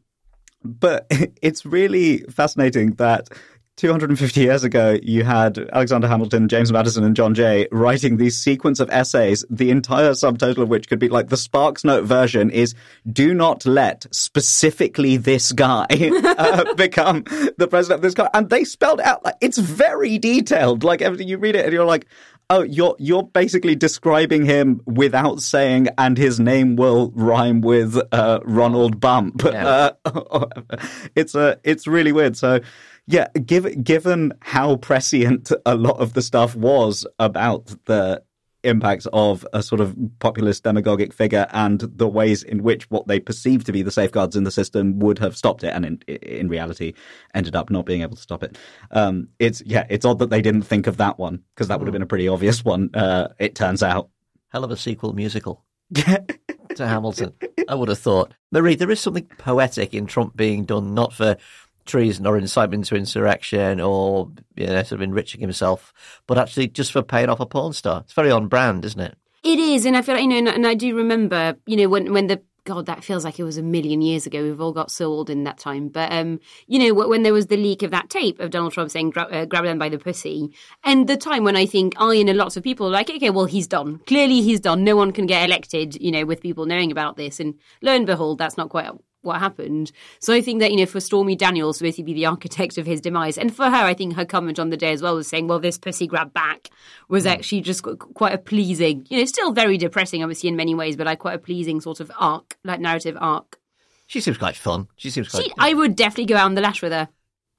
but 0.64 1.08
it's 1.42 1.66
really 1.66 2.20
fascinating 2.30 2.92
that 2.94 3.30
250 3.78 4.40
years 4.40 4.64
ago, 4.64 5.00
you 5.02 5.24
had 5.24 5.58
Alexander 5.74 6.08
Hamilton, 6.08 6.48
James 6.48 6.72
Madison, 6.72 7.04
and 7.04 7.16
John 7.16 7.34
Jay 7.34 7.68
writing 7.72 8.18
these 8.18 8.38
sequence 8.38 8.80
of 8.80 8.90
essays, 8.92 9.44
the 9.50 9.72
entire 9.72 10.12
subtotal 10.12 10.60
of 10.60 10.70
which 10.70 10.88
could 10.88 11.00
be 11.00 11.10
like 11.10 11.30
the 11.30 11.38
Sparks 11.38 11.84
Note 11.84 12.06
version 12.06 12.52
is 12.52 12.76
do 13.12 13.34
not 13.34 13.66
let 13.66 14.06
specifically 14.14 15.18
this 15.18 15.52
guy 15.52 15.88
uh, 15.90 16.74
become 16.76 17.24
the 17.58 17.68
president 17.68 17.98
of 17.98 18.02
this 18.04 18.14
country. 18.14 18.30
And 18.36 18.50
they 18.50 18.64
spelled 18.64 19.02
out, 19.02 19.26
like, 19.26 19.38
it's 19.42 19.58
very 19.58 20.20
detailed. 20.20 20.84
Like 20.84 21.02
everything 21.02 21.28
you 21.28 21.38
read 21.40 21.56
it 21.56 21.66
and 21.66 21.74
you're 21.74 21.84
like, 21.84 22.06
Oh, 22.50 22.62
you're 22.62 22.96
you're 23.00 23.24
basically 23.24 23.74
describing 23.76 24.46
him 24.46 24.82
without 24.86 25.42
saying, 25.42 25.88
and 25.98 26.18
his 26.18 26.40
name 26.40 26.76
will 26.76 27.12
rhyme 27.16 27.62
with 27.62 27.98
uh, 28.12 28.42
Ronald 28.44 29.00
Bump. 29.00 29.42
Yeah. 29.44 29.92
Uh, 30.06 30.46
it's 31.16 31.36
a 31.36 31.60
it's 31.64 31.88
really 31.88 32.12
weird. 32.12 32.38
So, 32.38 32.60
yeah, 33.08 33.28
given 33.46 33.84
given 33.84 34.34
how 34.42 34.78
prescient 34.78 35.52
a 35.66 35.76
lot 35.76 36.00
of 36.00 36.14
the 36.14 36.22
stuff 36.22 36.56
was 36.56 37.06
about 37.20 37.74
the 37.86 38.24
impacts 38.64 39.08
of 39.12 39.46
a 39.52 39.62
sort 39.62 39.82
of 39.82 39.94
populist 40.20 40.64
demagogic 40.64 41.14
figure 41.14 41.46
and 41.52 41.82
the 41.82 42.08
ways 42.08 42.44
in 42.44 42.64
which 42.64 42.90
what 42.90 43.08
they 43.08 43.20
perceived 43.20 43.66
to 43.66 43.74
be 43.74 43.82
the 43.82 43.92
safeguards 43.92 44.38
in 44.38 44.46
the 44.46 44.52
system 44.52 45.00
would 45.00 45.20
have 45.20 45.36
stopped 45.36 45.66
it 45.66 45.74
and 45.76 45.86
in, 45.86 45.98
in 46.08 46.48
reality 46.48 46.94
ended 47.34 47.58
up 47.58 47.70
not 47.70 47.86
being 47.86 48.04
able 48.04 48.16
to 48.16 48.22
stop 48.22 48.42
it 48.42 48.58
um, 48.92 49.28
it's 49.38 49.62
yeah 49.66 49.86
it's 49.90 50.06
odd 50.06 50.18
that 50.18 50.30
they 50.30 50.42
didn't 50.42 50.62
think 50.62 50.88
of 50.88 50.96
that 50.96 51.20
one 51.20 51.44
because 51.54 51.68
that 51.68 51.78
would 51.78 51.88
have 51.88 51.94
been 51.94 52.02
a 52.02 52.06
pretty 52.06 52.30
obvious 52.30 52.64
one 52.64 52.90
uh, 52.94 53.28
it 53.38 53.54
turns 53.54 53.84
out 53.84 54.10
Hell 54.54 54.64
of 54.64 54.72
a 54.72 54.78
sequel 54.78 55.14
musical 55.14 55.66
to 55.96 56.88
Hamilton. 56.88 57.34
I 57.68 57.76
would 57.76 57.90
have 57.90 58.00
thought. 58.00 58.34
Marie, 58.52 58.76
there 58.76 58.92
is 58.92 59.00
something 59.00 59.28
poetic 59.38 59.94
in 59.94 60.06
Trump 60.06 60.36
being 60.36 60.66
done 60.66 60.94
not 60.94 61.14
for 61.14 61.38
treason 61.86 62.26
or 62.26 62.38
incitement 62.38 62.86
to 62.86 62.96
insurrection 62.96 63.80
or 63.80 64.32
you 64.56 64.68
know, 64.68 64.84
sort 64.84 65.00
of 65.00 65.02
enriching 65.02 65.42
himself, 65.42 65.94
but 66.28 66.38
actually 66.38 66.68
just 66.68 66.92
for 66.92 67.02
paying 67.02 67.30
off 67.30 67.40
a 67.40 67.46
porn 67.46 67.74
star. 67.74 68.02
It's 68.02 68.14
very 68.14 68.32
on 68.32 68.48
brand, 68.48 68.86
isn't 68.86 69.00
it? 69.00 69.18
It 69.44 69.60
is, 69.60 69.86
and 69.86 69.98
I 69.98 70.02
feel 70.02 70.16
like, 70.16 70.24
you 70.24 70.30
know, 70.30 70.38
and, 70.38 70.48
and 70.48 70.68
I 70.68 70.74
do 70.74 70.96
remember, 70.96 71.56
you 71.66 71.76
know, 71.76 71.90
when 71.90 72.14
when 72.14 72.28
the 72.28 72.42
God, 72.66 72.86
that 72.86 73.04
feels 73.04 73.26
like 73.26 73.40
it 73.40 73.44
was 73.44 73.58
a 73.58 73.64
million 73.64 74.02
years 74.02 74.26
ago. 74.26 74.42
We've 74.42 74.62
all 74.62 74.72
got 74.72 74.90
so 74.90 75.08
old 75.12 75.30
in 75.30 75.44
that 75.44 75.58
time. 75.58 75.90
But, 75.90 76.14
um, 76.14 76.40
you 76.66 76.80
know, 76.80 76.94
when 76.94 77.24
there 77.24 77.34
was 77.34 77.48
the 77.48 77.58
leak 77.58 77.84
of 77.84 77.92
that 77.92 78.10
tape 78.10 78.40
of 78.40 78.52
Donald 78.52 78.72
Trump 78.72 78.90
saying, 78.90 79.10
"Gra- 79.10 79.28
uh, 79.30 79.46
grab 79.46 79.66
them 79.66 79.78
by 79.78 79.90
the 79.90 79.98
pussy, 79.98 80.54
and 80.84 81.08
the 81.08 81.18
time 81.18 81.44
when 81.44 81.58
I 81.58 81.66
think 81.66 81.94
I 81.98 82.16
and 82.16 82.38
lots 82.38 82.56
of 82.56 82.64
people 82.64 82.88
are 82.88 82.92
like, 82.92 83.10
okay, 83.10 83.30
well, 83.30 83.46
he's 83.46 83.68
done. 83.68 84.00
Clearly 84.08 84.42
he's 84.42 84.62
done. 84.62 84.84
No 84.84 84.96
one 84.96 85.12
can 85.12 85.26
get 85.26 85.44
elected, 85.44 86.02
you 86.02 86.12
know, 86.12 86.26
with 86.26 86.42
people 86.42 86.66
knowing 86.66 86.92
about 86.92 87.18
this. 87.18 87.40
And 87.40 87.56
lo 87.82 87.94
and 87.94 88.06
behold, 88.06 88.38
that's 88.38 88.58
not 88.58 88.70
quite 88.70 88.90
what 89.24 89.40
happened. 89.40 89.92
So 90.20 90.34
I 90.34 90.42
think 90.42 90.60
that, 90.60 90.72
you 90.72 90.78
know, 90.78 90.86
for 90.86 91.00
Stormy 91.00 91.36
Daniels 91.36 91.78
to 91.78 91.84
basically 91.84 92.04
be 92.04 92.14
the 92.14 92.26
architect 92.26 92.78
of 92.78 92.86
his 92.86 93.02
demise, 93.02 93.38
and 93.38 93.54
for 93.56 93.66
her, 93.66 93.76
I 93.76 93.94
think 93.94 94.16
her 94.16 94.26
comment 94.26 94.60
on 94.60 94.70
the 94.70 94.78
day 94.78 94.92
as 94.92 95.02
well 95.02 95.16
was 95.16 95.28
saying, 95.28 95.48
well, 95.48 95.60
this 95.60 95.78
pussy 95.78 96.08
grab 96.08 96.34
back 96.34 96.70
was 97.10 97.26
mm. 97.26 97.32
actually 97.32 97.62
just 97.62 97.84
quite 98.14 98.34
a 98.34 98.38
pleasing, 98.38 99.06
you 99.10 99.18
know, 99.20 99.26
still 99.26 99.52
very 99.52 99.78
depressing, 99.78 100.24
obviously, 100.24 100.50
in 100.50 100.56
many 100.56 100.76
ways, 100.76 100.96
but 100.96 101.06
like 101.06 101.20
quite 101.20 101.36
a 101.36 101.40
pleasing 101.40 101.82
sort 101.82 102.00
of 102.00 102.12
arc, 102.20 102.58
like 102.64 102.80
narrative 102.80 103.18
arc. 103.20 103.60
She 104.08 104.22
seems 104.22 104.38
quite 104.38 104.56
fun. 104.56 104.88
She 104.96 105.10
seems 105.10 105.30
quite. 105.30 105.46
She, 105.46 105.54
I 105.58 105.74
would 105.74 105.96
definitely 105.96 106.26
go 106.26 106.36
out 106.36 106.46
on 106.46 106.56
the 106.56 106.62
lash 106.62 106.82
with 106.82 106.92
her. 106.92 107.10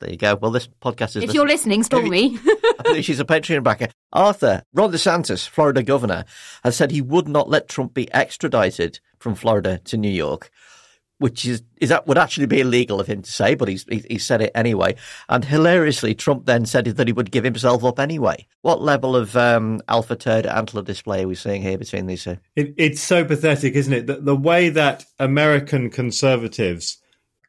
There 0.00 0.11
you 0.11 0.16
go. 0.18 0.35
Well, 0.35 0.50
this 0.50 0.68
podcast 0.83 1.16
is. 1.16 1.24
If 1.24 1.35
you're 1.35 1.46
listening, 1.46 1.83
Stormy. 1.83 2.38
She's 3.00 3.20
a 3.20 3.24
Patreon 3.24 3.62
backer. 3.62 3.88
Arthur, 4.12 4.62
Ron 4.74 4.92
DeSantis, 4.92 5.48
Florida 5.48 5.83
governor, 5.83 6.24
has 6.62 6.77
said 6.77 6.90
he 6.90 7.00
would 7.00 7.29
not 7.29 7.48
let 7.48 7.68
Trump 7.68 7.94
be 7.94 8.12
extradited 8.12 9.00
from 9.18 9.35
Florida 9.35 9.79
to 9.85 9.96
New 9.96 10.11
York, 10.11 10.50
which 11.18 11.44
is, 11.44 11.62
is 11.81 11.88
that 11.90 12.07
would 12.07 12.18
actually 12.18 12.46
be 12.46 12.61
illegal 12.61 13.00
of 13.00 13.07
him 13.07 13.22
to 13.22 13.31
say, 13.31 13.55
but 13.55 13.68
he's, 13.68 13.85
he, 13.88 14.05
he 14.11 14.18
said 14.18 14.42
it 14.42 14.50
anyway. 14.55 14.96
And 15.29 15.44
hilariously, 15.44 16.14
Trump 16.14 16.46
then 16.46 16.66
said 16.66 16.87
that 16.87 17.07
he 17.07 17.12
would 17.12 17.31
give 17.31 17.44
himself 17.44 17.85
up 17.85 18.00
anyway. 18.00 18.46
What 18.62 18.83
level 18.83 19.14
of 19.14 19.37
um, 19.37 19.81
alpha 19.88 20.16
turd 20.16 20.46
antler 20.46 20.83
display 20.83 21.24
are 21.24 21.29
we 21.29 21.35
seeing 21.35 21.62
here 21.62 21.79
between 21.79 22.07
these 22.07 22.24
two? 22.24 22.38
It, 22.57 22.74
it's 22.77 23.00
so 23.00 23.24
pathetic, 23.24 23.74
isn't 23.74 23.92
it? 23.92 24.07
That 24.07 24.24
the 24.24 24.37
way 24.37 24.70
that 24.70 25.05
American 25.18 25.90
conservatives 25.90 26.98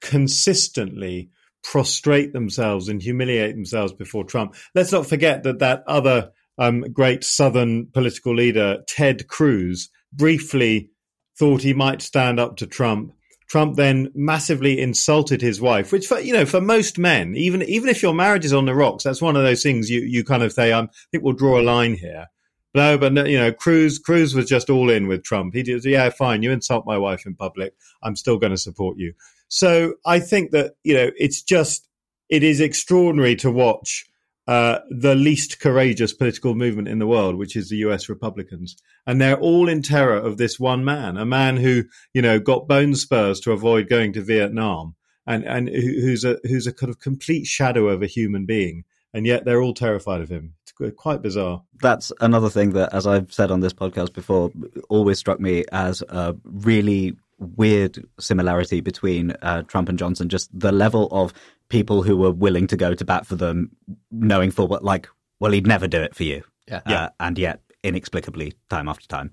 consistently 0.02 1.32
prostrate 1.64 2.32
themselves 2.32 2.88
and 2.88 3.02
humiliate 3.02 3.56
themselves 3.56 3.92
before 3.92 4.24
Trump. 4.24 4.54
Let's 4.76 4.92
not 4.92 5.08
forget 5.08 5.44
that 5.44 5.60
that 5.60 5.84
other 5.88 6.32
um, 6.60 6.82
great 6.82 7.24
Southern 7.24 7.88
political 7.88 8.36
leader, 8.36 8.84
Ted 8.88 9.28
Cruz, 9.28 9.90
briefly 10.14 10.92
thought 11.38 11.64
he 11.64 11.74
might 11.74 12.04
stand 12.04 12.40
up 12.40 12.58
to 12.58 12.68
Trump. 12.68 13.14
Trump 13.48 13.76
then 13.76 14.12
massively 14.16 14.80
insulted 14.80 15.42
his 15.42 15.62
wife, 15.62 15.92
which 15.92 16.08
for 16.08 16.20
you 16.20 16.34
know 16.34 16.46
for 16.46 16.62
most 16.62 16.98
men, 16.98 17.36
even 17.36 17.62
even 17.64 17.90
if 17.90 18.02
your 18.02 18.14
marriage 18.14 18.46
is 18.46 18.54
on 18.54 18.66
the 18.66 18.76
rocks, 18.76 19.04
that's 19.04 19.22
one 19.22 19.36
of 19.36 19.44
those 19.44 19.64
things 19.64 19.90
you 19.90 20.02
you 20.02 20.24
kind 20.24 20.44
of 20.44 20.52
say, 20.52 20.72
um, 20.72 20.90
I 20.92 20.98
think 21.12 21.24
we'll 21.24 21.34
draw 21.34 21.60
a 21.60 21.64
line 21.64 21.96
here. 21.96 22.28
No, 22.74 22.98
but 22.98 23.14
you 23.28 23.38
know, 23.38 23.54
Cruz 23.54 24.00
Cruz 24.00 24.36
was 24.36 24.48
just 24.48 24.70
all 24.70 24.90
in 24.90 25.08
with 25.08 25.24
Trump. 25.24 25.54
He 25.54 25.64
did, 25.64 25.86
yeah, 25.86 26.10
fine. 26.10 26.44
You 26.44 26.52
insult 26.52 26.86
my 26.86 26.98
wife 26.98 27.26
in 27.26 27.36
public, 27.36 27.74
I'm 28.04 28.16
still 28.16 28.38
going 28.38 28.52
to 28.52 28.58
support 28.58 28.98
you. 28.98 29.14
So 29.48 29.94
I 30.06 30.20
think 30.20 30.52
that 30.52 30.74
you 30.84 30.94
know, 30.94 31.12
it's 31.18 31.42
just 31.42 31.88
it 32.30 32.44
is 32.44 32.60
extraordinary 32.60 33.36
to 33.38 33.52
watch 33.52 34.06
uh, 34.48 34.80
the 34.90 35.16
least 35.16 35.60
courageous 35.60 36.14
political 36.14 36.54
movement 36.54 36.88
in 36.88 37.00
the 37.00 37.08
world, 37.08 37.36
which 37.36 37.56
is 37.56 37.70
the 37.70 37.78
U.S. 37.78 38.08
Republicans, 38.10 38.78
and 39.08 39.20
they're 39.20 39.40
all 39.40 39.68
in 39.68 39.82
terror 39.82 40.18
of 40.18 40.38
this 40.38 40.60
one 40.60 40.86
man, 40.86 41.18
a 41.18 41.26
man 41.26 41.58
who 41.58 41.84
you 42.14 42.22
know 42.22 42.40
got 42.40 42.68
bone 42.68 42.96
spurs 42.96 43.40
to 43.42 43.52
avoid 43.52 43.90
going 43.90 44.14
to 44.14 44.22
Vietnam, 44.22 44.96
and 45.26 45.44
and 45.44 45.70
who's 45.70 46.24
a 46.24 46.38
who's 46.44 46.68
a 46.68 46.74
kind 46.74 46.90
of 46.90 47.00
complete 47.00 47.46
shadow 47.48 47.88
of 47.88 48.04
a 48.04 48.08
human 48.08 48.46
being, 48.46 48.84
and 49.14 49.26
yet 49.26 49.46
they're 49.46 49.62
all 49.62 49.74
terrified 49.74 50.22
of 50.22 50.30
him. 50.30 50.54
It's 50.62 50.96
quite 50.96 51.22
bizarre. 51.22 51.64
that's 51.82 52.12
another 52.20 52.50
thing 52.50 52.74
that, 52.74 52.94
as 52.94 53.08
I've 53.08 53.34
said 53.34 53.50
on 53.50 53.62
this 53.62 53.74
podcast 53.74 54.14
before, 54.14 54.52
always 54.90 55.18
struck 55.18 55.40
me 55.40 55.64
as 55.72 56.04
a 56.04 56.36
really 56.44 57.16
weird 57.38 58.06
similarity 58.20 58.82
between 58.82 59.32
uh, 59.42 59.64
Trump 59.64 59.90
and 59.90 60.00
Johnson. 60.00 60.30
Just 60.30 60.50
the 60.58 60.72
level 60.72 61.08
of 61.12 61.34
people 61.70 62.04
who 62.04 62.18
were 62.18 62.32
willing 62.32 62.68
to 62.68 62.78
go 62.78 62.94
to 62.94 63.06
bat 63.06 63.26
for 63.26 63.36
them, 63.36 63.72
knowing 64.12 64.52
full 64.52 64.68
well, 64.68 64.80
like, 64.82 65.08
well, 65.40 65.52
he'd 65.52 65.68
never 65.68 65.88
do 65.88 66.02
it 66.02 66.16
for 66.16 66.24
you. 66.24 66.44
Yeah. 66.68 66.82
Uh, 66.86 67.10
and 67.20 67.38
yet, 67.38 67.62
inexplicably, 67.84 68.54
time 68.70 68.88
after 68.88 69.08
time. 69.08 69.32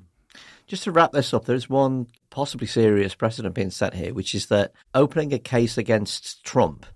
Just 0.66 0.84
to 0.84 0.92
wrap 0.92 1.12
this 1.12 1.34
up, 1.34 1.44
there's 1.44 1.68
one 1.68 2.06
possibly 2.30 2.66
serious 2.66 3.14
precedent 3.14 3.54
being 3.54 3.70
set 3.70 3.94
here, 3.94 4.14
which 4.14 4.34
is 4.34 4.46
that 4.46 4.72
opening 4.94 5.32
a 5.32 5.38
case 5.38 5.76
against 5.76 6.44
Trump, 6.44 6.86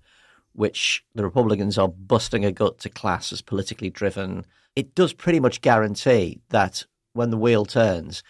which 0.53 1.03
the 1.13 1.23
Republicans 1.23 1.77
are 1.77 1.87
busting 1.87 2.43
a 2.43 2.51
gut 2.51 2.79
to 2.79 2.89
class 2.89 3.31
as 3.31 3.41
politically 3.41 3.89
driven, 3.89 4.45
it 4.75 4.95
does 4.95 5.13
pretty 5.13 5.39
much 5.39 5.61
guarantee 5.61 6.41
that 6.49 6.85
when 7.13 7.29
the 7.29 7.37
wheel 7.37 7.65
turns, 7.65 8.23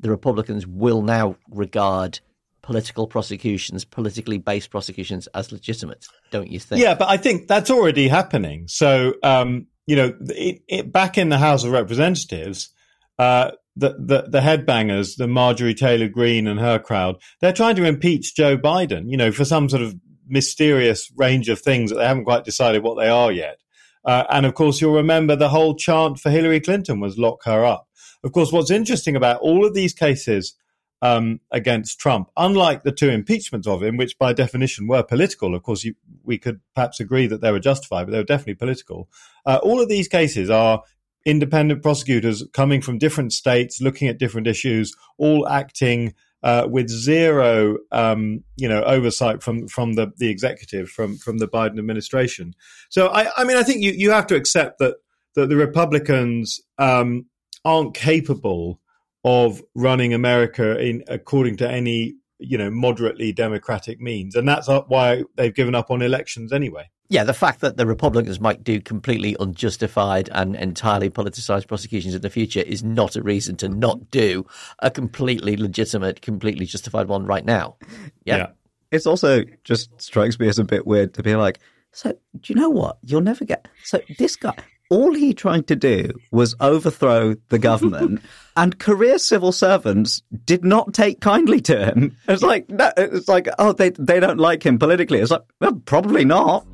the 0.00 0.10
Republicans 0.10 0.66
will 0.66 1.02
now 1.02 1.36
regard 1.50 2.20
political 2.62 3.06
prosecutions, 3.06 3.84
politically 3.84 4.38
based 4.38 4.70
prosecutions, 4.70 5.26
as 5.28 5.52
legitimate, 5.52 6.06
don't 6.30 6.50
you 6.50 6.58
think? 6.58 6.80
Yeah, 6.80 6.94
but 6.94 7.08
I 7.08 7.16
think 7.16 7.48
that's 7.48 7.70
already 7.70 8.08
happening. 8.08 8.66
So, 8.68 9.14
um, 9.22 9.66
you 9.86 9.96
know, 9.96 10.14
it, 10.20 10.62
it, 10.68 10.92
back 10.92 11.18
in 11.18 11.28
the 11.28 11.38
House 11.38 11.64
of 11.64 11.72
Representatives, 11.72 12.70
uh, 13.18 13.52
the, 13.76 13.96
the, 13.98 14.22
the 14.28 14.40
headbangers, 14.40 15.16
the 15.16 15.26
Marjorie 15.26 15.74
Taylor 15.74 16.08
Greene 16.08 16.46
and 16.46 16.60
her 16.60 16.78
crowd, 16.78 17.16
they're 17.40 17.52
trying 17.52 17.76
to 17.76 17.84
impeach 17.84 18.36
Joe 18.36 18.56
Biden, 18.56 19.10
you 19.10 19.16
know, 19.16 19.32
for 19.32 19.44
some 19.44 19.68
sort 19.68 19.82
of 19.82 19.94
mysterious 20.28 21.10
range 21.16 21.48
of 21.48 21.60
things 21.60 21.90
that 21.90 21.96
they 21.96 22.06
haven't 22.06 22.24
quite 22.24 22.44
decided 22.44 22.82
what 22.82 22.96
they 22.98 23.08
are 23.08 23.32
yet. 23.32 23.58
Uh, 24.04 24.24
and 24.30 24.46
of 24.46 24.54
course, 24.54 24.80
you'll 24.80 24.94
remember 24.94 25.36
the 25.36 25.48
whole 25.48 25.74
chant 25.74 26.18
for 26.18 26.30
Hillary 26.30 26.60
Clinton 26.60 27.00
was 27.00 27.18
lock 27.18 27.44
her 27.44 27.64
up. 27.64 27.88
Of 28.22 28.32
course, 28.32 28.52
what's 28.52 28.70
interesting 28.70 29.16
about 29.16 29.40
all 29.40 29.64
of 29.64 29.74
these 29.74 29.94
cases 29.94 30.54
um, 31.02 31.40
against 31.50 31.98
Trump, 31.98 32.30
unlike 32.36 32.82
the 32.82 32.92
two 32.92 33.08
impeachments 33.08 33.66
of 33.66 33.82
him, 33.82 33.96
which 33.96 34.18
by 34.18 34.32
definition 34.32 34.86
were 34.86 35.02
political, 35.02 35.54
of 35.54 35.62
course, 35.62 35.84
you, 35.84 35.94
we 36.24 36.38
could 36.38 36.60
perhaps 36.74 37.00
agree 37.00 37.26
that 37.26 37.40
they 37.40 37.50
were 37.50 37.60
justified, 37.60 38.04
but 38.04 38.12
they 38.12 38.18
were 38.18 38.24
definitely 38.24 38.54
political. 38.54 39.08
Uh, 39.46 39.58
all 39.62 39.80
of 39.80 39.88
these 39.88 40.08
cases 40.08 40.50
are 40.50 40.82
independent 41.24 41.82
prosecutors 41.82 42.44
coming 42.52 42.82
from 42.82 42.98
different 42.98 43.32
states, 43.32 43.80
looking 43.80 44.08
at 44.08 44.18
different 44.18 44.46
issues, 44.46 44.94
all 45.18 45.48
acting 45.48 46.14
uh, 46.42 46.66
with 46.70 46.88
zero, 46.88 47.78
um, 47.92 48.42
you 48.56 48.68
know, 48.68 48.82
oversight 48.84 49.42
from 49.42 49.68
from 49.68 49.94
the 49.94 50.12
the 50.16 50.30
executive, 50.30 50.88
from 50.88 51.16
from 51.16 51.38
the 51.38 51.48
Biden 51.48 51.78
administration. 51.78 52.54
So, 52.88 53.08
I, 53.08 53.28
I 53.36 53.44
mean, 53.44 53.58
I 53.58 53.62
think 53.62 53.82
you 53.82 53.92
you 53.92 54.10
have 54.10 54.26
to 54.28 54.36
accept 54.36 54.78
that 54.78 54.96
that 55.34 55.48
the 55.48 55.56
Republicans 55.56 56.60
um, 56.78 57.26
aren't 57.64 57.94
capable 57.94 58.80
of 59.24 59.62
running 59.74 60.14
America 60.14 60.78
in 60.78 61.04
according 61.08 61.56
to 61.58 61.70
any 61.70 62.14
you 62.38 62.56
know 62.56 62.70
moderately 62.70 63.32
democratic 63.32 64.00
means, 64.00 64.34
and 64.34 64.48
that's 64.48 64.68
why 64.88 65.24
they've 65.36 65.54
given 65.54 65.74
up 65.74 65.90
on 65.90 66.02
elections 66.02 66.52
anyway. 66.52 66.88
Yeah, 67.10 67.24
the 67.24 67.34
fact 67.34 67.60
that 67.60 67.76
the 67.76 67.86
Republicans 67.86 68.38
might 68.38 68.62
do 68.62 68.80
completely 68.80 69.36
unjustified 69.40 70.28
and 70.32 70.54
entirely 70.54 71.10
politicized 71.10 71.66
prosecutions 71.66 72.14
in 72.14 72.22
the 72.22 72.30
future 72.30 72.60
is 72.60 72.84
not 72.84 73.16
a 73.16 73.22
reason 73.22 73.56
to 73.56 73.68
not 73.68 74.12
do 74.12 74.46
a 74.78 74.92
completely 74.92 75.56
legitimate, 75.56 76.22
completely 76.22 76.66
justified 76.66 77.08
one 77.08 77.26
right 77.26 77.44
now. 77.44 77.76
Yeah. 78.24 78.36
yeah. 78.36 78.46
It's 78.92 79.06
also 79.06 79.42
just 79.64 80.00
strikes 80.00 80.38
me 80.38 80.46
as 80.46 80.60
a 80.60 80.64
bit 80.64 80.86
weird 80.86 81.14
to 81.14 81.22
be 81.24 81.34
like, 81.34 81.58
so 81.90 82.12
do 82.12 82.52
you 82.52 82.54
know 82.54 82.70
what? 82.70 82.98
You'll 83.02 83.22
never 83.22 83.44
get. 83.44 83.66
So 83.82 84.00
this 84.16 84.36
guy, 84.36 84.54
all 84.90 85.14
he 85.14 85.32
tried 85.32 85.68
to 85.68 85.76
do 85.76 86.10
was 86.32 86.54
overthrow 86.60 87.36
the 87.48 87.58
government, 87.58 88.20
and 88.56 88.78
career 88.78 89.18
civil 89.18 89.52
servants 89.52 90.20
did 90.44 90.64
not 90.64 90.92
take 90.92 91.20
kindly 91.20 91.60
to 91.62 91.86
him. 91.86 92.16
It's 92.28 92.42
like 92.42 92.68
no, 92.68 92.92
it's 92.96 93.28
like 93.28 93.48
oh 93.58 93.72
they 93.72 93.90
they 93.90 94.20
don't 94.20 94.38
like 94.38 94.66
him 94.66 94.78
politically. 94.78 95.20
It's 95.20 95.30
like 95.30 95.42
well, 95.60 95.80
probably 95.86 96.24
not. 96.24 96.66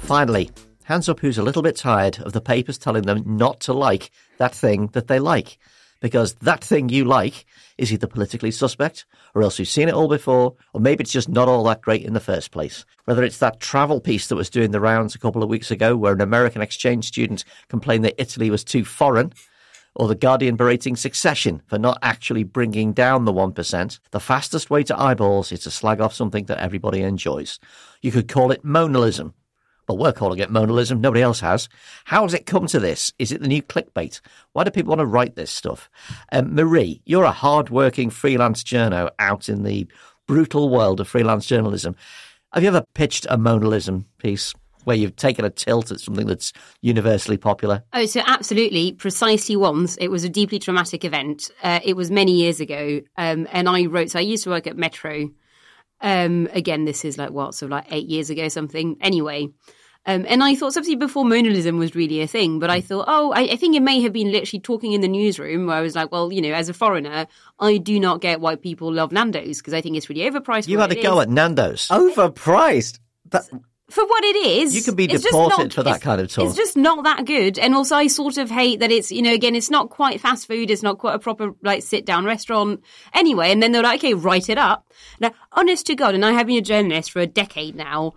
Finally, 0.00 0.50
hands 0.84 1.08
up 1.08 1.18
who's 1.20 1.38
a 1.38 1.42
little 1.42 1.62
bit 1.62 1.76
tired 1.76 2.18
of 2.20 2.34
the 2.34 2.40
papers 2.40 2.76
telling 2.76 3.04
them 3.04 3.22
not 3.24 3.60
to 3.60 3.72
like 3.72 4.10
that 4.36 4.54
thing 4.54 4.88
that 4.88 5.08
they 5.08 5.18
like 5.18 5.58
because 6.04 6.34
that 6.34 6.62
thing 6.62 6.90
you 6.90 7.02
like 7.02 7.46
is 7.78 7.90
either 7.90 8.06
politically 8.06 8.50
suspect 8.50 9.06
or 9.34 9.42
else 9.42 9.58
you've 9.58 9.66
seen 9.66 9.88
it 9.88 9.94
all 9.94 10.06
before, 10.06 10.54
or 10.74 10.80
maybe 10.82 11.00
it's 11.00 11.10
just 11.10 11.30
not 11.30 11.48
all 11.48 11.64
that 11.64 11.80
great 11.80 12.04
in 12.04 12.12
the 12.12 12.20
first 12.20 12.50
place. 12.50 12.84
Whether 13.06 13.24
it's 13.24 13.38
that 13.38 13.58
travel 13.58 14.02
piece 14.02 14.26
that 14.26 14.36
was 14.36 14.50
doing 14.50 14.70
the 14.70 14.82
rounds 14.82 15.14
a 15.14 15.18
couple 15.18 15.42
of 15.42 15.48
weeks 15.48 15.70
ago 15.70 15.96
where 15.96 16.12
an 16.12 16.20
American 16.20 16.60
exchange 16.60 17.06
student 17.06 17.42
complained 17.68 18.04
that 18.04 18.20
Italy 18.20 18.50
was 18.50 18.64
too 18.64 18.84
foreign, 18.84 19.32
or 19.94 20.06
The 20.06 20.14
Guardian 20.14 20.56
berating 20.56 20.94
Succession 20.94 21.62
for 21.68 21.78
not 21.78 21.98
actually 22.02 22.44
bringing 22.44 22.92
down 22.92 23.24
the 23.24 23.32
1%, 23.32 23.98
the 24.10 24.20
fastest 24.20 24.68
way 24.68 24.82
to 24.82 25.00
eyeballs 25.00 25.52
is 25.52 25.60
to 25.60 25.70
slag 25.70 26.02
off 26.02 26.12
something 26.12 26.44
that 26.44 26.58
everybody 26.58 27.00
enjoys. 27.00 27.58
You 28.02 28.12
could 28.12 28.28
call 28.28 28.50
it 28.50 28.62
moanalism, 28.62 29.32
well, 29.88 29.98
we're 29.98 30.12
calling 30.12 30.38
it 30.38 30.50
moanalism. 30.50 31.00
Nobody 31.00 31.22
else 31.22 31.40
has. 31.40 31.68
How 32.04 32.22
has 32.22 32.34
it 32.34 32.46
come 32.46 32.66
to 32.68 32.80
this? 32.80 33.12
Is 33.18 33.32
it 33.32 33.40
the 33.40 33.48
new 33.48 33.62
clickbait? 33.62 34.20
Why 34.52 34.64
do 34.64 34.70
people 34.70 34.90
want 34.90 35.00
to 35.00 35.06
write 35.06 35.36
this 35.36 35.50
stuff? 35.50 35.90
Um, 36.32 36.54
Marie, 36.54 37.02
you're 37.04 37.24
a 37.24 37.32
hard-working 37.32 38.10
freelance 38.10 38.62
journo 38.62 39.10
out 39.18 39.48
in 39.48 39.62
the 39.62 39.86
brutal 40.26 40.68
world 40.70 41.00
of 41.00 41.08
freelance 41.08 41.46
journalism. 41.46 41.96
Have 42.52 42.62
you 42.62 42.68
ever 42.68 42.84
pitched 42.94 43.26
a 43.28 43.36
moanalism 43.36 44.04
piece? 44.18 44.54
Where 44.84 44.96
you've 44.96 45.16
taken 45.16 45.46
a 45.46 45.50
tilt 45.50 45.90
at 45.90 46.00
something 46.00 46.26
that's 46.26 46.52
universally 46.82 47.38
popular? 47.38 47.82
Oh, 47.94 48.04
so 48.04 48.20
absolutely, 48.26 48.92
precisely 48.92 49.56
once. 49.56 49.96
It 49.96 50.08
was 50.08 50.24
a 50.24 50.28
deeply 50.28 50.58
traumatic 50.58 51.06
event. 51.06 51.50
Uh, 51.62 51.80
it 51.82 51.96
was 51.96 52.10
many 52.10 52.32
years 52.32 52.60
ago, 52.60 53.00
um, 53.16 53.48
and 53.50 53.66
I 53.66 53.86
wrote. 53.86 54.10
So 54.10 54.18
I 54.18 54.22
used 54.22 54.44
to 54.44 54.50
work 54.50 54.66
at 54.66 54.76
Metro, 54.76 55.30
um, 56.04 56.48
again, 56.52 56.84
this 56.84 57.02
is 57.04 57.16
like 57.16 57.30
what, 57.30 57.54
so 57.54 57.66
like 57.66 57.86
eight 57.90 58.06
years 58.06 58.28
ago, 58.28 58.48
something. 58.48 58.98
Anyway, 59.00 59.48
um, 60.04 60.26
and 60.28 60.44
I 60.44 60.54
thought, 60.54 60.76
obviously, 60.76 60.96
before 60.96 61.24
moanalism 61.24 61.78
was 61.78 61.94
really 61.94 62.20
a 62.20 62.26
thing, 62.26 62.58
but 62.58 62.68
I 62.68 62.82
mm. 62.82 62.84
thought, 62.84 63.06
oh, 63.08 63.32
I, 63.32 63.52
I, 63.52 63.56
think 63.56 63.74
it 63.74 63.80
may 63.80 64.02
have 64.02 64.12
been 64.12 64.30
literally 64.30 64.60
talking 64.60 64.92
in 64.92 65.00
the 65.00 65.08
newsroom 65.08 65.66
where 65.66 65.76
I 65.76 65.80
was 65.80 65.94
like, 65.94 66.12
well, 66.12 66.30
you 66.30 66.42
know, 66.42 66.52
as 66.52 66.68
a 66.68 66.74
foreigner, 66.74 67.26
I 67.58 67.78
do 67.78 67.98
not 67.98 68.20
get 68.20 68.42
why 68.42 68.56
people 68.56 68.92
love 68.92 69.12
Nando's 69.12 69.58
because 69.58 69.72
I 69.72 69.80
think 69.80 69.96
it's 69.96 70.10
really 70.10 70.30
overpriced. 70.30 70.68
You 70.68 70.78
had 70.78 70.92
a 70.92 71.02
go 71.02 71.20
is. 71.20 71.22
at 71.22 71.30
Nando's. 71.30 71.88
Overpriced? 71.88 72.98
That, 73.30 73.48
for 73.94 74.04
what 74.04 74.24
it 74.24 74.34
is. 74.34 74.74
You 74.74 74.82
can 74.82 74.96
be 74.96 75.06
deported 75.06 75.56
not, 75.56 75.72
for 75.72 75.84
that 75.84 76.00
kind 76.00 76.20
of 76.20 76.28
talk. 76.28 76.46
It's 76.46 76.56
just 76.56 76.76
not 76.76 77.04
that 77.04 77.26
good. 77.26 77.60
And 77.60 77.76
also, 77.76 77.94
I 77.94 78.08
sort 78.08 78.38
of 78.38 78.50
hate 78.50 78.80
that 78.80 78.90
it's, 78.90 79.12
you 79.12 79.22
know, 79.22 79.32
again, 79.32 79.54
it's 79.54 79.70
not 79.70 79.88
quite 79.88 80.20
fast 80.20 80.48
food. 80.48 80.68
It's 80.68 80.82
not 80.82 80.98
quite 80.98 81.14
a 81.14 81.20
proper, 81.20 81.54
like, 81.62 81.84
sit 81.84 82.04
down 82.04 82.24
restaurant. 82.24 82.82
Anyway, 83.12 83.52
and 83.52 83.62
then 83.62 83.70
they're 83.70 83.84
like, 83.84 84.00
okay, 84.00 84.14
write 84.14 84.48
it 84.48 84.58
up. 84.58 84.92
Now, 85.20 85.30
honest 85.52 85.86
to 85.86 85.94
God, 85.94 86.16
and 86.16 86.24
I 86.24 86.32
have 86.32 86.48
been 86.48 86.58
a 86.58 86.62
journalist 86.62 87.12
for 87.12 87.20
a 87.20 87.26
decade 87.26 87.76
now, 87.76 88.14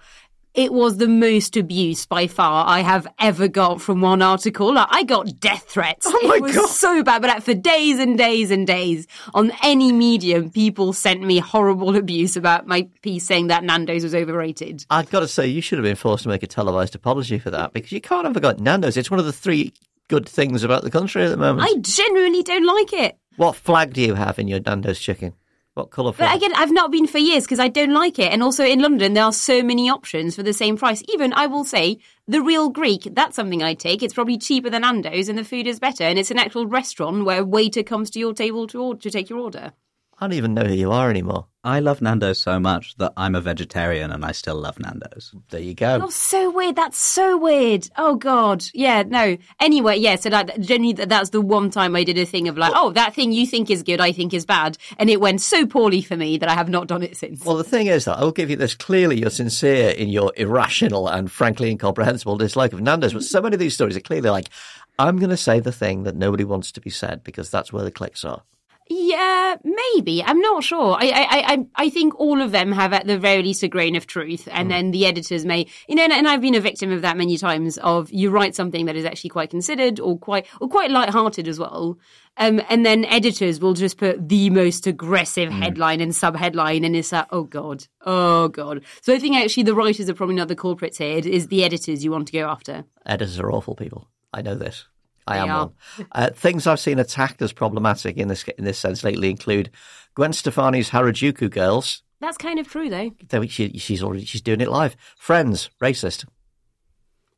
it 0.58 0.74
was 0.74 0.97
the 0.97 1.08
most 1.08 1.55
abuse 1.55 2.08
by 2.08 2.26
far 2.26 2.66
I 2.68 2.80
have 2.80 3.08
ever 3.20 3.47
got 3.47 3.80
from 3.80 4.01
one 4.01 4.24
article. 4.24 4.74
Like, 4.74 4.88
I 4.89 5.03
got 5.03 5.39
death 5.39 5.70
threats. 5.70 6.08
Oh 6.10 6.20
my 6.28 6.38
it 6.38 6.41
was 6.41 6.55
God. 6.55 6.70
so 6.70 7.03
bad, 7.03 7.22
but 7.22 7.28
like, 7.30 7.43
for 7.43 7.53
days 7.53 7.99
and 7.99 8.18
days 8.18 8.49
and 8.49 8.66
days 8.66 9.05
on 9.36 9.51
any 9.64 9.91
medium, 9.91 10.49
people 10.49 10.93
sent 10.93 11.22
me 11.22 11.38
horrible 11.38 11.95
abuse 11.95 12.36
about 12.36 12.66
my 12.66 12.89
piece 13.03 13.26
saying 13.26 13.47
that 13.47 13.64
Nando's 13.64 14.03
was 14.03 14.16
overrated. 14.16 14.84
I've 14.89 15.12
got 15.12 15.20
to 15.20 15.28
say, 15.28 15.45
you 15.45 15.62
should 15.62 15.78
have 15.78 15.86
been 15.86 15.95
forced 15.95 16.24
to 16.24 16.30
make 16.30 16.41
a 16.41 16.47
televised 16.47 16.95
apology 16.95 17.38
for 17.38 17.51
that 17.51 17.72
because 17.72 17.91
you 17.91 18.01
can't 18.01 18.26
have 18.26 18.41
got 18.41 18.60
Nando's. 18.60 18.97
It's 18.97 19.12
one 19.12 19.20
of 19.20 19.28
the 19.28 19.34
three 19.34 19.74
good 20.08 20.28
things 20.28 20.64
about 20.64 20.82
the 20.82 20.89
country 20.89 21.24
at 21.24 21.30
the 21.30 21.38
moment. 21.38 21.70
I 21.70 21.80
genuinely 21.80 22.41
don't 22.41 22.66
like 22.66 22.93
it. 22.93 23.18
What 23.36 23.55
flag 23.55 23.93
do 23.93 24.01
you 24.01 24.16
have 24.16 24.39
in 24.39 24.47
your 24.47 24.60
Nando's 24.62 24.99
chicken? 24.99 25.36
What 25.78 25.91
colour? 25.91 26.11
But 26.11 26.36
again, 26.36 26.53
I've 26.55 26.71
not 26.71 26.91
been 26.91 27.05
for 27.05 27.19
years 27.19 27.43
because 27.43 27.59
I 27.59 27.67
don't 27.67 27.93
like 27.93 28.17
it. 28.17 28.34
And 28.34 28.41
also 28.41 28.65
in 28.65 28.80
London, 28.80 29.13
there 29.13 29.23
are 29.23 29.32
so 29.32 29.61
many 29.61 29.91
options 29.91 30.36
for 30.36 30.41
the 30.41 30.51
same 30.51 30.75
price. 30.75 31.03
Even 31.13 31.34
I 31.34 31.45
will 31.45 31.63
say 31.63 31.99
the 32.28 32.41
real 32.41 32.69
Greek. 32.69 33.07
That's 33.11 33.36
something 33.36 33.61
I 33.61 33.75
take. 33.75 34.01
It's 34.01 34.15
probably 34.15 34.39
cheaper 34.39 34.71
than 34.71 34.82
Nando's, 34.82 35.30
and 35.30 35.38
the 35.38 35.43
food 35.43 35.67
is 35.67 35.80
better. 35.80 36.03
And 36.03 36.17
it's 36.17 36.32
an 36.32 36.39
actual 36.39 36.65
restaurant 36.65 37.25
where 37.25 37.41
a 37.41 37.45
waiter 37.45 37.84
comes 37.84 38.09
to 38.11 38.19
your 38.19 38.34
table 38.34 38.65
to 38.67 38.95
to 38.95 39.11
take 39.11 39.30
your 39.30 39.38
order. 39.38 39.73
I 40.20 40.26
don't 40.26 40.34
even 40.34 40.55
know 40.55 40.63
who 40.63 40.74
you 40.74 40.91
are 40.91 41.11
anymore. 41.11 41.45
I 41.63 41.80
love 41.80 42.01
Nando's 42.01 42.39
so 42.39 42.59
much 42.59 42.95
that 42.95 43.13
I'm 43.18 43.36
a 43.36 43.41
vegetarian 43.41 44.09
and 44.09 44.24
I 44.26 44.32
still 44.32 44.55
love 44.55 44.80
Nando's. 44.80 45.32
There 45.49 45.59
you 45.59 45.76
go. 45.76 45.99
Oh, 46.03 46.09
so 46.09 46.49
weird. 46.49 46.76
That's 46.76 46.97
so 46.97 47.38
weird. 47.38 47.89
Oh 47.97 48.15
God. 48.15 48.63
Yeah. 48.74 49.03
No. 49.03 49.38
Anyway, 49.59 49.97
yeah. 49.97 50.15
So 50.15 50.30
that 50.30 50.59
generally 50.61 50.93
that's 50.93 51.32
the 51.32 51.41
one 51.41 51.70
time 51.70 51.95
I 51.95 52.03
did 52.03 52.18
a 52.18 52.26
thing 52.26 52.47
of 52.47 52.57
like, 52.57 52.72
oh, 52.74 52.91
that 52.93 53.13
thing 53.13 53.32
you 53.32 53.45
think 53.45 53.70
is 53.70 53.84
good, 53.84 53.99
I 53.99 54.11
think 54.11 54.34
is 54.34 54.45
bad, 54.45 54.78
and 54.97 55.09
it 55.09 55.20
went 55.20 55.41
so 55.41 55.68
poorly 55.68 56.01
for 56.01 56.15
me 56.15 56.38
that 56.38 56.49
I 56.49 56.53
have 56.53 56.70
not 56.70 56.88
done 56.88 57.03
it 57.03 57.18
since. 57.18 57.43
Well, 57.45 57.57
the 57.57 57.63
thing 57.63 57.88
is 57.88 58.05
that 58.05 58.18
I'll 58.18 58.32
give 58.32 58.49
you 58.49 58.55
this. 58.55 58.74
Clearly, 58.74 59.20
you're 59.20 59.30
sincere 59.30 59.89
in 59.89 60.09
your 60.09 60.32
irrational 60.38 61.09
and 61.09 61.30
frankly 61.30 61.70
incomprehensible 61.70 62.38
dislike 62.38 62.74
of 62.74 62.82
Nando's, 62.82 63.13
but 63.13 63.24
so 63.24 63.41
many 63.41 63.55
of 63.55 63.59
these 63.59 63.74
stories 63.76 63.97
are 63.97 64.01
clearly 64.01 64.30
like, 64.30 64.49
I'm 64.97 65.18
going 65.18 65.30
to 65.32 65.38
say 65.38 65.59
the 65.59 65.72
thing 65.72 66.03
that 66.03 66.15
nobody 66.15 66.45
wants 66.45 66.72
to 66.72 66.82
be 66.82 66.89
said 66.89 67.24
because 67.24 67.51
that's 67.51 67.74
where 67.74 67.84
the 67.84 67.91
clicks 67.91 68.24
are. 68.24 68.43
Yeah, 68.90 69.56
maybe. 69.64 70.24
I'm 70.24 70.40
not 70.40 70.64
sure. 70.64 70.96
I, 71.00 71.08
I, 71.10 71.54
I, 71.54 71.66
I 71.76 71.90
think 71.90 72.20
all 72.20 72.42
of 72.42 72.52
them 72.52 72.72
have 72.72 72.94
at 72.94 73.06
the 73.06 73.18
very 73.18 73.44
least 73.44 73.64
a 73.64 73.68
grain 73.68 73.96
of 73.96 74.08
truth, 74.08 74.48
and 74.52 74.68
mm. 74.68 74.72
then 74.72 74.92
the 74.92 75.06
editors 75.06 75.46
may, 75.46 75.68
you 75.88 75.96
know, 75.96 76.04
and, 76.04 76.14
and, 76.14 76.28
I've 76.28 76.42
been 76.42 76.56
a 76.56 76.62
victim 76.62 76.92
of 76.92 77.02
that 77.02 77.18
many 77.18 77.38
times. 77.38 77.78
Of 77.80 78.12
you 78.12 78.30
write 78.30 78.56
something 78.56 78.86
that 78.86 78.96
is 78.96 79.06
actually 79.06 79.32
quite 79.32 79.50
considered 79.50 80.00
or 80.00 80.18
quite 80.18 80.46
or 80.62 80.70
quite 80.70 80.92
light-hearted 80.92 81.48
as 81.48 81.60
well, 81.60 81.98
um, 82.38 82.62
and 82.70 82.86
then 82.86 83.04
editors 83.06 83.60
will 83.60 83.74
just 83.74 83.98
put 83.98 84.30
the 84.30 84.50
most 84.50 84.88
aggressive 84.88 85.50
mm. 85.50 85.60
headline 85.60 86.00
and 86.00 86.16
sub-headline, 86.16 86.86
and 86.86 86.96
it's 86.96 87.12
like, 87.12 87.28
oh 87.32 87.44
god, 87.44 87.86
oh 88.06 88.48
god. 88.48 88.84
So 89.02 89.14
I 89.14 89.20
think 89.20 89.36
actually 89.36 89.64
the 89.64 89.76
writers 89.76 90.10
are 90.10 90.14
probably 90.14 90.36
not 90.36 90.48
the 90.48 90.56
culprits 90.56 90.98
here. 90.98 91.18
It 91.18 91.26
is 91.26 91.48
the 91.48 91.64
editors 91.64 92.04
you 92.04 92.12
want 92.12 92.28
to 92.28 92.34
go 92.34 92.48
after. 92.48 92.86
Editors 93.06 93.40
are 93.40 93.52
awful 93.52 93.76
people. 93.76 94.08
I 94.34 94.42
know 94.42 94.56
this. 94.56 94.86
I 95.28 95.38
am 95.38 95.49
one. 95.49 95.73
Uh, 96.11 96.30
things 96.30 96.65
I've 96.67 96.80
seen 96.80 96.99
attacked 96.99 97.41
as 97.41 97.53
problematic 97.53 98.17
in 98.17 98.28
this 98.28 98.43
in 98.57 98.63
this 98.63 98.78
sense 98.80 99.03
lately 99.03 99.30
include 99.30 99.69
Gwen 100.15 100.32
Stefani's 100.32 100.89
Harajuku 100.89 101.49
Girls. 101.49 102.03
That's 102.19 102.38
kind 102.38 102.59
of 102.59 102.67
true, 102.67 102.89
though. 102.89 103.45
She, 103.47 103.78
she's 103.78 104.01
already 104.01 104.25
she's 104.25 104.41
doing 104.41 104.61
it 104.61 104.69
live. 104.69 104.95
Friends, 105.17 105.69
racist. 105.82 106.25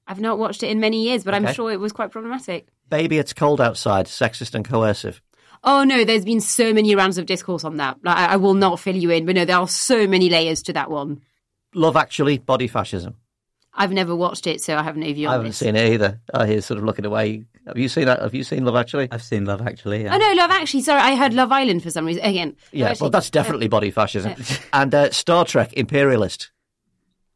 I've 0.08 0.22
not 0.22 0.40
watched 0.40 0.64
it 0.64 0.70
in 0.70 0.80
many 0.80 1.04
years, 1.04 1.24
but 1.24 1.34
okay. 1.34 1.46
I'm 1.48 1.54
sure 1.54 1.72
it 1.72 1.80
was 1.80 1.92
quite 1.92 2.12
problematic. 2.12 2.68
Baby, 2.90 3.18
it's 3.18 3.34
cold 3.34 3.62
outside. 3.62 4.06
Sexist 4.08 4.56
and 4.56 4.66
coercive. 4.66 5.22
Oh 5.64 5.84
no, 5.84 6.06
there's 6.06 6.26
been 6.26 6.42
so 6.42 6.74
many 6.74 6.96
rounds 6.96 7.18
of 7.18 7.26
discourse 7.26 7.64
on 7.64 7.78
that. 7.78 7.98
Like, 8.04 8.18
I, 8.18 8.26
I 8.34 8.36
will 8.38 8.54
not 8.54 8.80
fill 8.80 8.96
you 8.96 9.12
in, 9.12 9.26
but 9.26 9.36
no, 9.36 9.46
there 9.46 9.58
are 9.58 9.68
so 9.68 10.08
many 10.08 10.30
layers 10.30 10.64
to 10.64 10.74
that 10.74 10.90
one. 10.90 11.22
Love 11.76 11.98
Actually, 11.98 12.38
body 12.38 12.68
fascism. 12.68 13.16
I've 13.74 13.92
never 13.92 14.16
watched 14.16 14.48
it, 14.48 14.62
so 14.62 14.76
I 14.76 14.84
have 14.84 14.98
no 14.98 15.14
view 15.14 15.28
I 15.28 15.34
haven't 15.34 15.48
this. 15.48 15.58
seen 15.58 15.76
it 15.76 15.92
either. 15.94 16.20
I 16.34 16.48
hear 16.48 16.62
sort 16.62 16.80
of 16.80 16.86
looking 16.86 17.06
away 17.06 17.46
Have 17.70 17.78
you 17.78 17.90
seen 17.90 18.06
that? 18.06 18.22
Have 18.22 18.36
you 18.36 18.44
seen 18.44 18.66
Love 18.66 18.76
Actually? 18.76 19.08
I've 19.12 19.24
seen 19.24 19.46
Love 19.46 19.62
Actually. 19.62 20.04
Yeah. 20.04 20.16
Oh 20.16 20.18
no, 20.18 20.34
Love 20.34 20.52
Actually. 20.52 20.82
Sorry, 20.82 21.02
I 21.02 21.16
heard 21.16 21.34
Love 21.34 21.52
Island 21.52 21.84
for 21.84 21.90
some 21.92 22.06
reason. 22.06 22.24
Again, 22.24 22.50
Love 22.50 22.58
Yeah, 22.72 22.90
Actually- 22.90 23.06
well, 23.06 23.10
that's 23.12 23.30
definitely 23.30 23.68
body 23.68 23.92
fascism. 23.92 24.34
And 24.74 24.94
uh, 24.94 25.12
Star 25.12 25.46
Trek 25.46 25.74
Imperialist. 25.74 26.52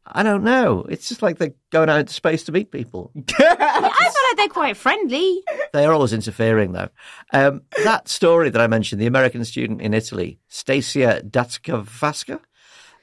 I 0.06 0.22
don't 0.22 0.44
know. 0.44 0.84
It's 0.90 1.08
just 1.08 1.22
like 1.22 1.38
they're 1.38 1.54
going 1.70 1.88
out 1.88 2.00
into 2.00 2.12
space 2.12 2.44
to 2.44 2.52
meet 2.52 2.70
people. 2.70 3.10
I 3.38 4.10
feel 4.12 4.28
like 4.28 4.36
they're 4.36 4.48
quite 4.48 4.76
friendly. 4.76 5.42
They 5.72 5.86
are 5.86 5.94
always 5.94 6.12
interfering, 6.12 6.72
though. 6.72 6.90
Um, 7.32 7.62
that 7.84 8.08
story 8.08 8.50
that 8.50 8.60
I 8.60 8.66
mentioned, 8.66 9.00
the 9.00 9.06
American 9.06 9.44
student 9.46 9.80
in 9.80 9.94
Italy, 9.94 10.40
Stasia 10.50 11.22
Datskavaska, 11.28 12.38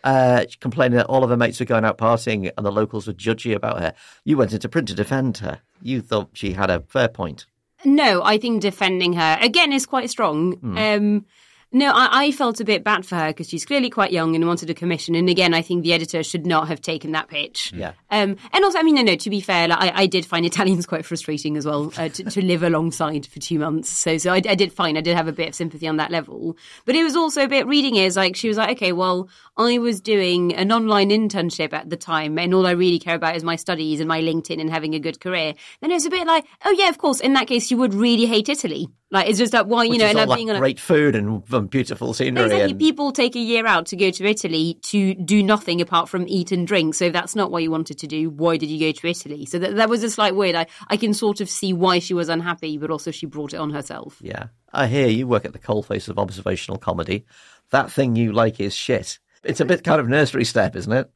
uh, 0.03 0.45
complaining 0.59 0.97
that 0.97 1.07
all 1.07 1.23
of 1.23 1.29
her 1.29 1.37
mates 1.37 1.59
were 1.59 1.65
going 1.65 1.85
out 1.85 1.97
partying 1.97 2.51
and 2.55 2.65
the 2.65 2.71
locals 2.71 3.07
were 3.07 3.13
judgy 3.13 3.55
about 3.55 3.79
her. 3.79 3.93
You 4.23 4.37
went 4.37 4.53
into 4.53 4.69
print 4.69 4.87
to 4.89 4.95
defend 4.95 5.37
her. 5.39 5.61
You 5.81 6.01
thought 6.01 6.29
she 6.33 6.53
had 6.53 6.69
a 6.69 6.81
fair 6.81 7.07
point. 7.07 7.45
No, 7.83 8.21
I 8.23 8.37
think 8.37 8.61
defending 8.61 9.13
her 9.13 9.37
again 9.41 9.73
is 9.73 9.85
quite 9.85 10.09
strong. 10.09 10.53
Hmm. 10.53 10.77
Um, 10.77 11.25
no, 11.73 11.91
I, 11.93 12.25
I 12.25 12.31
felt 12.31 12.59
a 12.59 12.65
bit 12.65 12.83
bad 12.83 13.05
for 13.05 13.15
her 13.15 13.27
because 13.29 13.47
she's 13.47 13.63
clearly 13.63 13.89
quite 13.89 14.11
young 14.11 14.35
and 14.35 14.45
wanted 14.45 14.69
a 14.69 14.73
commission. 14.73 15.15
And 15.15 15.29
again, 15.29 15.53
I 15.53 15.61
think 15.61 15.83
the 15.83 15.93
editor 15.93 16.21
should 16.21 16.45
not 16.45 16.67
have 16.67 16.81
taken 16.81 17.13
that 17.13 17.29
pitch. 17.29 17.71
Yeah. 17.73 17.93
Um, 18.09 18.35
and 18.51 18.63
also, 18.65 18.77
I 18.77 18.83
mean, 18.83 18.95
no, 18.95 19.03
no. 19.03 19.15
To 19.15 19.29
be 19.29 19.39
fair, 19.39 19.69
like, 19.69 19.79
I, 19.79 20.01
I 20.01 20.05
did 20.07 20.25
find 20.25 20.45
Italians 20.45 20.85
quite 20.87 21.05
frustrating 21.05 21.55
as 21.55 21.65
well 21.65 21.93
uh, 21.97 22.09
to, 22.09 22.23
to 22.25 22.41
live 22.43 22.63
alongside 22.63 23.25
for 23.25 23.39
two 23.39 23.57
months. 23.57 23.89
So, 23.89 24.17
so 24.17 24.33
I, 24.33 24.41
I 24.47 24.55
did 24.55 24.73
find 24.73 24.97
I 24.97 25.01
did 25.01 25.15
have 25.15 25.29
a 25.29 25.31
bit 25.31 25.49
of 25.49 25.55
sympathy 25.55 25.87
on 25.87 25.95
that 25.97 26.11
level. 26.11 26.57
But 26.85 26.95
it 26.95 27.03
was 27.03 27.15
also 27.15 27.43
a 27.43 27.47
bit 27.47 27.65
reading 27.67 27.95
is 27.95 28.17
like 28.17 28.35
she 28.35 28.49
was 28.49 28.57
like, 28.57 28.71
okay, 28.71 28.91
well, 28.91 29.29
I 29.55 29.77
was 29.77 30.01
doing 30.01 30.53
an 30.55 30.73
online 30.73 31.09
internship 31.09 31.71
at 31.71 31.89
the 31.89 31.97
time, 31.97 32.37
and 32.37 32.53
all 32.53 32.67
I 32.67 32.71
really 32.71 32.99
care 32.99 33.15
about 33.15 33.37
is 33.37 33.43
my 33.43 33.55
studies 33.55 34.01
and 34.01 34.09
my 34.09 34.21
LinkedIn 34.21 34.59
and 34.59 34.69
having 34.69 34.93
a 34.93 34.99
good 34.99 35.21
career. 35.21 35.53
Then 35.79 35.91
it 35.91 35.95
was 35.95 36.05
a 36.05 36.09
bit 36.09 36.27
like, 36.27 36.45
oh 36.65 36.71
yeah, 36.71 36.89
of 36.89 36.97
course. 36.97 37.21
In 37.21 37.33
that 37.33 37.47
case, 37.47 37.71
you 37.71 37.77
would 37.77 37.93
really 37.93 38.25
hate 38.25 38.49
Italy. 38.49 38.89
Like 39.11 39.27
it's 39.27 39.37
just 39.37 39.51
that 39.51 39.67
why 39.67 39.83
you 39.83 39.91
Which 39.91 39.99
know, 39.99 40.07
and 40.07 40.17
that 40.17 40.33
being 40.33 40.49
on 40.49 40.55
a 40.55 40.59
great 40.59 40.79
food 40.79 41.15
and, 41.15 41.43
and 41.61 41.69
beautiful 41.69 42.13
scenery. 42.13 42.45
Exactly. 42.45 42.71
And, 42.71 42.79
People 42.79 43.11
take 43.11 43.35
a 43.35 43.39
year 43.39 43.65
out 43.65 43.85
to 43.87 43.95
go 43.95 44.11
to 44.11 44.25
Italy 44.25 44.77
to 44.83 45.13
do 45.13 45.41
nothing 45.41 45.81
apart 45.81 46.09
from 46.09 46.27
eat 46.27 46.51
and 46.51 46.67
drink. 46.67 46.95
So 46.95 47.05
if 47.05 47.13
that's 47.13 47.35
not 47.35 47.51
what 47.51 47.63
you 47.63 47.71
wanted 47.71 47.99
to 47.99 48.07
do. 48.07 48.29
Why 48.29 48.57
did 48.57 48.69
you 48.69 48.79
go 48.79 48.91
to 48.91 49.07
Italy? 49.07 49.45
So 49.45 49.59
that, 49.59 49.75
that 49.75 49.89
was 49.89 50.03
a 50.03 50.09
slight 50.09 50.35
weird. 50.35 50.55
I, 50.55 50.67
I 50.87 50.97
can 50.97 51.13
sort 51.13 51.41
of 51.41 51.49
see 51.49 51.73
why 51.73 51.99
she 51.99 52.13
was 52.13 52.29
unhappy, 52.29 52.77
but 52.77 52.91
also 52.91 53.11
she 53.11 53.25
brought 53.25 53.53
it 53.53 53.57
on 53.57 53.69
herself. 53.71 54.17
yeah. 54.21 54.47
I 54.73 54.87
hear 54.87 55.07
you 55.07 55.27
work 55.27 55.43
at 55.43 55.51
the 55.51 55.59
coalface 55.59 56.07
of 56.07 56.17
observational 56.17 56.77
comedy. 56.77 57.25
That 57.71 57.91
thing 57.91 58.15
you 58.15 58.31
like 58.31 58.61
is 58.61 58.73
shit. 58.73 59.19
It's 59.43 59.59
a 59.59 59.65
bit 59.65 59.83
kind 59.83 59.99
of 59.99 60.07
nursery 60.07 60.45
step, 60.45 60.75
isn't 60.75 60.91
it? 60.91 61.09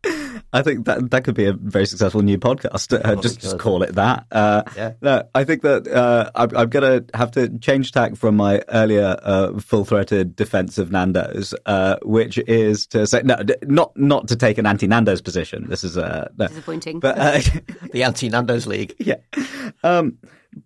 I 0.52 0.62
think 0.62 0.86
that 0.86 1.12
that 1.12 1.24
could 1.24 1.36
be 1.36 1.46
a 1.46 1.54
very 1.54 1.86
successful 1.86 2.22
new 2.22 2.38
podcast. 2.38 2.92
Uh, 3.06 3.16
just, 3.22 3.40
just 3.40 3.60
call 3.60 3.84
it 3.84 3.96
that. 3.96 4.26
Uh, 4.32 4.64
Yeah. 4.76 4.94
no, 5.02 5.24
I 5.36 5.44
think 5.44 5.62
that 5.62 5.88
uh, 5.88 6.32
I'm, 6.34 6.56
I'm 6.56 6.70
going 6.70 7.04
to 7.08 7.18
have 7.18 7.32
to 7.32 7.50
change 7.60 7.92
tack 7.92 8.16
from 8.16 8.36
my 8.36 8.62
earlier 8.70 9.18
uh, 9.22 9.60
full-throated 9.60 10.36
defense 10.36 10.78
of 10.78 10.92
Nando's, 10.92 11.54
uh, 11.66 11.98
which 12.04 12.38
is 12.40 12.88
to 12.88 13.06
say 13.06 13.22
no, 13.24 13.38
not 13.64 13.96
not 13.98 14.28
to 14.30 14.36
take 14.36 14.58
an 14.58 14.66
anti-Nando's 14.66 15.22
position. 15.22 15.68
This 15.70 15.84
is 15.84 15.98
uh, 15.98 16.30
no. 16.38 16.48
Disappointing. 16.48 17.00
but 17.00 17.18
uh, 17.18 17.40
The 17.92 18.04
anti 18.04 18.30
Nando's 18.30 18.66
League. 18.66 18.96
yeah. 19.00 19.16
Um, 19.84 20.18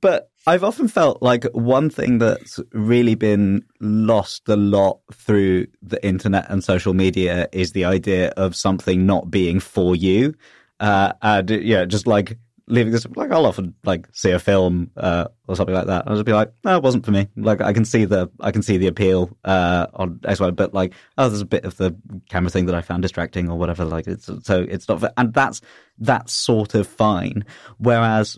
but 0.01 0.28
I've 0.47 0.63
often 0.63 0.87
felt 0.87 1.21
like 1.21 1.43
one 1.51 1.89
thing 1.89 2.17
that's 2.17 2.59
really 2.71 3.15
been 3.15 3.65
lost 3.79 4.47
a 4.47 4.55
lot 4.55 4.99
through 5.13 5.67
the 5.81 6.03
internet 6.05 6.49
and 6.49 6.63
social 6.63 6.93
media 6.93 7.49
is 7.51 7.71
the 7.71 7.85
idea 7.85 8.29
of 8.29 8.55
something 8.55 9.05
not 9.05 9.29
being 9.29 9.59
for 9.59 9.95
you. 9.95 10.33
Uh, 10.79 11.13
and 11.21 11.49
yeah, 11.49 11.85
just 11.85 12.07
like 12.07 12.37
leaving 12.69 12.93
this, 12.93 13.05
like 13.15 13.31
I'll 13.31 13.45
often 13.45 13.73
like 13.83 14.07
see 14.13 14.31
a 14.31 14.39
film, 14.39 14.91
uh, 14.95 15.27
or 15.47 15.55
something 15.55 15.75
like 15.75 15.87
that. 15.87 16.01
and 16.01 16.09
I'll 16.09 16.15
just 16.15 16.25
be 16.25 16.33
like, 16.33 16.53
no, 16.63 16.77
it 16.77 16.83
wasn't 16.83 17.05
for 17.05 17.11
me. 17.11 17.27
Like 17.35 17.61
I 17.61 17.73
can 17.73 17.83
see 17.83 18.05
the, 18.05 18.29
I 18.39 18.51
can 18.51 18.61
see 18.61 18.77
the 18.77 18.87
appeal, 18.87 19.35
uh, 19.43 19.87
on 19.93 20.19
X, 20.25 20.39
Y, 20.39 20.51
but 20.51 20.73
like, 20.73 20.93
oh, 21.17 21.27
there's 21.27 21.41
a 21.41 21.45
bit 21.45 21.65
of 21.65 21.77
the 21.77 21.95
camera 22.29 22.49
thing 22.49 22.67
that 22.67 22.75
I 22.75 22.81
found 22.81 23.01
distracting 23.01 23.49
or 23.49 23.57
whatever. 23.57 23.83
Like 23.83 24.07
it's, 24.07 24.29
so 24.43 24.65
it's 24.67 24.87
not, 24.87 25.01
for, 25.01 25.11
and 25.17 25.33
that's, 25.33 25.61
that's 25.97 26.31
sort 26.31 26.75
of 26.75 26.87
fine. 26.87 27.43
Whereas 27.77 28.37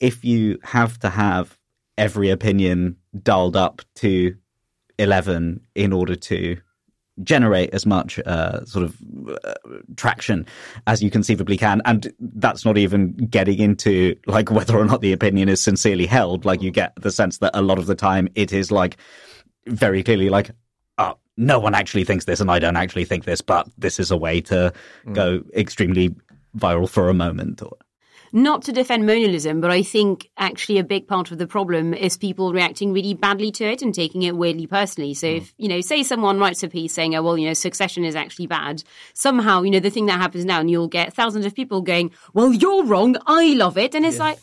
if 0.00 0.24
you 0.24 0.58
have 0.62 0.98
to 1.00 1.10
have 1.10 1.58
every 1.98 2.30
opinion 2.30 2.96
dialed 3.22 3.56
up 3.56 3.82
to 3.96 4.36
11 4.98 5.60
in 5.74 5.92
order 5.92 6.14
to 6.14 6.58
generate 7.22 7.70
as 7.72 7.86
much 7.86 8.18
uh, 8.20 8.64
sort 8.64 8.84
of 8.84 8.96
uh, 9.44 9.54
traction 9.96 10.46
as 10.86 11.02
you 11.02 11.10
conceivably 11.10 11.56
can. 11.56 11.82
And 11.84 12.12
that's 12.18 12.64
not 12.64 12.78
even 12.78 13.12
getting 13.12 13.58
into 13.58 14.16
like 14.26 14.50
whether 14.50 14.78
or 14.78 14.84
not 14.84 15.00
the 15.00 15.12
opinion 15.12 15.48
is 15.48 15.62
sincerely 15.62 16.06
held. 16.06 16.44
Like 16.44 16.62
you 16.62 16.70
get 16.70 16.94
the 16.96 17.10
sense 17.10 17.38
that 17.38 17.52
a 17.54 17.62
lot 17.62 17.78
of 17.78 17.86
the 17.86 17.94
time 17.94 18.28
it 18.34 18.52
is 18.52 18.70
like 18.70 18.96
very 19.66 20.02
clearly 20.02 20.28
like 20.28 20.50
oh, 20.98 21.16
no 21.36 21.58
one 21.58 21.74
actually 21.74 22.04
thinks 22.04 22.24
this 22.24 22.40
and 22.40 22.50
I 22.50 22.58
don't 22.58 22.76
actually 22.76 23.04
think 23.04 23.24
this 23.24 23.40
but 23.40 23.68
this 23.78 24.00
is 24.00 24.10
a 24.10 24.16
way 24.16 24.40
to 24.42 24.72
go 25.12 25.42
extremely 25.54 26.14
viral 26.56 26.88
for 26.88 27.08
a 27.08 27.14
moment 27.14 27.62
or 27.62 27.76
not 28.32 28.62
to 28.62 28.72
defend 28.72 29.04
moanalism, 29.04 29.60
but 29.60 29.70
I 29.70 29.82
think 29.82 30.30
actually 30.36 30.78
a 30.78 30.84
big 30.84 31.06
part 31.06 31.30
of 31.30 31.38
the 31.38 31.46
problem 31.46 31.94
is 31.94 32.16
people 32.16 32.52
reacting 32.52 32.92
really 32.92 33.14
badly 33.14 33.50
to 33.52 33.64
it 33.64 33.82
and 33.82 33.94
taking 33.94 34.22
it 34.22 34.36
weirdly 34.36 34.66
personally. 34.66 35.14
So 35.14 35.26
if, 35.26 35.54
you 35.56 35.68
know, 35.68 35.80
say 35.80 36.02
someone 36.02 36.38
writes 36.38 36.62
a 36.62 36.68
piece 36.68 36.92
saying, 36.92 37.14
oh, 37.16 37.22
well, 37.22 37.38
you 37.38 37.46
know, 37.46 37.54
succession 37.54 38.04
is 38.04 38.14
actually 38.14 38.46
bad, 38.46 38.82
somehow, 39.14 39.62
you 39.62 39.70
know, 39.70 39.80
the 39.80 39.90
thing 39.90 40.06
that 40.06 40.20
happens 40.20 40.44
now, 40.44 40.60
and 40.60 40.70
you'll 40.70 40.88
get 40.88 41.12
thousands 41.14 41.46
of 41.46 41.54
people 41.54 41.82
going, 41.82 42.10
well, 42.34 42.52
you're 42.52 42.84
wrong, 42.84 43.16
I 43.26 43.54
love 43.54 43.78
it. 43.78 43.94
And 43.94 44.04
it's 44.06 44.18
like, 44.18 44.38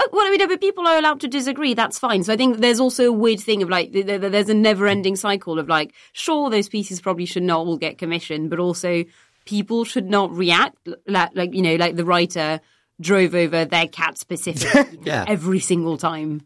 Oh, 0.00 0.08
well, 0.12 0.26
I 0.26 0.30
mean, 0.30 0.48
but 0.48 0.60
people 0.60 0.86
are 0.88 0.98
allowed 0.98 1.20
to 1.20 1.28
disagree. 1.28 1.72
That's 1.72 2.00
fine. 2.00 2.24
So 2.24 2.32
I 2.32 2.36
think 2.36 2.58
there's 2.58 2.80
also 2.80 3.04
a 3.04 3.12
weird 3.12 3.38
thing 3.38 3.62
of 3.62 3.68
like, 3.68 3.92
th- 3.92 4.06
th- 4.06 4.20
there's 4.20 4.48
a 4.48 4.54
never 4.54 4.88
ending 4.88 5.14
cycle 5.14 5.58
of 5.58 5.68
like, 5.68 5.94
sure, 6.12 6.50
those 6.50 6.68
pieces 6.68 7.00
probably 7.00 7.26
should 7.26 7.44
not 7.44 7.58
all 7.58 7.76
get 7.76 7.96
commissioned, 7.96 8.50
but 8.50 8.58
also 8.58 9.04
people 9.44 9.84
should 9.84 10.10
not 10.10 10.32
react 10.32 10.76
like, 11.06 11.30
like 11.34 11.54
you 11.54 11.62
know, 11.62 11.76
like 11.76 11.94
the 11.94 12.04
writer 12.04 12.60
drove 13.00 13.34
over 13.34 13.64
their 13.64 13.88
cat 13.88 14.18
specifically 14.18 14.98
Yeah. 15.04 15.24
every 15.26 15.60
single 15.60 15.96
time. 15.98 16.42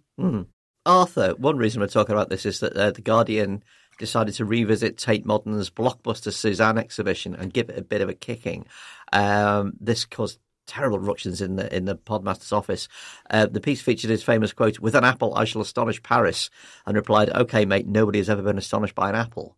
Arthur, 0.87 1.35
one 1.37 1.57
reason 1.59 1.81
we're 1.81 1.89
talking 1.89 2.15
about 2.15 2.31
this 2.31 2.47
is 2.47 2.61
that 2.61 2.77
uh, 2.77 2.91
The 2.93 3.03
Guardian 3.03 3.63
decided 3.99 4.35
to 4.37 4.45
revisit 4.45 4.97
Tate 4.97 5.27
Modern's 5.27 5.71
blockbuster 5.71 6.33
Cezanne 6.33 6.79
exhibition 6.79 7.35
and 7.35 7.53
give 7.53 7.69
it 7.69 7.79
a 7.79 7.83
bit 7.83 8.01
of 8.01 8.09
a 8.09 8.15
kicking. 8.15 8.65
Um, 9.13 9.75
this 9.81 10.05
caused 10.05 10.39
terrible 10.67 10.99
ructions 10.99 11.41
in 11.41 11.57
the 11.57 11.75
in 11.75 11.85
the 11.87 11.97
podmaster's 11.97 12.53
office. 12.53 12.89
Uh, 13.31 13.47
the 13.47 13.61
piece 13.61 13.81
featured 13.83 14.11
his 14.11 14.23
famous 14.23 14.53
quote, 14.53 14.79
"With 14.79 14.95
an 14.95 15.05
apple, 15.05 15.35
I 15.35 15.45
shall 15.45 15.63
astonish 15.63 16.03
Paris," 16.03 16.49
and 16.87 16.97
replied, 16.97 17.31
"Okay, 17.31 17.65
mate, 17.65 17.87
nobody 17.87 18.19
has 18.19 18.31
ever 18.31 18.43
been 18.43 18.59
astonished 18.59 18.95
by 18.95 19.09
an 19.09 19.15
apple." 19.15 19.57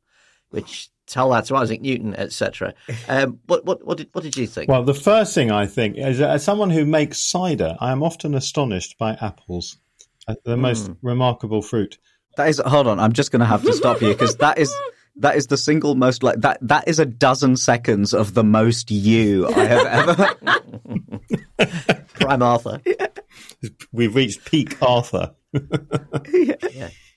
Which 0.51 0.89
tell 1.11 1.31
that 1.31 1.47
to 1.47 1.57
Isaac 1.57 1.81
Newton, 1.81 2.15
etc. 2.15 2.75
Um, 3.09 3.41
what 3.47 3.65
what 3.65 3.85
what 3.85 3.99
did 3.99 4.09
what 4.13 4.23
did 4.23 4.37
you 4.37 4.47
think? 4.47 4.69
Well, 4.69 4.85
the 4.85 4.95
first 4.95 5.35
thing 5.35 5.51
I 5.51 5.67
think 5.67 5.97
is 5.97 6.19
that 6.19 6.31
as 6.31 6.45
someone 6.45 6.71
who 6.71 6.85
makes 6.85 7.21
cider, 7.21 7.77
I 7.81 7.93
am 7.93 8.03
often 8.03 8.35
astonished 8.35 8.99
by 8.99 9.17
apples, 9.21 9.79
uh, 10.29 10.35
the 10.45 10.57
most 10.57 10.91
remarkable 11.03 11.63
fruit. 11.63 11.99
That 12.37 12.49
is 12.49 12.61
hold 12.65 12.87
on. 12.87 13.01
I'm 13.01 13.13
just 13.13 13.33
going 13.33 13.41
to 13.41 13.47
have 13.47 13.63
to 13.65 13.73
stop 13.73 14.01
you 14.01 14.09
because 14.09 14.37
that 14.37 14.59
is 14.59 14.73
that 15.17 15.37
is 15.37 15.49
the 15.49 15.57
single 15.57 15.95
most 15.95 16.23
like 16.23 16.41
that. 16.41 16.59
That 16.63 16.89
is 16.89 16.99
a 16.99 17.07
dozen 17.07 17.57
seconds 17.57 18.15
of 18.15 18.35
the 18.35 18.45
most 18.45 18.91
you 18.91 19.49
I 19.49 19.65
have 19.65 19.87
ever. 19.87 20.37
Prime 22.15 22.43
Arthur. 22.43 22.81
We've 23.93 24.15
reached 24.15 24.45
peak 24.45 24.81
Arthur. 24.83 25.35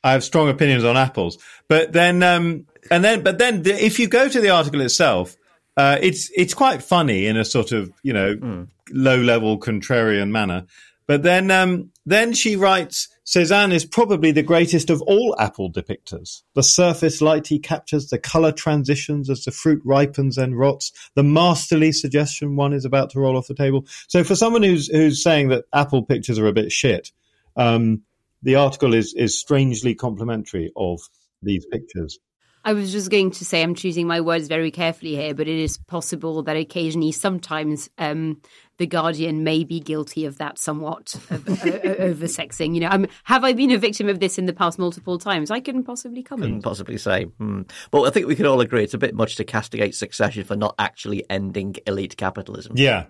I 0.04 0.12
have 0.12 0.24
strong 0.24 0.50
opinions 0.50 0.84
on 0.84 0.98
apples, 0.98 1.38
but 1.70 1.94
then, 1.94 2.24
um, 2.24 2.66
and 2.92 3.04
then, 3.04 3.24
but 3.24 3.38
then, 3.38 3.64
the, 3.64 3.74
if 3.84 4.00
you 4.00 4.08
go 4.08 4.28
to 4.28 4.42
the 4.42 4.50
article 4.50 4.82
itself, 4.82 5.36
uh, 5.76 5.98
it's 6.02 6.30
it's 6.36 6.54
quite 6.54 6.84
funny 6.84 7.26
in 7.26 7.38
a 7.38 7.46
sort 7.46 7.72
of 7.72 7.92
you 8.04 8.14
know 8.14 8.68
low 8.92 9.18
level 9.18 9.60
contrarian 9.60 10.30
manner. 10.30 10.66
But 11.06 11.24
then, 11.24 11.52
um, 11.52 11.92
then 12.06 12.34
she 12.34 12.56
writes, 12.56 13.10
Cezanne 13.26 13.72
is 13.72 13.86
probably 13.86 14.32
the 14.32 14.44
greatest 14.44 14.90
of 14.90 15.02
all 15.02 15.36
apple 15.38 15.72
depictors. 15.72 16.44
The 16.56 16.64
surface 16.64 17.22
light 17.22 17.48
he 17.48 17.60
captures, 17.60 18.08
the 18.08 18.18
color 18.18 18.52
transitions 18.52 19.30
as 19.30 19.44
the 19.44 19.52
fruit 19.52 19.82
ripens 19.84 20.38
and 20.38 20.58
rots, 20.58 20.92
the 21.16 21.24
masterly 21.24 21.92
suggestion 21.92 22.56
one 22.56 22.74
is 22.74 22.86
about 22.86 23.10
to 23.12 23.20
roll 23.20 23.38
off 23.38 23.48
the 23.48 23.54
table. 23.54 23.86
So 24.08 24.24
for 24.24 24.36
someone 24.36 24.64
who's, 24.64 24.88
who's 24.88 25.22
saying 25.22 25.50
that 25.50 25.66
apple 25.74 26.04
pictures 26.04 26.40
are 26.40 26.48
a 26.48 26.54
bit 26.54 26.72
shit, 26.72 27.12
um, 27.58 28.04
the 28.42 28.56
article 28.56 28.94
is, 28.94 29.14
is 29.14 29.40
strangely 29.40 29.96
complimentary 29.96 30.72
of 30.76 31.02
these 31.42 31.66
pictures. 31.66 32.20
I 32.66 32.74
was 32.74 32.92
just 32.92 33.12
going 33.12 33.32
to 33.32 33.46
say 33.46 33.62
I'm 33.62 33.76
choosing 33.76 34.08
my 34.08 34.22
words 34.22 34.48
very 34.48 34.72
carefully 34.72 35.16
here, 35.16 35.34
but 35.34 35.48
it 35.48 35.60
is 35.60 35.78
possible 35.78 36.44
that 36.44 36.56
occasionally, 36.56 37.12
sometimes, 37.12 37.90
um, 37.98 38.42
the 38.78 38.88
Guardian 38.88 39.44
may 39.44 39.64
be 39.64 39.80
guilty 39.80 40.26
of 40.26 40.38
that 40.38 40.58
somewhat 40.58 41.14
of, 41.30 41.48
over 41.66 42.26
sexing. 42.26 42.74
You 42.74 42.82
know, 42.82 42.90
um, 42.90 43.08
have 43.26 43.44
I 43.44 43.54
been 43.54 43.72
a 43.72 43.78
victim 43.78 44.10
of 44.10 44.20
this 44.20 44.38
in 44.38 44.46
the 44.46 44.54
past 44.54 44.80
multiple 44.80 45.20
times? 45.20 45.52
I 45.52 45.60
couldn't 45.60 45.84
possibly 45.84 46.24
comment. 46.24 46.48
couldn't 46.48 46.62
possibly 46.64 46.98
say. 46.98 47.26
Hmm. 47.26 47.64
But 47.92 48.04
I 48.04 48.10
think 48.10 48.28
we 48.28 48.36
can 48.36 48.46
all 48.46 48.62
agree 48.62 48.84
it's 48.84 48.94
a 48.94 48.98
bit 48.98 49.14
much 49.14 49.36
to 49.36 49.44
castigate 49.44 49.96
Succession 49.96 50.44
for 50.44 50.56
not 50.56 50.76
actually 50.80 51.30
ending 51.30 51.76
elite 51.86 52.18
capitalism. 52.18 52.74
Yeah. 52.76 53.06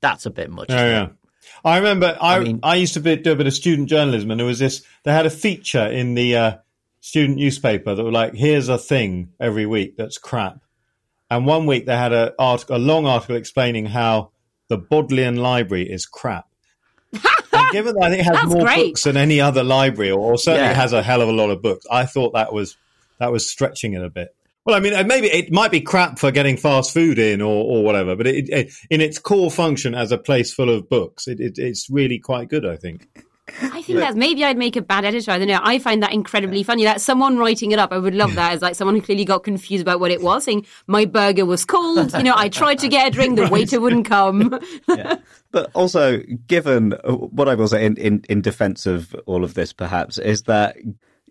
That's 0.00 0.26
a 0.26 0.30
bit 0.30 0.50
much. 0.50 0.70
Yeah, 0.70 0.86
yeah. 0.86 1.08
I 1.64 1.78
remember 1.78 2.16
I, 2.20 2.38
I 2.38 2.58
I, 2.62 2.74
used 2.76 2.94
to 2.94 3.00
be, 3.00 3.16
do 3.16 3.32
a 3.32 3.36
bit 3.36 3.46
of 3.46 3.54
student 3.54 3.88
journalism, 3.88 4.30
and 4.30 4.38
there 4.38 4.46
was 4.46 4.58
this. 4.58 4.84
They 5.04 5.12
had 5.12 5.26
a 5.26 5.30
feature 5.30 5.86
in 5.86 6.14
the 6.14 6.36
uh, 6.36 6.56
student 7.00 7.38
newspaper 7.38 7.94
that 7.94 8.02
were 8.04 8.12
like, 8.12 8.34
"Here's 8.34 8.68
a 8.68 8.78
thing 8.78 9.30
every 9.40 9.66
week 9.66 9.96
that's 9.96 10.18
crap." 10.18 10.60
And 11.30 11.46
one 11.46 11.66
week 11.66 11.86
they 11.86 11.96
had 11.96 12.12
a 12.12 12.34
article, 12.38 12.76
a 12.76 12.78
long 12.78 13.06
article 13.06 13.36
explaining 13.36 13.86
how 13.86 14.30
the 14.68 14.78
Bodleian 14.78 15.36
Library 15.36 15.90
is 15.90 16.06
crap. 16.06 16.46
and 17.12 17.70
given 17.72 17.94
that 17.96 18.04
I 18.04 18.08
think 18.10 18.20
it 18.20 18.24
has 18.26 18.34
That's 18.36 18.52
more 18.54 18.64
great. 18.64 18.86
books 18.88 19.04
than 19.04 19.16
any 19.16 19.40
other 19.40 19.64
library, 19.64 20.10
or, 20.10 20.18
or 20.32 20.38
certainly 20.38 20.68
Yeah. 20.68 20.74
has 20.74 20.92
a 20.92 21.02
hell 21.02 21.22
of 21.22 21.28
a 21.28 21.32
lot 21.32 21.50
of 21.50 21.62
books, 21.62 21.86
I 21.90 22.04
thought 22.06 22.34
that 22.34 22.52
was 22.52 22.76
that 23.18 23.32
was 23.32 23.48
stretching 23.50 23.94
it 23.94 24.02
a 24.04 24.10
bit. 24.10 24.34
Well, 24.64 24.76
I 24.76 24.80
mean, 24.80 24.92
uh, 24.92 25.02
maybe 25.04 25.28
it 25.28 25.50
might 25.50 25.70
be 25.70 25.80
crap 25.80 26.18
for 26.18 26.30
getting 26.30 26.58
fast 26.58 26.92
food 26.92 27.18
in 27.18 27.40
or, 27.40 27.64
or 27.64 27.82
whatever, 27.84 28.14
but 28.14 28.26
it, 28.26 28.50
it, 28.50 28.72
in 28.90 29.00
its 29.00 29.18
core 29.18 29.50
function 29.50 29.94
as 29.94 30.12
a 30.12 30.18
place 30.18 30.52
full 30.52 30.68
of 30.68 30.90
books, 30.90 31.26
it, 31.26 31.40
it, 31.40 31.58
it's 31.58 31.88
really 31.88 32.18
quite 32.18 32.50
good, 32.50 32.66
I 32.66 32.76
think. 32.76 33.08
I 33.62 33.82
think 33.82 33.98
that's 33.98 34.16
maybe 34.16 34.44
I'd 34.44 34.58
make 34.58 34.76
a 34.76 34.82
bad 34.82 35.04
editor. 35.04 35.30
I 35.30 35.38
don't 35.38 35.48
know. 35.48 35.60
I 35.62 35.78
find 35.78 36.02
that 36.02 36.12
incredibly 36.12 36.62
funny. 36.62 36.84
That 36.84 37.00
someone 37.00 37.38
writing 37.38 37.72
it 37.72 37.78
up, 37.78 37.92
I 37.92 37.98
would 37.98 38.14
love 38.14 38.34
that 38.34 38.52
as 38.52 38.62
like 38.62 38.74
someone 38.74 38.94
who 38.94 39.02
clearly 39.02 39.24
got 39.24 39.44
confused 39.44 39.82
about 39.82 40.00
what 40.00 40.10
it 40.10 40.22
was, 40.22 40.44
saying 40.44 40.66
my 40.86 41.04
burger 41.04 41.46
was 41.46 41.64
cold. 41.64 42.12
You 42.14 42.22
know, 42.22 42.34
I 42.36 42.48
tried 42.48 42.78
to 42.80 42.88
get 42.88 43.08
a 43.08 43.10
drink, 43.10 43.36
the 43.36 43.48
waiter 43.48 43.80
wouldn't 43.80 44.06
come. 44.06 44.58
But 45.50 45.70
also, 45.72 46.18
given 46.46 46.92
uh, 47.04 47.12
what 47.14 47.48
I 47.48 47.54
will 47.54 47.68
say 47.68 47.86
in, 47.86 47.96
in, 47.96 48.22
in 48.28 48.42
defense 48.42 48.84
of 48.84 49.14
all 49.24 49.44
of 49.44 49.54
this, 49.54 49.72
perhaps, 49.72 50.18
is 50.18 50.42
that 50.42 50.76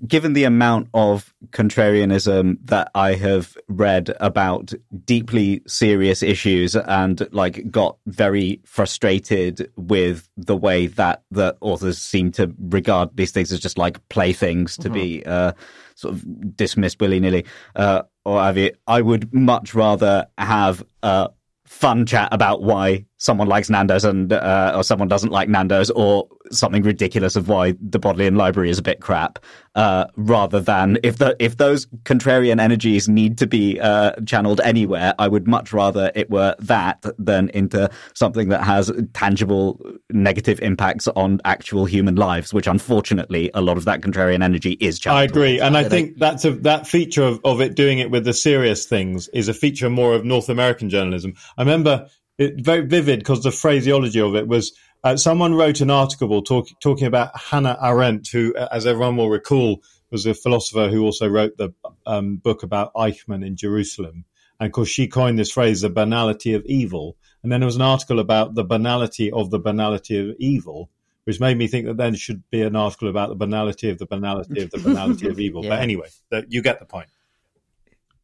given 0.05 0.33
the 0.33 0.43
amount 0.43 0.89
of 0.93 1.33
contrarianism 1.51 2.57
that 2.65 2.91
I 2.93 3.13
have 3.13 3.57
read 3.67 4.15
about 4.19 4.73
deeply 5.05 5.61
serious 5.67 6.21
issues 6.21 6.75
and 6.75 7.27
like 7.31 7.71
got 7.71 7.97
very 8.05 8.61
frustrated 8.65 9.71
with 9.75 10.29
the 10.37 10.55
way 10.55 10.87
that 10.87 11.23
the 11.31 11.57
authors 11.61 11.97
seem 11.97 12.31
to 12.33 12.53
regard 12.59 13.15
these 13.15 13.31
things 13.31 13.51
as 13.51 13.59
just 13.59 13.77
like 13.77 14.07
playthings 14.09 14.77
to 14.77 14.89
be 14.89 15.25
uh, 15.25 15.53
sort 15.95 16.13
of 16.13 16.55
dismissed 16.55 16.99
willy 17.01 17.19
nilly, 17.19 17.45
uh, 17.75 18.03
or 18.25 18.41
have 18.41 18.57
you, 18.57 18.71
I 18.85 19.01
would 19.01 19.33
much 19.33 19.73
rather 19.73 20.27
have 20.37 20.83
a 21.01 21.29
fun 21.65 22.05
chat 22.05 22.29
about 22.31 22.61
why 22.61 23.05
someone 23.17 23.47
likes 23.47 23.69
Nando's 23.69 24.05
and 24.05 24.31
uh, 24.31 24.73
or 24.75 24.83
someone 24.83 25.07
doesn't 25.07 25.31
like 25.31 25.49
Nando's, 25.49 25.89
or 25.91 26.27
something 26.51 26.83
ridiculous 26.83 27.35
of 27.35 27.49
why 27.49 27.75
the 27.81 27.99
Bodleian 27.99 28.35
Library 28.35 28.69
is 28.69 28.77
a 28.77 28.81
bit 28.81 29.01
crap, 29.01 29.39
uh, 29.75 30.05
rather 30.15 30.59
than 30.59 30.97
if 31.03 31.17
the 31.17 31.35
if 31.39 31.57
those 31.57 31.85
contrarian 32.03 32.61
energies 32.61 33.09
need 33.09 33.37
to 33.39 33.47
be 33.47 33.79
uh, 33.79 34.13
channeled 34.25 34.61
anywhere, 34.63 35.13
I 35.19 35.27
would 35.27 35.47
much 35.47 35.73
rather 35.73 36.11
it 36.15 36.29
were 36.29 36.55
that 36.59 37.03
than 37.17 37.49
into 37.49 37.89
something 38.13 38.49
that 38.49 38.63
has 38.63 38.91
tangible 39.13 39.81
negative 40.11 40.59
impacts 40.61 41.07
on 41.09 41.41
actual 41.43 41.85
human 41.85 42.15
lives, 42.15 42.53
which 42.53 42.67
unfortunately 42.67 43.49
a 43.53 43.61
lot 43.61 43.77
of 43.77 43.85
that 43.85 44.01
contrarian 44.01 44.43
energy 44.43 44.73
is 44.79 44.99
channeled. 44.99 45.19
I 45.19 45.23
agree, 45.23 45.59
and 45.59 45.75
I 45.75 45.83
think 45.83 46.17
that's 46.17 46.45
a 46.45 46.51
that 46.51 46.87
feature 46.87 47.23
of, 47.23 47.41
of 47.43 47.61
it 47.61 47.75
doing 47.75 47.99
it 47.99 48.11
with 48.11 48.25
the 48.25 48.33
serious 48.33 48.85
things 48.85 49.27
is 49.29 49.47
a 49.47 49.53
feature 49.53 49.89
more 49.89 50.13
of 50.13 50.23
North 50.23 50.49
American 50.49 50.89
journalism. 50.89 51.33
I 51.57 51.61
remember 51.61 52.09
it 52.37 52.63
very 52.63 52.85
vivid 52.85 53.19
because 53.19 53.43
the 53.43 53.51
phraseology 53.51 54.19
of 54.19 54.35
it 54.35 54.47
was 54.47 54.73
uh, 55.03 55.15
someone 55.15 55.53
wrote 55.53 55.81
an 55.81 55.89
article 55.89 56.41
talk, 56.41 56.67
talking 56.81 57.07
about 57.07 57.37
Hannah 57.37 57.77
Arendt, 57.81 58.27
who, 58.29 58.53
uh, 58.55 58.67
as 58.71 58.85
everyone 58.85 59.17
will 59.17 59.29
recall, 59.29 59.81
was 60.11 60.25
a 60.25 60.33
philosopher 60.33 60.89
who 60.89 61.03
also 61.03 61.27
wrote 61.27 61.57
the 61.57 61.69
um, 62.05 62.37
book 62.37 62.63
about 62.63 62.93
Eichmann 62.93 63.45
in 63.45 63.55
Jerusalem. 63.55 64.25
And 64.59 64.67
of 64.67 64.73
course, 64.73 64.89
she 64.89 65.07
coined 65.07 65.37
this 65.37 65.51
phrase, 65.51 65.81
the 65.81 65.89
banality 65.89 66.53
of 66.53 66.65
evil. 66.65 67.15
And 67.43 67.51
then 67.51 67.59
there 67.59 67.67
was 67.67 67.75
an 67.75 67.81
article 67.81 68.19
about 68.19 68.55
the 68.55 68.63
banality 68.63 69.31
of 69.31 69.51
the 69.51 69.59
banality 69.59 70.17
of 70.17 70.35
evil, 70.39 70.89
which 71.25 71.39
made 71.39 71.57
me 71.57 71.67
think 71.67 71.85
that 71.85 71.97
then 71.97 72.15
should 72.15 72.43
be 72.49 72.61
an 72.61 72.75
article 72.75 73.09
about 73.09 73.29
the 73.29 73.35
banality 73.35 73.89
of 73.89 73.99
the 73.99 74.07
banality 74.07 74.61
of 74.61 74.71
the 74.71 74.79
banality 74.79 75.27
of 75.27 75.39
evil. 75.39 75.61
Yeah. 75.63 75.69
But 75.69 75.81
anyway, 75.81 76.07
that, 76.31 76.51
you 76.51 76.61
get 76.61 76.79
the 76.79 76.85
point. 76.85 77.09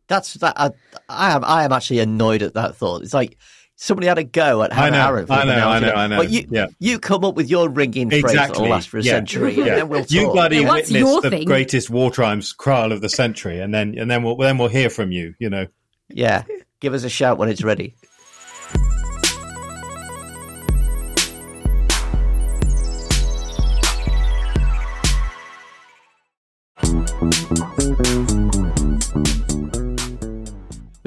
That's 0.08 0.34
that. 0.36 0.54
I, 0.58 0.72
I 1.08 1.32
am. 1.32 1.44
I 1.46 1.64
am 1.64 1.72
actually 1.72 2.00
annoyed 2.00 2.42
at 2.42 2.56
that 2.56 2.76
thought. 2.76 3.04
It's 3.04 3.14
like 3.14 3.38
somebody 3.76 4.08
had 4.08 4.18
a 4.18 4.24
go 4.24 4.64
at 4.64 4.72
Hannah 4.74 4.92
know, 4.98 5.08
Arendt. 5.08 5.32
I 5.32 5.44
know, 5.44 5.68
I 5.70 5.80
know, 5.80 5.92
I 5.94 6.08
know. 6.08 6.18
But 6.18 6.30
you, 6.30 6.46
Yeah. 6.50 6.68
you 6.80 7.00
come 7.00 7.24
up 7.26 7.36
with 7.36 7.50
your 7.50 7.70
ringing 7.70 8.10
phrase 8.10 8.24
that'll 8.24 8.68
last 8.68 8.90
for 8.90 8.98
a 9.00 9.02
Yeah. 9.02 9.14
century, 9.14 9.56
and 9.56 9.68
then 9.68 9.90
we'll 9.90 10.06
you 10.08 10.24
talk. 10.26 10.34
bloody 10.34 10.58
Yeah, 10.58 10.68
what's 10.68 10.90
witnessed 10.92 11.12
your 11.12 11.22
the 11.22 11.30
thing? 11.30 11.46
greatest 11.46 11.90
war 11.90 12.12
crimes 12.12 12.54
trial 12.60 12.92
of 12.92 13.02
the 13.02 13.10
century, 13.10 13.60
and 13.60 13.74
then 13.74 13.96
and 13.98 14.10
then 14.10 14.24
we'll 14.24 14.36
then 14.38 14.58
we'll 14.58 14.68
hear 14.70 14.90
from 14.90 15.12
you. 15.12 15.34
You 15.40 15.50
know. 15.50 15.68
Yeah, 16.10 16.44
give 16.80 16.94
us 16.94 17.04
a 17.04 17.10
shout 17.10 17.38
when 17.38 17.50
it's 17.50 17.64
ready. 17.64 17.96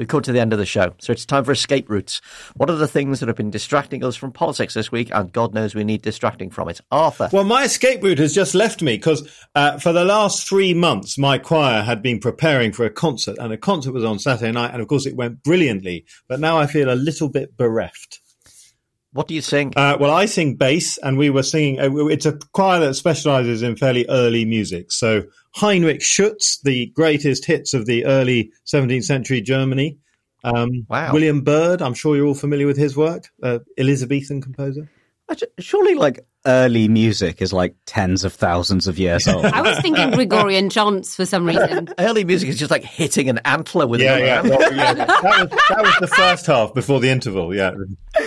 Come 0.07 0.21
to 0.23 0.31
the 0.31 0.39
end 0.39 0.53
of 0.53 0.59
the 0.59 0.65
show, 0.65 0.93
so 0.99 1.11
it's 1.11 1.25
time 1.25 1.43
for 1.43 1.51
escape 1.51 1.89
routes. 1.89 2.21
What 2.55 2.69
are 2.69 2.75
the 2.75 2.87
things 2.87 3.19
that 3.19 3.27
have 3.27 3.35
been 3.35 3.51
distracting 3.51 4.03
us 4.03 4.15
from 4.15 4.31
politics 4.31 4.73
this 4.73 4.91
week? 4.91 5.09
And 5.13 5.31
God 5.31 5.53
knows 5.53 5.75
we 5.75 5.83
need 5.83 6.01
distracting 6.01 6.49
from 6.49 6.69
it. 6.69 6.81
Arthur. 6.91 7.29
Well, 7.31 7.43
my 7.43 7.63
escape 7.63 8.03
route 8.03 8.19
has 8.19 8.33
just 8.33 8.55
left 8.55 8.81
me 8.81 8.95
because 8.97 9.47
uh, 9.55 9.77
for 9.77 9.93
the 9.93 10.05
last 10.05 10.47
three 10.47 10.73
months, 10.73 11.17
my 11.17 11.37
choir 11.37 11.81
had 11.81 12.01
been 12.01 12.19
preparing 12.19 12.71
for 12.71 12.85
a 12.85 12.89
concert, 12.89 13.37
and 13.39 13.51
the 13.51 13.57
concert 13.57 13.93
was 13.93 14.03
on 14.03 14.19
Saturday 14.19 14.51
night, 14.51 14.71
and 14.71 14.81
of 14.81 14.87
course, 14.87 15.05
it 15.05 15.15
went 15.15 15.43
brilliantly. 15.43 16.05
But 16.27 16.39
now 16.39 16.57
I 16.57 16.67
feel 16.67 16.91
a 16.91 16.95
little 16.95 17.29
bit 17.29 17.57
bereft. 17.57 18.21
What 19.13 19.27
do 19.27 19.33
you 19.33 19.41
sing? 19.41 19.73
Uh, 19.75 19.97
well, 19.99 20.11
I 20.11 20.25
sing 20.25 20.55
bass, 20.55 20.97
and 20.99 21.17
we 21.17 21.29
were 21.29 21.43
singing. 21.43 21.79
Uh, 21.79 22.07
it's 22.07 22.25
a 22.25 22.37
choir 22.53 22.79
that 22.81 22.93
specialises 22.95 23.61
in 23.63 23.75
fairly 23.75 24.05
early 24.09 24.45
music. 24.45 24.91
So 24.91 25.23
Heinrich 25.55 26.01
Schütz, 26.01 26.61
the 26.61 26.87
greatest 26.87 27.45
hits 27.45 27.73
of 27.73 27.85
the 27.85 28.05
early 28.05 28.51
17th 28.65 29.05
century 29.05 29.41
Germany. 29.41 29.97
Um, 30.43 30.85
Wow. 30.87 31.13
William 31.13 31.41
Byrd, 31.41 31.81
I'm 31.81 31.93
sure 31.93 32.15
you're 32.15 32.27
all 32.27 32.35
familiar 32.35 32.67
with 32.67 32.77
his 32.77 32.95
work. 32.95 33.29
Uh, 33.41 33.59
Elizabethan 33.77 34.41
composer. 34.41 34.89
Actu- 35.29 35.45
Surely, 35.59 35.95
like 35.95 36.25
early 36.45 36.87
music 36.87 37.41
is 37.41 37.51
like 37.51 37.75
tens 37.85 38.23
of 38.23 38.31
thousands 38.33 38.87
of 38.87 38.97
years 38.97 39.27
old. 39.27 39.43
I 39.45 39.61
was 39.61 39.77
thinking 39.81 40.11
Gregorian 40.11 40.69
chants 40.69 41.15
for 41.15 41.25
some 41.25 41.45
reason. 41.45 41.89
Early 41.99 42.23
music 42.23 42.47
is 42.47 42.57
just 42.57 42.71
like 42.71 42.83
hitting 42.85 43.27
an 43.27 43.39
antler 43.43 43.85
with 43.85 43.99
Yeah, 43.99 44.15
another 44.15 44.25
yeah, 44.25 44.37
antler. 44.39 44.57
well, 44.57 44.73
yeah. 44.73 44.93
That 44.93 45.09
was 45.23 45.49
that 45.69 45.81
was 45.83 45.95
the 45.99 46.07
first 46.07 46.45
half 46.45 46.73
before 46.73 47.01
the 47.01 47.09
interval. 47.09 47.53
Yeah. 47.53 47.71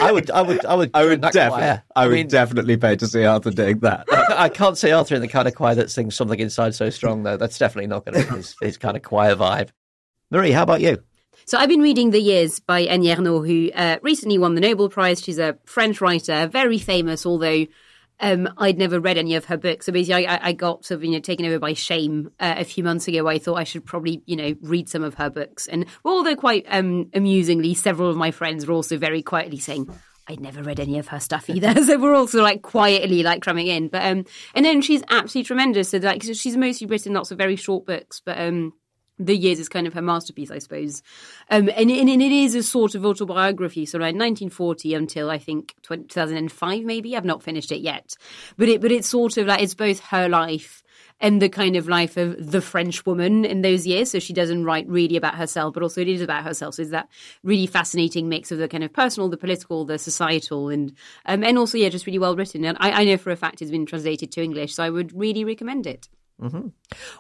I 0.01 0.13
would, 0.13 0.31
I 0.31 0.43
would, 0.43 0.65
I 0.67 0.75
would, 0.75 0.91
I 0.93 1.05
would 1.05 1.11
join 1.13 1.21
that 1.23 1.33
definitely. 1.33 1.83
I 1.97 2.07
would 2.07 2.13
mean, 2.15 2.29
definitely 2.29 2.77
pay 2.77 2.97
to 2.97 3.07
see 3.07 3.25
Arthur 3.25 3.51
doing 3.51 3.79
that. 3.79 4.05
I 4.13 4.51
can't 4.51 4.77
see 4.77 4.93
Arthur 4.93 5.15
in 5.15 5.23
the 5.23 5.29
kind 5.29 5.49
of 5.49 5.55
choir 5.55 5.75
that 5.77 5.91
sings 5.91 6.15
something 6.15 6.39
inside 6.39 6.75
so 6.75 6.91
strong, 6.91 7.23
though. 7.23 7.39
That's 7.39 7.59
definitely 7.59 7.89
not 7.89 8.05
going 8.05 8.23
to 8.23 8.31
be 8.31 8.37
his, 8.37 8.55
his 8.61 8.77
kind 8.77 8.97
of 8.97 9.03
choir 9.03 9.35
vibe. 9.35 9.71
Marie, 10.31 10.51
how 10.53 10.63
about 10.63 10.81
you? 10.83 11.03
So 11.51 11.59
I've 11.59 11.69
been 11.69 11.81
reading 11.81 12.11
The 12.11 12.21
Years 12.21 12.61
by 12.61 12.83
Annie 12.83 13.09
Ernaux, 13.09 13.45
who 13.45 13.73
uh, 13.73 13.99
recently 14.03 14.39
won 14.39 14.55
the 14.55 14.61
Nobel 14.61 14.89
Prize. 14.89 15.21
She's 15.21 15.41
a 15.41 15.59
French 15.65 16.01
writer, 16.01 16.47
very 16.47 16.79
famous, 16.79 17.27
although 17.27 17.67
um, 18.21 18.49
I'd 18.57 18.79
never 18.79 19.01
read 19.01 19.19
any 19.19 19.35
of 19.35 19.47
her 19.47 19.57
books. 19.57 19.87
So 19.87 19.93
basically, 19.93 20.29
I, 20.29 20.51
I- 20.51 20.53
got 20.53 20.85
sort 20.85 20.99
of 20.99 21.05
you 21.05 21.11
know 21.11 21.19
taken 21.19 21.45
over 21.47 21.59
by 21.59 21.73
shame 21.73 22.31
uh, 22.39 22.55
a 22.59 22.65
few 22.65 22.85
months 22.85 23.09
ago. 23.09 23.27
I 23.27 23.41
thought 23.41 23.57
I 23.57 23.65
should 23.65 23.85
probably 23.85 24.23
you 24.27 24.37
know 24.37 24.55
read 24.63 24.89
some 24.89 25.03
of 25.03 25.15
her 25.15 25.29
books, 25.29 25.67
and 25.67 25.87
although 26.05 26.37
quite 26.37 26.67
um, 26.69 27.11
amusingly, 27.15 27.75
several 27.75 28.09
of 28.09 28.17
my 28.17 28.31
friends 28.31 28.65
were 28.65 28.75
also 28.75 28.97
very 28.97 29.21
quietly 29.21 29.59
saying. 29.59 29.93
I'd 30.29 30.39
never 30.39 30.63
read 30.63 30.79
any 30.79 31.01
of 31.01 31.09
her 31.09 31.19
stuff 31.19 31.51
either, 31.51 31.75
so 31.83 31.99
we're 31.99 32.15
also 32.15 32.41
like 32.41 32.63
quietly 32.63 33.25
like 33.25 33.43
cramming 33.43 33.67
in. 33.67 33.89
But 33.89 34.05
um, 34.05 34.25
and 34.55 34.65
then 34.65 34.83
she's 34.83 35.03
absolutely 35.11 35.49
tremendous. 35.49 35.89
So 35.89 35.99
like 35.99 36.23
she's 36.23 36.57
mostly 36.57 36.87
written 36.87 37.15
lots 37.15 37.33
of 37.33 37.39
very 37.39 37.57
short 37.57 37.87
books, 37.87 38.23
but 38.25 38.39
um, 38.39 38.73
the 39.21 39.37
years 39.37 39.61
is 39.61 39.69
kind 39.69 39.87
of 39.87 39.95
her 39.95 40.03
masterpiece, 40.03 40.51
I 40.51 40.59
suppose. 40.59 41.03
Um, 41.51 41.69
and, 41.77 41.91
and, 41.91 42.09
and 42.09 42.23
it 42.23 42.33
is 42.33 42.55
a 42.55 42.63
sort 42.63 42.95
of 42.95 43.05
autobiography, 43.05 43.87
so 43.87 43.99
around 43.99 44.19
1940 44.19 44.95
until 44.95 45.31
I 45.31 45.39
think 45.39 45.75
20, 45.83 46.05
2005, 46.05 46.85
maybe. 46.85 47.17
I've 47.17 47.25
not 47.25 47.43
finished 47.43 47.71
it 47.71 47.81
yet, 47.81 48.17
but 48.57 48.69
it 48.69 48.81
but 48.81 48.91
it's 48.91 49.09
sort 49.09 49.37
of 49.37 49.47
like 49.47 49.63
it's 49.63 49.75
both 49.75 50.01
her 50.07 50.29
life 50.29 50.83
and 51.21 51.41
the 51.43 51.51
kind 51.51 51.77
of 51.77 51.87
life 51.87 52.17
of 52.17 52.51
the 52.51 52.63
French 52.63 53.05
woman 53.05 53.45
in 53.45 53.61
those 53.61 53.87
years. 53.87 54.11
So 54.11 54.19
she 54.19 54.33
doesn't 54.33 54.65
write 54.65 54.89
really 54.89 55.17
about 55.17 55.35
herself, 55.35 55.75
but 55.75 55.83
also 55.83 56.01
it 56.01 56.09
is 56.09 56.23
about 56.23 56.45
herself. 56.45 56.77
So 56.77 56.83
it's 56.83 56.91
that 56.93 57.09
really 57.43 57.67
fascinating 57.67 58.29
mix 58.29 58.51
of 58.51 58.59
the 58.59 58.69
kind 58.69 58.83
of 58.83 58.93
personal, 58.93 59.29
the 59.29 59.37
political, 59.37 59.85
the 59.85 59.99
societal, 59.99 60.71
and 60.71 60.95
um, 61.27 61.45
and 61.45 61.59
also 61.59 61.77
yeah, 61.77 61.91
just 61.91 62.07
really 62.07 62.19
well 62.19 62.37
written. 62.37 62.65
And 62.65 62.77
I, 62.81 63.03
I 63.03 63.05
know 63.05 63.19
for 63.19 63.31
a 63.31 63.37
fact 63.37 63.61
it's 63.61 63.71
been 63.71 63.87
translated 63.87 64.33
to 64.33 64.43
English, 64.43 64.75
so 64.75 64.83
I 64.83 64.91
would 64.91 65.13
really 65.13 65.45
recommend 65.45 65.87
it. 65.87 66.09
Mm-hmm. 66.41 66.69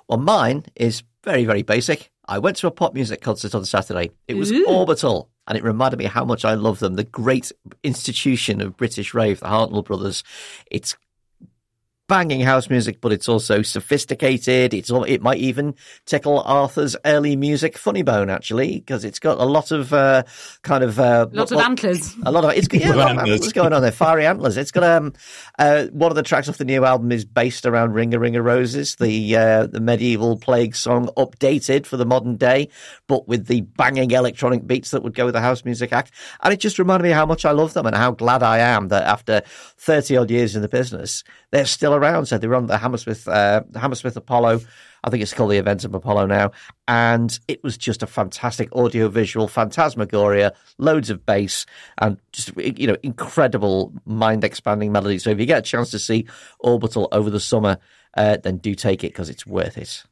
Well, 0.08 0.18
mine 0.18 0.64
is 0.76 1.02
very, 1.22 1.44
very 1.44 1.62
basic. 1.62 2.10
I 2.26 2.38
went 2.38 2.56
to 2.58 2.66
a 2.66 2.70
pop 2.70 2.94
music 2.94 3.20
concert 3.20 3.54
on 3.54 3.64
Saturday. 3.64 4.12
It 4.28 4.34
was 4.34 4.52
Ooh. 4.52 4.64
Orbital, 4.66 5.28
and 5.46 5.58
it 5.58 5.64
reminded 5.64 5.98
me 5.98 6.04
how 6.06 6.24
much 6.24 6.44
I 6.44 6.54
love 6.54 6.78
them. 6.78 6.94
The 6.94 7.04
great 7.04 7.52
institution 7.82 8.60
of 8.60 8.76
British 8.76 9.14
rave, 9.14 9.40
the 9.40 9.46
Hartnoll 9.46 9.84
brothers. 9.84 10.22
It's 10.70 10.96
banging 12.10 12.40
house 12.40 12.68
music, 12.68 13.00
but 13.00 13.12
it's 13.12 13.28
also 13.28 13.62
sophisticated. 13.62 14.74
It's 14.74 14.90
all, 14.90 15.04
it 15.04 15.22
might 15.22 15.38
even 15.38 15.76
tickle 16.06 16.40
Arthur's 16.40 16.96
early 17.04 17.36
music 17.36 17.78
funny 17.78 18.02
bone 18.02 18.28
actually, 18.28 18.80
because 18.80 19.04
it's 19.04 19.20
got 19.20 19.38
a 19.38 19.44
lot 19.44 19.70
of 19.70 19.92
uh, 19.94 20.24
kind 20.62 20.82
of 20.82 20.98
uh, 20.98 21.28
lots 21.30 21.52
of 21.52 21.60
antlers. 21.60 22.16
A 22.26 22.32
lot 22.32 22.44
of 22.44 22.50
it's 22.50 22.66
yeah, 22.72 22.94
a 22.94 22.96
lot 22.96 23.12
of 23.12 23.18
antlers 23.18 23.52
going 23.52 23.72
on 23.72 23.80
there. 23.80 23.92
Fiery 23.92 24.26
antlers. 24.26 24.56
It's 24.56 24.72
got 24.72 24.82
um 24.82 25.12
uh, 25.56 25.86
one 25.92 26.10
of 26.10 26.16
the 26.16 26.24
tracks 26.24 26.48
off 26.48 26.58
the 26.58 26.64
new 26.64 26.84
album 26.84 27.12
is 27.12 27.24
based 27.24 27.64
around 27.64 27.92
Ring 27.92 28.12
a 28.12 28.18
Ring 28.18 28.34
of 28.34 28.44
Roses, 28.44 28.96
the 28.96 29.36
uh, 29.36 29.66
the 29.68 29.80
medieval 29.80 30.36
plague 30.36 30.74
song 30.74 31.10
updated 31.16 31.86
for 31.86 31.96
the 31.96 32.04
modern 32.04 32.36
day, 32.36 32.70
but 33.06 33.28
with 33.28 33.46
the 33.46 33.60
banging 33.60 34.10
electronic 34.10 34.66
beats 34.66 34.90
that 34.90 35.04
would 35.04 35.14
go 35.14 35.26
with 35.26 35.34
the 35.34 35.40
house 35.40 35.64
music 35.64 35.92
act. 35.92 36.10
And 36.42 36.52
it 36.52 36.58
just 36.58 36.80
reminded 36.80 37.04
me 37.04 37.10
how 37.12 37.24
much 37.24 37.44
I 37.44 37.52
love 37.52 37.72
them 37.72 37.86
and 37.86 37.94
how 37.94 38.10
glad 38.10 38.42
I 38.42 38.58
am 38.58 38.88
that 38.88 39.04
after 39.04 39.42
thirty 39.78 40.16
odd 40.16 40.32
years 40.32 40.56
in 40.56 40.62
the 40.62 40.68
business, 40.68 41.22
they're 41.52 41.66
still 41.66 41.99
around. 42.00 42.26
So 42.26 42.38
they 42.38 42.46
run 42.46 42.66
the 42.66 42.78
Hammersmith 42.78 43.28
uh, 43.28 43.62
Hammersmith 43.74 44.16
Apollo. 44.16 44.60
I 45.02 45.10
think 45.10 45.22
it's 45.22 45.32
called 45.32 45.50
the 45.50 45.62
Eventim 45.62 45.94
Apollo 45.94 46.26
now. 46.26 46.52
And 46.86 47.38
it 47.48 47.62
was 47.62 47.78
just 47.78 48.02
a 48.02 48.06
fantastic 48.06 48.68
audio 48.74 49.08
visual, 49.08 49.48
phantasmagoria, 49.48 50.52
loads 50.78 51.10
of 51.10 51.24
bass, 51.24 51.66
and 51.98 52.18
just, 52.32 52.54
you 52.56 52.86
know, 52.86 52.96
incredible 53.02 53.92
mind 54.04 54.44
expanding 54.44 54.92
melody. 54.92 55.18
So 55.18 55.30
if 55.30 55.40
you 55.40 55.46
get 55.46 55.58
a 55.58 55.62
chance 55.62 55.90
to 55.92 55.98
see 55.98 56.26
Orbital 56.58 57.08
over 57.12 57.30
the 57.30 57.40
summer, 57.40 57.78
uh, 58.16 58.38
then 58.42 58.58
do 58.58 58.74
take 58.74 59.04
it 59.04 59.12
because 59.12 59.30
it's 59.30 59.46
worth 59.46 59.78
it. 59.78 60.04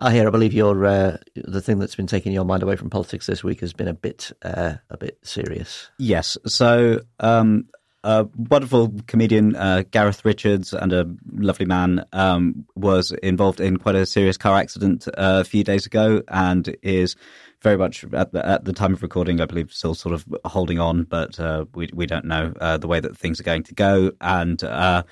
I 0.00 0.12
hear. 0.12 0.26
I 0.26 0.30
believe 0.30 0.54
your 0.54 0.86
uh, 0.86 1.18
the 1.34 1.60
thing 1.60 1.78
that's 1.78 1.94
been 1.94 2.06
taking 2.06 2.32
your 2.32 2.46
mind 2.46 2.62
away 2.62 2.76
from 2.76 2.88
politics 2.88 3.26
this 3.26 3.44
week 3.44 3.60
has 3.60 3.74
been 3.74 3.88
a 3.88 3.94
bit 3.94 4.32
uh, 4.42 4.74
a 4.88 4.96
bit 4.96 5.18
serious. 5.22 5.90
Yes. 5.98 6.38
So 6.46 7.00
um, 7.20 7.68
a 8.02 8.26
wonderful 8.36 8.94
comedian, 9.06 9.56
uh, 9.56 9.82
Gareth 9.90 10.24
Richards, 10.24 10.72
and 10.72 10.92
a 10.92 11.06
lovely 11.32 11.66
man, 11.66 12.04
um, 12.12 12.66
was 12.74 13.12
involved 13.22 13.60
in 13.60 13.76
quite 13.76 13.94
a 13.94 14.06
serious 14.06 14.36
car 14.36 14.56
accident 14.56 15.06
uh, 15.08 15.40
a 15.40 15.44
few 15.44 15.64
days 15.64 15.86
ago, 15.86 16.22
and 16.28 16.74
is 16.82 17.16
very 17.62 17.76
much 17.76 18.04
at 18.12 18.32
the, 18.32 18.46
at 18.46 18.64
the 18.64 18.72
time 18.72 18.94
of 18.94 19.02
recording, 19.02 19.40
I 19.40 19.44
believe, 19.44 19.72
still 19.72 19.94
sort 19.94 20.14
of 20.14 20.26
holding 20.44 20.78
on, 20.78 21.04
but 21.04 21.38
uh, 21.38 21.66
we 21.74 21.90
we 21.92 22.06
don't 22.06 22.24
know 22.24 22.52
uh, 22.60 22.78
the 22.78 22.88
way 22.88 23.00
that 23.00 23.16
things 23.16 23.38
are 23.40 23.44
going 23.44 23.64
to 23.64 23.74
go, 23.74 24.12
and 24.20 24.62
uh, 24.64 25.02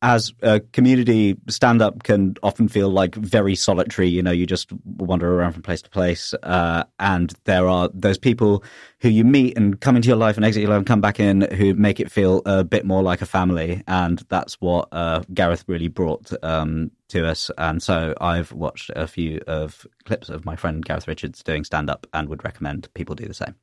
as 0.00 0.32
a 0.42 0.60
community, 0.60 1.36
stand 1.48 1.82
up 1.82 2.04
can 2.04 2.36
often 2.42 2.68
feel 2.68 2.88
like 2.88 3.14
very 3.16 3.56
solitary. 3.56 4.08
You 4.08 4.22
know, 4.22 4.30
you 4.30 4.46
just 4.46 4.70
wander 4.84 5.34
around 5.34 5.54
from 5.54 5.62
place 5.62 5.82
to 5.82 5.90
place. 5.90 6.34
Uh, 6.42 6.84
and 7.00 7.34
there 7.44 7.66
are 7.66 7.90
those 7.92 8.18
people 8.18 8.62
who 9.00 9.08
you 9.08 9.24
meet 9.24 9.56
and 9.56 9.80
come 9.80 9.96
into 9.96 10.06
your 10.06 10.16
life 10.16 10.36
and 10.36 10.44
exit 10.44 10.62
your 10.62 10.70
life 10.70 10.78
and 10.78 10.86
come 10.86 11.00
back 11.00 11.18
in 11.18 11.40
who 11.40 11.74
make 11.74 11.98
it 11.98 12.12
feel 12.12 12.42
a 12.46 12.62
bit 12.62 12.84
more 12.84 13.02
like 13.02 13.22
a 13.22 13.26
family. 13.26 13.82
And 13.88 14.22
that's 14.28 14.60
what 14.60 14.88
uh, 14.92 15.22
Gareth 15.34 15.64
really 15.66 15.88
brought 15.88 16.32
um, 16.44 16.92
to 17.08 17.26
us. 17.26 17.50
And 17.58 17.82
so 17.82 18.14
I've 18.20 18.52
watched 18.52 18.90
a 18.94 19.08
few 19.08 19.40
of 19.48 19.84
clips 20.04 20.28
of 20.28 20.44
my 20.44 20.54
friend 20.54 20.84
Gareth 20.84 21.08
Richards 21.08 21.42
doing 21.42 21.64
stand 21.64 21.90
up 21.90 22.06
and 22.12 22.28
would 22.28 22.44
recommend 22.44 22.92
people 22.94 23.16
do 23.16 23.26
the 23.26 23.34
same. 23.34 23.56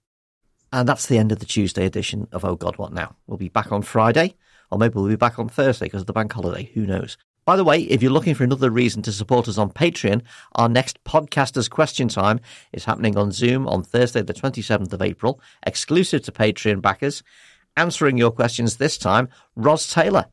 And 0.73 0.89
that's 0.89 1.05
the 1.05 1.17
end 1.17 1.31
of 1.31 1.39
the 1.39 1.45
Tuesday 1.45 1.86
edition 1.86 2.27
of 2.33 2.43
Oh 2.43 2.55
God 2.55 2.77
What 2.77 2.91
Now. 2.91 3.15
We'll 3.25 3.38
be 3.38 3.47
back 3.47 3.71
on 3.71 3.83
Friday 3.83 4.36
or 4.72 4.78
maybe 4.78 4.95
we'll 4.95 5.07
be 5.07 5.16
back 5.16 5.39
on 5.39 5.49
Thursday 5.49 5.86
because 5.86 6.01
of 6.01 6.07
the 6.07 6.13
bank 6.13 6.34
holiday. 6.34 6.72
Who 6.74 6.86
knows? 6.86 7.18
By 7.45 7.55
the 7.55 7.63
way, 7.63 7.82
if 7.82 8.01
you're 8.01 8.11
looking 8.11 8.34
for 8.34 8.43
another 8.43 8.72
reason 8.72 9.03
to 9.03 9.11
support 9.11 9.47
us 9.47 9.59
on 9.59 9.70
Patreon, 9.70 10.24
our 10.55 10.68
next 10.68 11.03
Podcasters 11.03 11.70
Question 11.70 12.07
Time 12.07 12.39
is 12.74 12.86
happening 12.86 13.16
on 13.18 13.32
Zoom 13.32 13.68
on 13.68 13.84
Thursday, 13.84 14.24
the 14.24 14.34
27th 14.34 14.91
of 14.91 15.01
April, 15.01 15.39
exclusive 15.66 16.24
to 16.24 16.32
Patreon 16.32 16.82
backers. 16.82 17.22
Answering 17.78 18.18
your 18.18 18.32
questions 18.32 18.78
this 18.78 18.97
time, 18.97 19.30
Ros 19.55 19.93
Taylor. 19.93 20.26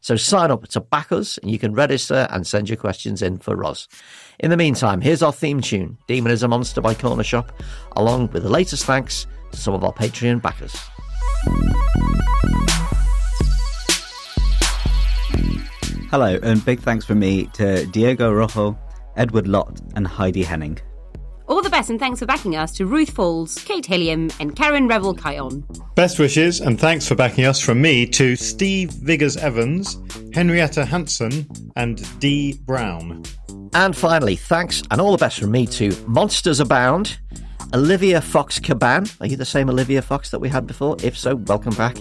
So 0.00 0.16
sign 0.16 0.50
up 0.50 0.66
to 0.68 0.80
back 0.80 1.10
us 1.10 1.38
and 1.38 1.50
you 1.50 1.58
can 1.58 1.74
register 1.74 2.28
and 2.30 2.46
send 2.46 2.68
your 2.68 2.76
questions 2.76 3.20
in 3.20 3.38
for 3.38 3.56
Ros. 3.56 3.88
In 4.38 4.50
the 4.50 4.56
meantime, 4.56 5.00
here's 5.00 5.22
our 5.22 5.32
theme 5.32 5.60
tune, 5.60 5.98
Demon 6.06 6.30
is 6.30 6.42
a 6.42 6.48
Monster 6.48 6.80
by 6.80 6.94
Cornershop, 6.94 7.50
along 7.96 8.28
with 8.28 8.44
the 8.44 8.48
latest 8.48 8.84
thanks 8.84 9.26
to 9.50 9.58
some 9.58 9.74
of 9.74 9.82
our 9.82 9.92
Patreon 9.92 10.40
backers. 10.40 10.76
Hello, 16.10 16.40
and 16.42 16.64
big 16.64 16.80
thanks 16.80 17.04
from 17.04 17.20
me 17.20 17.46
to 17.52 17.86
Diego 17.86 18.32
Rojo, 18.32 18.76
Edward 19.14 19.46
Lott, 19.46 19.80
and 19.94 20.04
Heidi 20.04 20.42
Henning. 20.42 20.76
All 21.46 21.62
the 21.62 21.70
best 21.70 21.88
and 21.88 22.00
thanks 22.00 22.18
for 22.18 22.26
backing 22.26 22.56
us 22.56 22.72
to 22.78 22.86
Ruth 22.86 23.10
Falls, 23.10 23.54
Kate 23.54 23.86
Hilliam, 23.86 24.28
and 24.40 24.56
Karen 24.56 24.88
Revel 24.88 25.14
Kion. 25.14 25.62
Best 25.94 26.18
wishes 26.18 26.62
and 26.62 26.80
thanks 26.80 27.06
for 27.06 27.14
backing 27.14 27.44
us 27.44 27.60
from 27.60 27.80
me 27.80 28.06
to 28.08 28.34
Steve 28.34 28.90
Viggers 28.90 29.36
Evans, 29.36 30.02
Henrietta 30.34 30.84
Hanson, 30.84 31.46
and 31.76 32.02
Dee 32.18 32.54
Brown. 32.66 33.22
And 33.72 33.96
finally, 33.96 34.34
thanks 34.34 34.82
and 34.90 35.00
all 35.00 35.12
the 35.12 35.18
best 35.18 35.38
from 35.38 35.52
me 35.52 35.64
to 35.68 35.92
Monsters 36.08 36.58
Abound, 36.58 37.20
Olivia 37.72 38.20
Fox 38.20 38.58
Caban. 38.58 39.16
Are 39.20 39.28
you 39.28 39.36
the 39.36 39.44
same 39.44 39.70
Olivia 39.70 40.02
Fox 40.02 40.30
that 40.30 40.40
we 40.40 40.48
had 40.48 40.66
before? 40.66 40.96
If 41.04 41.16
so, 41.16 41.36
welcome 41.36 41.76
back. 41.76 41.96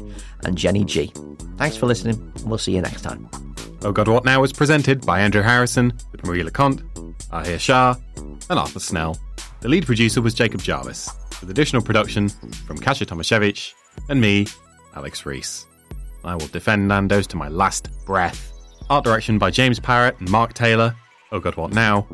And 0.45 0.57
Jenny 0.57 0.83
G. 0.83 1.13
Thanks 1.57 1.77
for 1.77 1.85
listening, 1.85 2.15
and 2.37 2.45
we'll 2.45 2.57
see 2.57 2.73
you 2.73 2.81
next 2.81 3.03
time. 3.03 3.29
Oh 3.81 3.93
God 3.93 4.09
What 4.09 4.25
Now 4.25 4.41
was 4.41 4.51
presented 4.51 5.05
by 5.05 5.21
Andrew 5.21 5.41
Harrison 5.41 5.93
with 6.11 6.25
Marie 6.25 6.43
Le 6.43 6.51
Conte, 6.51 6.83
Ahir 7.31 7.59
Shah, 7.59 7.95
and 8.17 8.59
Arthur 8.59 8.79
Snell. 8.79 9.17
The 9.61 9.69
lead 9.69 9.85
producer 9.85 10.21
was 10.21 10.33
Jacob 10.33 10.61
Jarvis, 10.61 11.09
with 11.39 11.49
additional 11.49 11.81
production 11.81 12.27
from 12.27 12.77
Kasia 12.77 13.05
Tomasiewicz 13.05 13.73
and 14.09 14.19
me, 14.19 14.47
Alex 14.95 15.25
Rees. 15.25 15.65
I 16.25 16.35
will 16.35 16.47
defend 16.47 16.87
Nando's 16.87 17.27
to 17.27 17.37
my 17.37 17.47
last 17.47 17.89
breath. 18.05 18.51
Art 18.89 19.05
direction 19.05 19.37
by 19.37 19.49
James 19.49 19.79
Parrott 19.79 20.19
and 20.19 20.29
Mark 20.29 20.53
Taylor. 20.53 20.93
Oh 21.31 21.39
God 21.39 21.55
What 21.55 21.71
Now 21.71 22.05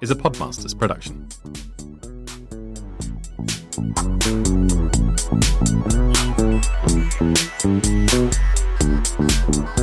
is 0.00 0.10
a 0.10 0.14
Podmasters 0.14 0.78
production. 0.78 1.28
Thank 7.62 7.84
you. 9.68 9.79